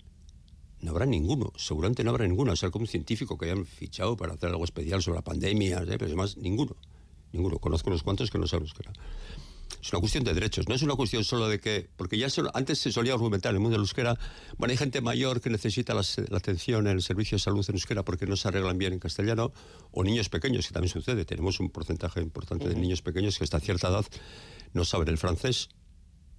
[0.82, 4.18] No habrá ninguno, seguramente no habrá ninguno, o sea, como un científico que hayan fichado
[4.18, 5.86] para hacer algo especial sobre la pandemia, ¿eh?
[5.98, 6.76] pero además ninguno,
[7.32, 7.58] ninguno.
[7.60, 8.92] Conozco unos cuantos que no saben euskera.
[9.82, 12.80] Es una cuestión de derechos, no es una cuestión solo de que, porque ya antes
[12.80, 14.18] se solía argumentar en el mundo de la euskera,
[14.58, 16.04] bueno, hay gente mayor que necesita la,
[16.38, 19.52] atención en el servicio de salud en euskera porque no se arreglan bien en castellano,
[19.92, 23.60] o niños pequeños, que también sucede, tenemos un porcentaje importante de niños pequeños que hasta
[23.60, 24.06] cierta edad
[24.74, 25.70] no saben el francés,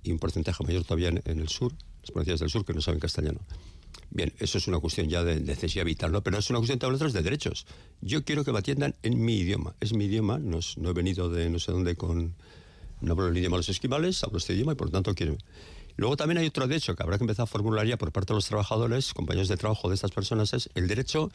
[0.05, 3.01] y un porcentaje mayor todavía en, el sur, las provincias del sur que no saben
[3.01, 3.41] castellano.
[4.11, 6.23] Bien, eso es una cuestión ya de necesidad vital, ¿no?
[6.23, 7.67] Pero es una cuestión también de derechos.
[8.01, 9.75] Yo quiero que me atiendan en mi idioma.
[9.81, 12.37] Es mi idioma, no, no he venido de no sé dónde con
[13.05, 15.37] no hablo el idioma de los esquimales, hablo este idioma y por lo tanto quiero.
[15.97, 18.37] Luego también hay otro derecho que habrá que empezar a formular ya por parte de
[18.37, 21.31] los trabajadores, compañeros de trabajo de estas personas, es el derecho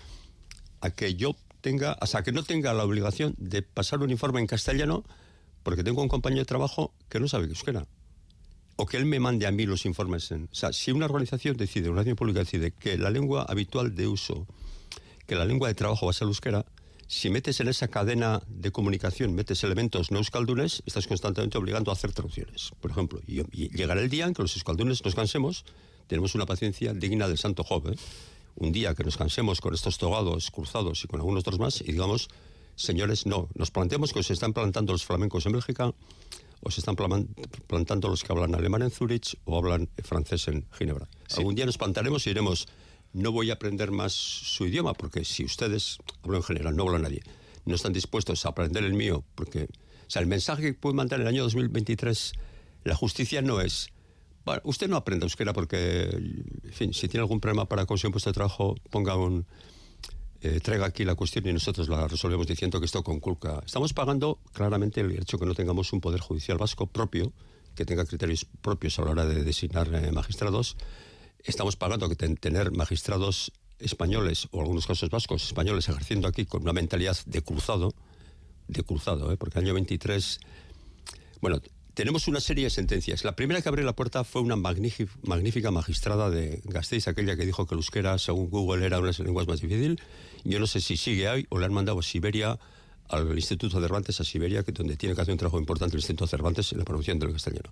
[0.81, 4.39] a que yo tenga, o sea, que no tenga la obligación de pasar un informe
[4.39, 5.03] en castellano
[5.63, 7.85] porque tengo un compañero de trabajo que no sabe euskera.
[8.75, 10.31] O que él me mande a mí los informes.
[10.31, 14.07] O sea, si una organización decide, una organización pública decide que la lengua habitual de
[14.07, 14.47] uso,
[15.27, 16.65] que la lengua de trabajo va a ser euskera,
[17.10, 21.95] si metes en esa cadena de comunicación, metes elementos no euskaldunes, estás constantemente obligando a
[21.95, 22.72] hacer traducciones.
[22.80, 23.41] Por ejemplo, y,
[23.76, 25.65] llegará el día en que los euskaldunes nos cansemos,
[26.06, 27.90] tenemos una paciencia digna del santo Job.
[27.90, 27.95] ¿eh?
[28.57, 31.91] Un día que nos cansemos con estos togados cruzados y con algunos otros más y
[31.91, 32.30] digamos,
[32.76, 35.91] señores, no, nos planteamos que se están plantando los flamencos en Bélgica,
[36.61, 41.07] o se están plantando los que hablan alemán en Zurich o hablan francés en Ginebra.
[41.38, 42.68] Algún día nos plantaremos y diremos,
[43.14, 46.98] no voy a aprender más su idioma, porque si ustedes, hablo en general, no hablo
[46.98, 47.22] a nadie,
[47.65, 51.19] no están dispuestos a aprender el mío, porque, o sea, el mensaje que puede mandar
[51.19, 52.34] en el año 2023
[52.84, 53.90] la justicia no es,
[54.45, 56.10] bueno, usted no aprenda euskera porque,
[56.72, 59.45] fin, si tiene algún problema para conseguir un puesto de trabajo, ponga un,
[60.41, 63.61] eh, traiga aquí la cuestión y nosotros la resolvemos diciendo que esto conculca.
[63.65, 67.34] Estamos pagando claramente el hecho que no tengamos un poder judicial vasco propio,
[67.76, 70.77] que tenga criterios propios a la hora de designar eh, magistrados,
[71.43, 76.73] estamos pagando que tener magistrados españoles o algunos casos vascos españoles ejerciendo aquí con una
[76.73, 77.93] mentalidad de cruzado,
[78.67, 79.37] de cruzado, ¿eh?
[79.37, 80.39] porque el año 23,
[81.41, 81.61] bueno,
[81.93, 83.23] tenemos una serie de sentencias.
[83.23, 87.65] La primera que abrió la puerta fue una magnífica magistrada de Gasteiz, aquella que dijo
[87.65, 89.97] que el euskera, según Google, era una de las lenguas más difíciles.
[90.43, 92.57] Yo no sé si sigue ahí o le han mandado a Siberia,
[93.09, 96.27] al Instituto Cervantes a Siberia, que donde tiene que hacer un trabajo importante el Instituto
[96.27, 97.71] Cervantes en la producción del castellano.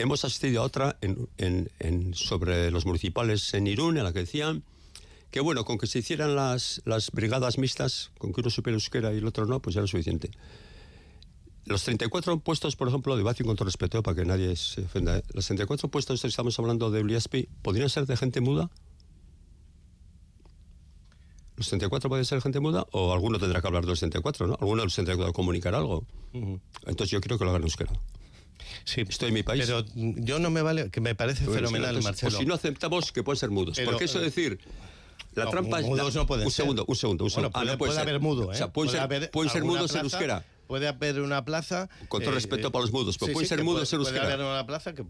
[0.00, 4.62] Hemos asistido a otra en, sobre los municipales en Irún, en la que decían
[5.30, 9.12] que, bueno, con que se hicieran las, las brigadas mixtas, con que uno supiera euskera
[9.12, 10.30] y el otro no, pues ya era suficiente.
[11.66, 15.22] Los 34 puestos, por ejemplo, de con todo respeto para que nadie se ofenda, ¿eh?
[15.34, 18.70] los 34 puestos que estamos hablando de Uliaspi, ¿podrían ser de gente muda?
[21.56, 22.86] ¿Los 34 pueden ser gente muda?
[22.92, 24.56] ¿O alguno tendrá que hablar de los 34, no?
[24.58, 26.06] ¿Alguno de los 34 comunicar algo?
[26.32, 27.92] Entonces yo quiero que lo hagan euskera.
[28.84, 29.64] Sí, estoy en mi país.
[29.66, 32.36] Pero yo no me vale, que me parece fenomenal, Marcelo.
[32.36, 33.78] O si no aceptamos que pueden ser mudos.
[33.84, 34.58] porque eso decir.
[35.34, 35.86] La trampa es.
[35.86, 37.50] Mudos no pueden un segundo, un segundo, un segundo.
[37.50, 38.54] Bueno, puede, haber mudo, ¿eh?
[38.54, 41.88] O sea, pueden, ser, pueden ser mudos en euskera puede haber una plaza.
[42.08, 44.20] Con todo respeto eh, para los mudos, pero pueden ser mudos en euskera.
[44.22, 45.04] Puede haber una plaza que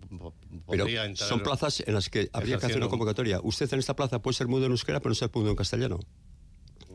[0.66, 3.40] pero son plazas en las que habría que hacer una convocatoria.
[3.42, 6.00] Usted en esta plaza puede ser mudo en euskera, pero no ser mudo en castellano.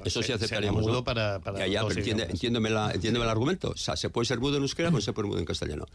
[0.03, 0.81] Eso sí aceptaríamos.
[0.81, 3.69] Mudo para, para ya, ya, pero entiéndeme, la, entiéndeme el argumento.
[3.69, 5.85] O sea, se puede ser mudo en euskera, pero no se puede mudo en castellano.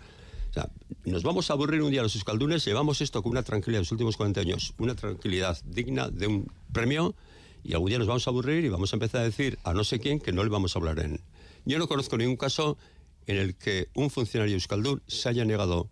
[1.05, 3.93] Nos vamos a aburrir un día los euskaldunes, llevamos esto con una tranquilidad en los
[3.93, 7.15] últimos 40 años, una tranquilidad digna de un premio,
[7.63, 9.85] y algún día nos vamos a aburrir y vamos a empezar a decir a no
[9.85, 11.21] sé quién que no le vamos a hablar en.
[11.65, 12.79] Yo no conozco ningún caso
[13.27, 15.91] en el que un funcionario euskaldun se haya negado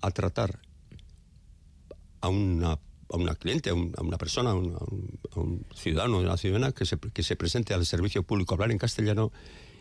[0.00, 0.60] a tratar
[2.20, 4.76] a una, a una cliente, a, una persona, a un,
[5.30, 8.56] a un, ciudadano, a una ciudadana que se, que se presente al servicio público a
[8.56, 9.30] hablar en castellano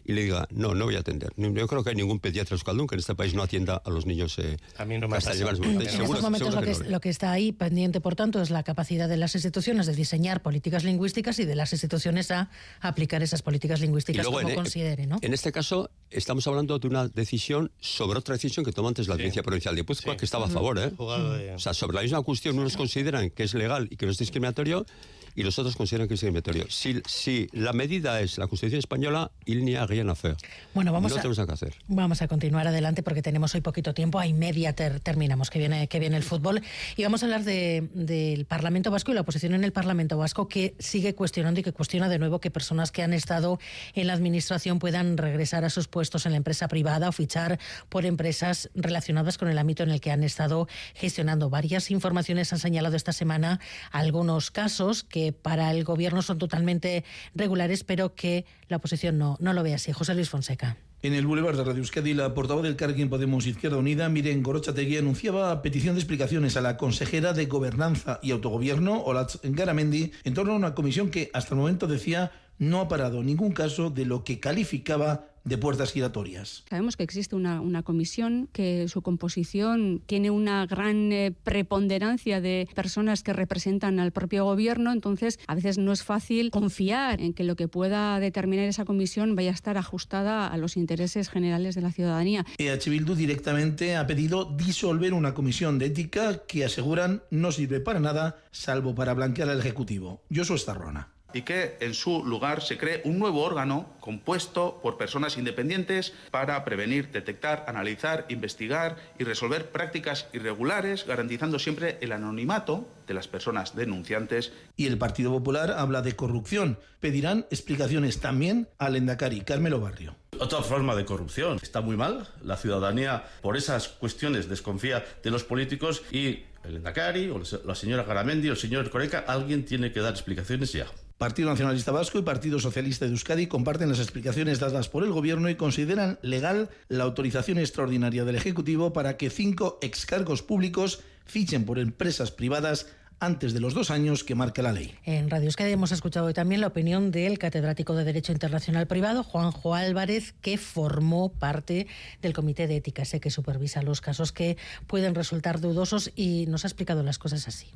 [0.06, 1.32] y le diga, no, no voy a atender.
[1.38, 4.06] Yo creo que hay ningún pediatra euskaldun que en este país no atienda a los
[4.06, 7.10] niños eh, a mí no me hasta llegar En estos momentos lo, que, lo que
[7.10, 11.40] está ahí pendiente, por tanto, es la capacidad de las instituciones de diseñar políticas lingüísticas
[11.40, 12.50] y de las instituciones a
[12.80, 15.08] aplicar esas políticas lingüísticas como en, considere.
[15.08, 15.18] ¿no?
[15.22, 19.16] En este caso, estamos hablando de una decisión sobre otra decisión que tomó antes la
[19.16, 20.80] Audiencia Provincial de Puzcoa, que estaba a favor.
[20.80, 20.92] ¿eh?
[20.98, 24.18] O sea, sobre la misma cuestión, unos consideran que es legal y que no es
[24.18, 24.86] discriminatorio
[25.36, 26.66] y los otros consideran que es discriminatorio.
[26.70, 30.36] Si, si la medida es la Constitución española, il n'y a rien à faire.
[30.74, 31.76] Bueno, vamos no a, tenemos nada que hacer.
[31.88, 34.20] Vamos a continuar adelante porque tenemos hoy poquito tiempo.
[34.20, 36.62] Hay media terminamos, que viene, que viene el fútbol.
[36.96, 40.76] Y vamos a hablar del Parlamento Vasco y la oposición en el Parlamento Vasco que
[40.80, 43.60] sigue cuestionando y que cuestiona de nuevo que personas que han estado
[43.94, 47.60] en la administración puedan regresar a sus puestos en la empresa privada o fichar
[47.90, 51.50] por empresas relacionadas con el ámbito en el que han estado gestionando.
[51.50, 53.60] Varias informaciones han señalado esta semana
[53.92, 57.04] algunos casos que para el gobierno son totalmente
[57.36, 59.92] regulares, pero que la oposición no, no lo ve así.
[59.92, 60.78] José Luis Fonseca.
[61.04, 64.98] En el Boulevard de Radio Euskadi, la portavoz del Carguen Podemos Izquierda Unida, Miren Gorochategui,
[64.98, 70.54] anunciaba petición de explicaciones a la consejera de Gobernanza y Autogobierno, Olatz Garamendi, en torno
[70.54, 72.32] a una comisión que hasta el momento decía
[72.62, 76.64] no ha parado ningún caso de lo que calificaba de puertas giratorias.
[76.70, 83.24] Sabemos que existe una, comisión que su composición tiene una gran eh, preponderancia de personas
[83.24, 87.56] que representan al propio gobierno, entonces a veces no es fácil confiar en que lo
[87.56, 91.92] que pueda determinar esa comisión vaya a estar ajustada a los intereses generales de la
[91.92, 92.46] ciudadanía.
[92.60, 98.00] EH Bildu directamente ha pedido disolver una comisión de ética que aseguran no sirve para
[98.00, 100.22] nada salvo para blanquear al Ejecutivo.
[100.30, 105.38] Josu Estarrona y que en su lugar se cree un nuevo órgano compuesto por personas
[105.38, 113.14] independientes para prevenir, detectar, analizar, investigar y resolver prácticas irregulares, garantizando siempre el anonimato de
[113.14, 114.52] las personas denunciantes.
[114.76, 116.80] Y el Partido Popular habla de corrupción.
[117.00, 120.16] Pedirán explicaciones también al Endacari, Carmelo Barrio.
[120.40, 121.60] Otra forma de corrupción.
[121.62, 122.28] Está muy mal.
[122.44, 128.04] La ciudadanía, por esas cuestiones, desconfía de los políticos y el Endacari, o la señora
[128.04, 130.88] Garamendi, o el señor Coreca, alguien tiene que dar explicaciones ya.
[131.22, 135.50] Partido Nacionalista Vasco y Partido Socialista de Euskadi comparten las explicaciones dadas por el Gobierno
[135.52, 141.78] y consideran legal la autorización extraordinaria del Ejecutivo para que cinco excargos públicos fichen por
[141.78, 142.88] empresas privadas
[143.20, 144.96] antes de los dos años que marca la ley.
[145.06, 149.24] En Radio Euskadi hemos escuchado hoy también la opinión del catedrático de Derecho Internacional Privado,
[149.24, 151.86] Juanjo Álvarez, que formó parte
[152.24, 154.58] del Comité de Ética, sé que supervisa los casos que
[154.88, 157.68] pueden resultar dudosos y nos ha explicado las cosas así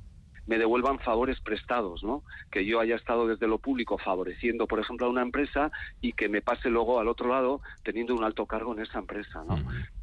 [0.48, 2.24] me devuelvan favores prestados, ¿no?
[2.52, 6.30] Que yo haya estado desde lo público favoreciendo, por ejemplo, a una empresa y que
[6.30, 9.58] me pase luego al otro lado teniendo un alto cargo en esa empresa, ¿no?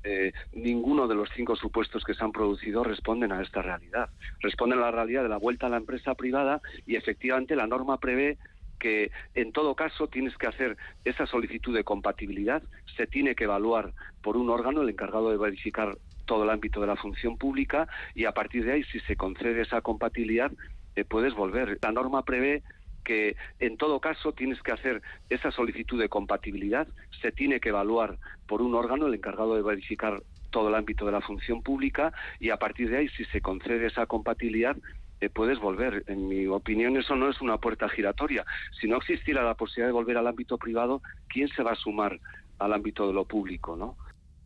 [0.05, 4.11] Eh, ninguno de los cinco supuestos que se han producido responden a esta realidad.
[4.41, 7.99] Responden a la realidad de la vuelta a la empresa privada y efectivamente la norma
[7.99, 8.39] prevé
[8.83, 12.65] que en todo caso tienes que hacer esa solicitud de compatibilidad,
[12.97, 15.97] se tiene que evaluar por un órgano, el encargado de verificar
[16.33, 19.61] todo el ámbito de la función pública y a partir de ahí, si se concede
[19.61, 20.51] esa compatibilidad,
[20.97, 21.79] eh, puedes volver.
[21.83, 22.63] La norma prevé
[23.05, 26.89] que en todo caso tienes que hacer esa solicitud de compatibilidad,
[27.21, 31.13] se tiene que evaluar por un órgano, el encargado de verificar todo el ámbito de
[31.13, 34.75] la función pública y a partir de ahí, si se concede esa compatibilidad,
[35.21, 36.03] eh, puedes volver.
[36.07, 38.47] En mi opinión, eso no es una puerta giratoria.
[38.81, 42.19] Si no existiera la posibilidad de volver al ámbito privado, ¿quién se va a sumar
[42.59, 43.99] al ámbito de lo público, no?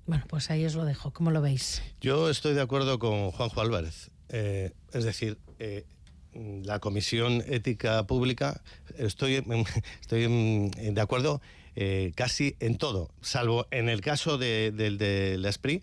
[0.06, 1.12] Bueno, pues ahí os lo dejo.
[1.12, 1.82] ¿Cómo lo veis?
[2.00, 4.10] Yo estoy de acuerdo con Juanjo Álvarez.
[4.28, 5.84] Eh, es decir, eh,
[6.32, 8.62] la Comisión Ética Pública,
[8.96, 9.44] estoy,
[10.00, 11.40] estoy de acuerdo
[11.74, 15.82] eh, casi en todo, salvo en el caso del de, de, la SPRI,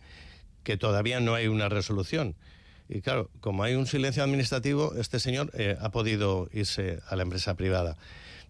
[0.63, 2.35] que todavía no hay una resolución.
[2.87, 7.55] Y claro, como hay un silencio administrativo, este señor ha podido irse a la empresa
[7.55, 7.97] privada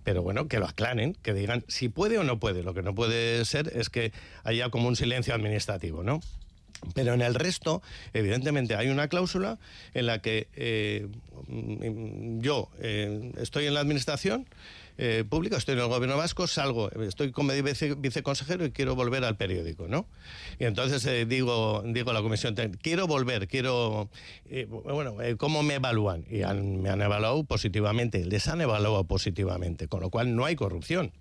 [0.04, 2.64] pero bueno, que lo aclaren, que digan si puede o no puede.
[2.64, 4.12] Lo que no puede ser es que
[4.44, 6.22] haya como un silencio administrativo, ¿no?
[6.94, 7.82] Pero en el resto,
[8.14, 9.58] evidentemente, hay una cláusula
[9.94, 11.08] en la que eh,
[11.48, 14.46] yo eh, estoy en la administración
[14.98, 17.52] eh, pública, estoy en el gobierno vasco, salgo, estoy como
[17.98, 20.06] viceconsejero y quiero volver al periódico, ¿no?
[20.60, 24.10] Y entonces eh, digo, digo a la comisión, quiero volver, quiero,
[24.46, 26.26] eh, bueno, ¿cómo me evalúan?
[26.30, 31.12] Y me han evaluado positivamente, les han evaluado positivamente, con lo cual no hay corrupción.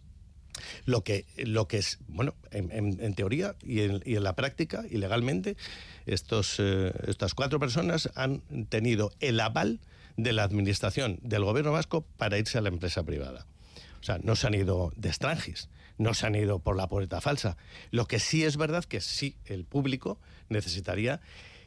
[0.85, 5.57] Lo que, lo que es, bueno, en, teoría y en, la práctica y legalmente,
[6.05, 9.81] estos, estas cuatro personas han tenido el aval
[10.19, 13.47] de la administración del gobierno vasco para irse a la empresa privada.
[14.03, 17.21] O sea, no se han ido de extranjis, no se han ido por la puerta
[17.21, 17.57] falsa.
[17.93, 20.19] Lo que sí es verdad que sí, el público
[20.49, 21.21] necesitaría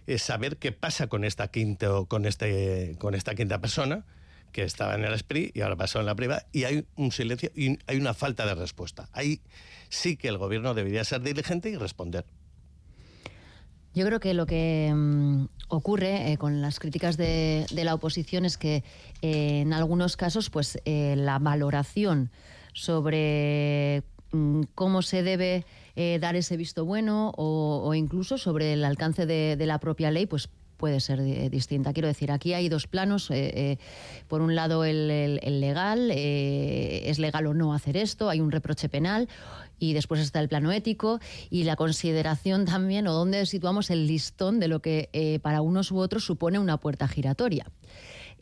[0.06, 4.06] eh, saber qué pasa con esta quinta, con este, con esta quinta persona
[4.52, 7.52] que estaba en el SPRI y ahora pasó en la privada y hay un silencio
[7.56, 9.10] y hay una falta de respuesta.
[9.14, 9.42] Ahí
[9.90, 12.26] sí que el gobierno debería ser diligente y responder.
[13.96, 18.58] Yo creo que lo que mm, ocurre eh, con las críticas de, la oposición es
[18.58, 18.84] que
[19.22, 22.30] eh, en algunos casos pues eh, la valoración
[22.74, 24.04] sobre
[24.34, 25.66] mm, cómo se debe
[26.20, 31.00] dar ese visto bueno o, incluso sobre el alcance de, la propia ley pues puede
[31.00, 31.94] ser distinta.
[31.94, 33.32] Quiero decir, aquí hay dos planos.
[34.28, 39.28] por un lado, el legal, es legal o no hacer esto, hay un reproche penal
[39.80, 41.20] y después está el plano ético
[41.50, 45.92] y la consideración también o dónde situamos el listón de lo que eh, para unos
[45.92, 47.66] u otros supone una puerta giratoria.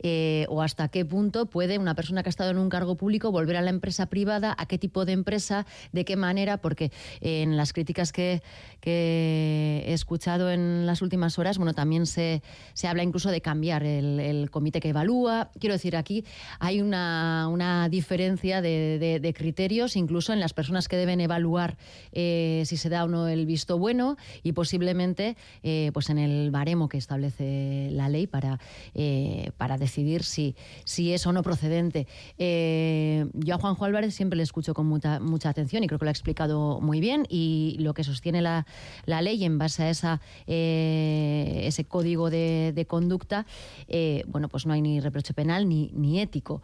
[0.02, 3.30] Eh, o hasta qué punto puede una persona que ha estado en un cargo público
[3.30, 6.90] volver a la empresa privada, a qué tipo de empresa, de qué manera, porque
[7.20, 8.42] en las críticas que,
[8.86, 12.42] he escuchado en las últimas horas, bueno, también se,
[12.74, 15.50] se habla incluso de cambiar el, comité que evalúa.
[15.58, 16.24] Quiero decir, aquí
[16.58, 21.76] hay una, una diferencia de, criterios, incluso en las personas que deben evaluar
[22.12, 26.50] eh, si se da o no el visto bueno y posiblemente eh, pues en el
[26.50, 28.60] baremo que establece la ley para,
[29.56, 32.06] para decidir si, si es o no procedente.
[32.38, 36.06] Eh, yo a Juanjo Álvarez siempre le escucho con mucha, mucha atención y creo que
[36.06, 38.66] lo ha explicado muy bien y lo que sostiene la,
[39.04, 43.46] la ley en base a esa, eh, ese código de, conducta,
[43.88, 46.62] eh, bueno, pues no hay ni reproche penal ni, ni ético.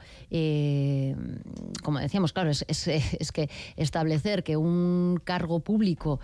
[1.82, 6.20] como decíamos, claro, es, es, que establecer que un cargo público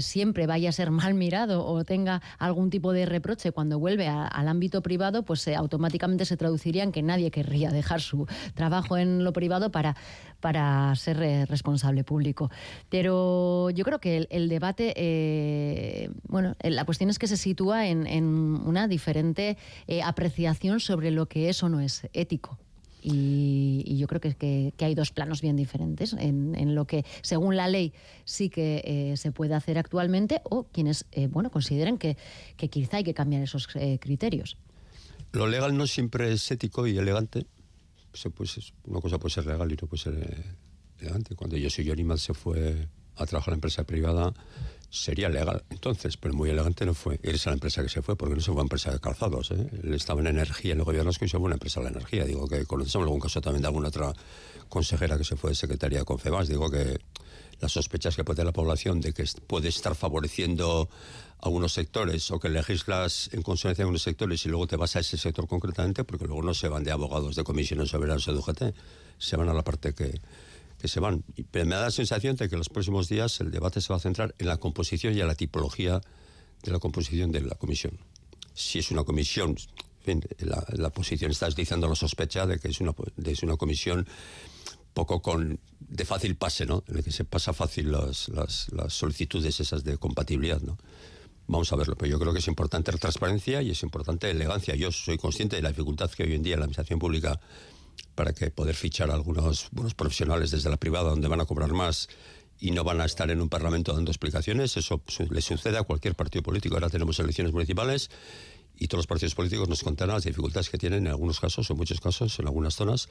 [0.00, 4.48] siempre vaya a ser mal mirado o tenga algún tipo de reproche cuando vuelve al
[4.48, 9.32] ámbito privado, pues automáticamente se traduciría en que nadie querría dejar su trabajo en lo
[9.32, 9.96] privado para,
[10.40, 12.50] para ser eh, responsable público.
[12.88, 18.06] Pero yo creo que el, debate, eh, bueno, la cuestión es que se sitúa en,
[18.24, 19.56] una diferente
[19.86, 22.58] eh, apreciación sobre lo que es o no es ético.
[23.02, 27.92] Y, yo creo que, hay dos planos bien diferentes en, lo que, según la ley,
[28.24, 32.16] sí que se puede hacer actualmente o quienes, bueno, consideren que,
[32.56, 33.68] que, quizá hay que cambiar esos
[34.00, 34.56] criterios.
[35.32, 37.46] Lo legal no siempre es ético y elegante,
[38.34, 40.56] pues, una cosa puede ser legal y no puede ser eh,
[41.00, 41.34] elegante.
[41.34, 44.34] Cuando yo soy Johnny se fue a trabajar en la empresa privada,
[44.90, 48.16] sería legal entonces, pero muy elegante no fue irse a la empresa que se fue,
[48.16, 49.50] porque no se fue a empresa de calzados.
[49.50, 49.70] ¿eh?
[49.92, 52.24] Estaba en energía en el gobierno y se fue a una empresa de la energía.
[52.24, 54.12] Digo que conocemos algún caso también de alguna otra
[54.68, 56.48] consejera que se fue de secretaría de Confebas.
[56.48, 56.98] Digo que
[57.60, 60.88] las sospechas que puede la población de que puede estar favoreciendo
[61.40, 65.00] algunos sectores o que legislas en consonancia con unos sectores y luego te vas a
[65.00, 68.38] ese sector concretamente, porque luego no se van de abogados de comisiones soberanas o de
[68.38, 68.62] UGT,
[69.18, 70.20] se van a la parte que,
[70.78, 71.24] que se van.
[71.50, 73.96] Pero me da la sensación de que en los próximos días el debate se va
[73.96, 76.00] a centrar en la composición y en la tipología
[76.62, 77.98] de la composición de la comisión.
[78.54, 79.56] Si es una comisión,
[80.04, 83.42] en fin, la, la, posición está diciendo la sospecha de que es una, de es
[83.42, 84.06] una comisión
[84.94, 86.82] poco con de fácil pase, ¿no?
[86.88, 90.78] En el que se pasa fácil las, las, las, solicitudes esas de compatibilidad, ¿no?
[91.48, 94.74] Vamos a verlo, pero yo creo que es importante la transparencia y es importante elegancia.
[94.74, 97.40] Yo soy consciente de la dificultad que hoy en día la administración pública
[98.14, 102.08] para poder fichar a algunos buenos profesionales desde la privada donde van a cobrar más
[102.58, 104.76] y no van a estar en un parlamento dando explicaciones.
[104.76, 106.74] Eso le sucede a cualquier partido político.
[106.74, 108.10] Ahora tenemos elecciones municipales
[108.78, 111.76] y todos los partidos políticos nos contarán las dificultades que tienen en algunos casos, en
[111.76, 113.08] muchos casos, en algunas zonas,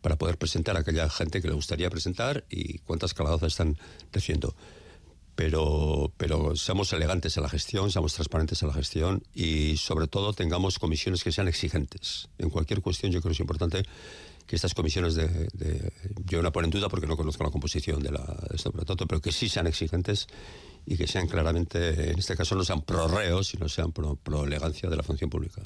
[0.00, 3.76] para poder presentar a aquella gente que le gustaría presentar y cuántas calabazas están
[4.12, 4.54] recibiendo.
[5.36, 10.32] Pero, pero seamos elegantes en la gestión, seamos transparentes en la gestión y sobre todo
[10.32, 12.28] tengamos comisiones que sean exigentes.
[12.38, 13.82] En cualquier cuestión yo creo que es importante
[14.46, 15.92] que estas comisiones de, de
[16.24, 18.70] yo no ponen en duda porque no conozco la composición de, la, de este
[19.06, 20.26] pero que sí sean exigentes
[20.86, 24.44] y que sean claramente, en este caso no sean pro reo, sino sean pro, pro
[24.44, 25.62] elegancia de la función pública.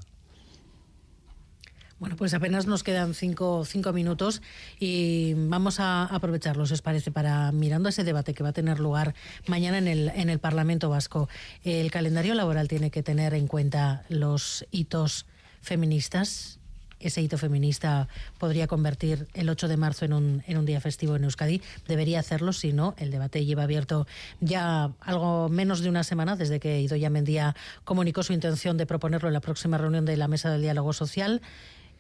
[2.01, 4.41] Bueno, pues apenas nos quedan cinco, cinco, minutos
[4.79, 9.15] y vamos a aprovecharlos, os parece, para mirando ese debate que va a tener lugar
[9.47, 11.29] mañana en el, en el Parlamento Vasco.
[11.63, 15.27] El calendario laboral tiene que tener en cuenta los hitos
[15.61, 16.59] feministas
[17.01, 18.09] ese hito feminista
[18.39, 21.63] podría convertir el 8 de marzo en un, en un día festivo en Euskadi.
[21.89, 24.07] Debería hacerlo, si no, el debate lleva abierto
[24.41, 29.29] ya algo menos de una semana desde que Idoya Mendía comunicó su intención de proponerlo
[29.29, 31.41] en la próxima reunión de la Mesa del Diálogo Social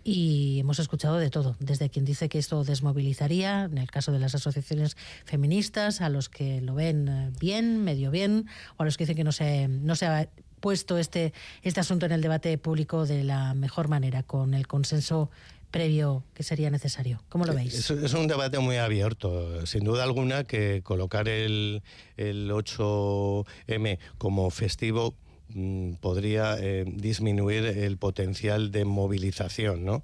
[0.04, 4.18] y hemos escuchado de todo, desde quien dice que esto desmovilizaría, en el caso de
[4.18, 8.46] las asociaciones feministas, a los que lo ven eh, bien, medio bien,
[8.76, 10.28] o a los que dicen que no se, no se
[10.60, 11.32] puesto este,
[11.62, 15.30] este asunto en el debate público de la mejor manera, con el consenso
[15.70, 17.22] previo que sería necesario.
[17.28, 17.74] ¿Cómo lo veis?
[17.74, 19.66] Es, es, un debate muy abierto.
[19.66, 21.82] Sin duda alguna que colocar el,
[22.16, 25.14] el 8M como festivo
[26.00, 30.02] podría eh, disminuir el potencial de movilización, ¿no?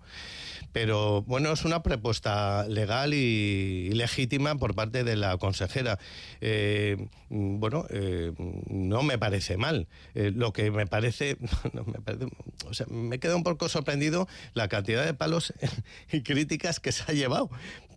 [0.72, 5.98] Pero bueno, es una propuesta legal y, legítima por parte de la consejera.
[6.42, 8.32] Eh, bueno, eh,
[8.68, 9.86] no me parece mal.
[10.14, 11.38] Lo que me parece,
[11.72, 15.54] me parece, o me queda un poco sorprendido la cantidad de palos
[16.12, 17.48] y críticas que se ha llevado.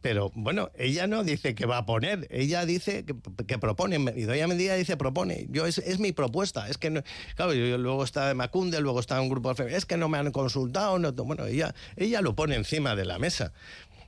[0.02, 4.48] Pero bueno, ella no dice que va a poner, ella dice que, propone, y Doña
[4.48, 5.48] Mendía dice propone.
[5.50, 7.04] Yo es, es mi propuesta, es que no,
[7.36, 11.00] claro, yo, luego está Macunde, luego está un grupo es que no me han consultado,
[11.00, 13.52] no, bueno, ella, ella lo pone encima de la mesa.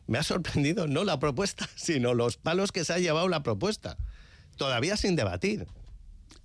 [0.07, 3.97] Me ha sorprendido no la propuesta, sino los palos que se ha llevado la propuesta,
[4.55, 5.67] todavía sin debatir.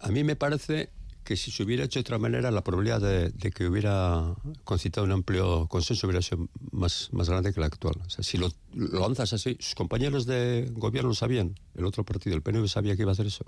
[0.00, 0.90] A mí me parece
[1.26, 4.32] que si se hubiera hecho de otra manera, la probabilidad de, de, que hubiera
[4.62, 7.96] concitado un amplio consenso hubiera sido más, más grande que la actual.
[8.06, 12.04] O sea, si lo, lo, lanzas así, sus compañeros de gobierno lo sabían, el otro
[12.04, 13.44] partido, el PNV, sabía que iba a hacer eso.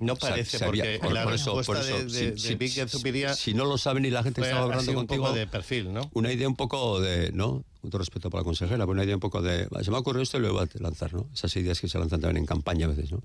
[0.00, 3.34] No parece, sea, porque por, la por eso, por eso, de, de, si, de si,
[3.36, 5.22] si, no lo saben y la gente estaba hablando contigo...
[5.22, 6.10] Un poco de perfil, ¿no?
[6.12, 7.64] Una idea un poco de, ¿no?
[7.80, 9.66] Con todo respeto para la consejera, pero una idea un poco de...
[9.82, 11.26] Se me ha ocurrido esto y lo voy a lanzar, ¿no?
[11.32, 13.22] Esas ideas que se lanzan también en campaña a veces, ¿no?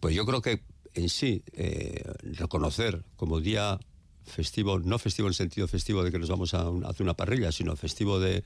[0.00, 0.62] Pues yo creo que
[0.94, 3.78] en sí eh, reconocer como día
[4.24, 7.76] festivo, no festivo en sentido festivo de que nos vamos a, hacer una parrilla, sino
[7.76, 8.42] festivo de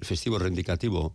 [0.00, 1.14] festivo reivindicativo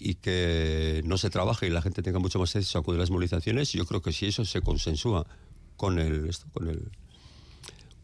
[0.00, 3.02] y que no se trabaje y la gente tenga mucho más acceso a acudir a
[3.02, 5.26] las movilizaciones, yo creo que si eso se consensúa
[5.76, 6.90] con el, con el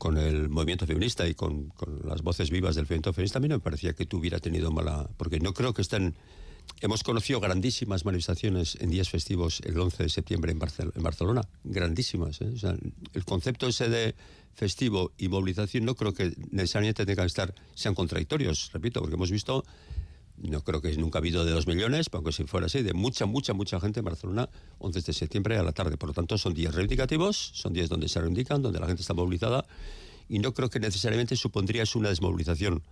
[0.04, 1.72] con el movimiento feminista y con,
[2.04, 4.70] las voces vivas del movimiento feminista, a mí no me parecía que tú hubiera tenido
[4.70, 5.08] mala...
[5.16, 6.14] Porque no creo que estén...
[6.80, 11.42] Hemos conocido grandísimas manifestaciones en días festivos el 11 de septiembre en, Barcel en Barcelona,
[11.62, 12.40] grandísimas.
[12.42, 12.50] ¿eh?
[12.54, 12.76] O sea,
[13.14, 14.14] el concepto ese de
[14.54, 19.30] festivo y movilización no creo que necesariamente tengan que estar, sean contradictorios, repito, porque hemos
[19.30, 19.64] visto
[20.36, 23.26] no creo que nunca ha habido de dos millones, aunque si fuera así, de mucha,
[23.26, 25.96] mucha, mucha gente en Barcelona 11 de septiembre a la tarde.
[25.96, 29.14] Por lo tanto, son días reivindicativos, son días donde se reivindican, donde la gente está
[29.14, 29.64] movilizada,
[30.28, 32.82] y no creo que necesariamente supondría una desmovilización.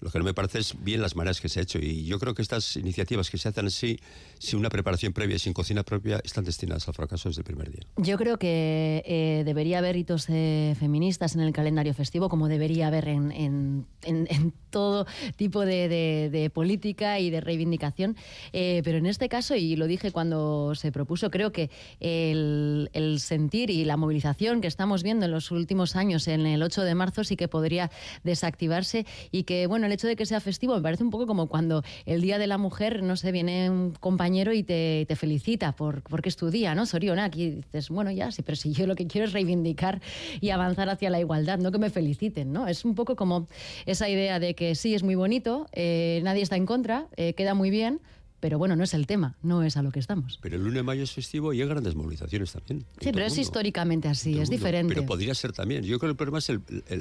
[0.00, 1.78] Lo que no me parece es bien las maneras que se ha hecho.
[1.78, 3.98] Y yo creo que estas iniciativas que se hacen así,
[4.38, 7.70] sin una preparación previa y sin cocina propia, están destinadas al fracaso desde el primer
[7.70, 7.82] día.
[7.96, 12.88] Yo creo que eh, debería haber hitos eh, feministas en el calendario festivo, como debería
[12.88, 15.06] haber en, en, en, todo
[15.36, 18.16] tipo de, política y de reivindicación.
[18.52, 21.70] Eh, pero en este caso, y lo dije cuando se propuso, creo que
[22.00, 22.88] el,
[23.18, 26.94] sentir y la movilización que estamos viendo en los últimos años en el 8 de
[26.94, 27.90] marzo sí que podría
[28.22, 31.48] desactivarse y que, bueno, el hecho de que sea festivo me parece un poco como
[31.48, 36.02] cuando el Día de la Mujer, no sé, viene un compañero y te, felicita por,
[36.02, 36.86] porque es tu día, ¿no?
[36.86, 40.00] Soriona, aquí dices, bueno, ya, sí, pero si yo lo que quiero es reivindicar
[40.40, 42.68] y avanzar hacia la igualdad, no que me feliciten, ¿no?
[42.68, 43.48] Es un poco como
[43.86, 47.54] esa idea de que sí, es muy bonito, eh, nadie está en contra, eh, queda
[47.54, 48.00] muy bien,
[48.40, 50.38] pero bueno, no es el tema, no es a lo que estamos.
[50.40, 52.84] Pero el lunes de mayo es festivo y hay grandes movilizaciones también.
[53.00, 54.94] Sí, pero es históricamente así, es diferente.
[54.94, 55.82] Pero podría ser también.
[55.82, 56.50] Yo creo que el problema es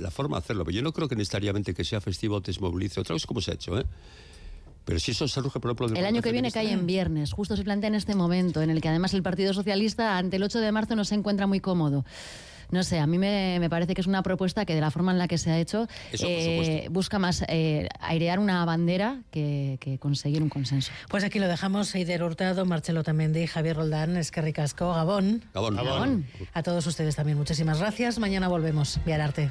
[0.02, 0.66] la forma de hacerlo.
[0.66, 3.00] Pero yo no creo que necesariamente que sea festivo te desmovilice.
[3.00, 3.86] Otra vez como se ha hecho, ¿eh?
[4.86, 6.00] Pero si eso surge por ejemplo...
[6.00, 8.80] El año que viene cae en viernes, justo se plantea en este momento, en el
[8.80, 12.06] que además el Partido Socialista ante el 8 de marzo no se encuentra muy cómodo
[12.72, 15.18] no sé, a mí me, parece que es una propuesta que de la forma en
[15.18, 20.50] la que se ha hecho eh, busca más eh, airear una bandera que, conseguir un
[20.50, 20.92] consenso.
[21.10, 25.44] Pues aquí lo dejamos, Eider Hurtado, Marcelo Tamendi, Javier Roldán, Esquerri Casco, Gabón.
[25.54, 25.76] Gabón.
[25.76, 26.26] Gabón.
[26.54, 28.20] A todos ustedes también, muchísimas gracias.
[28.20, 29.00] Mañana volvemos.
[29.06, 29.50] Viar Arte.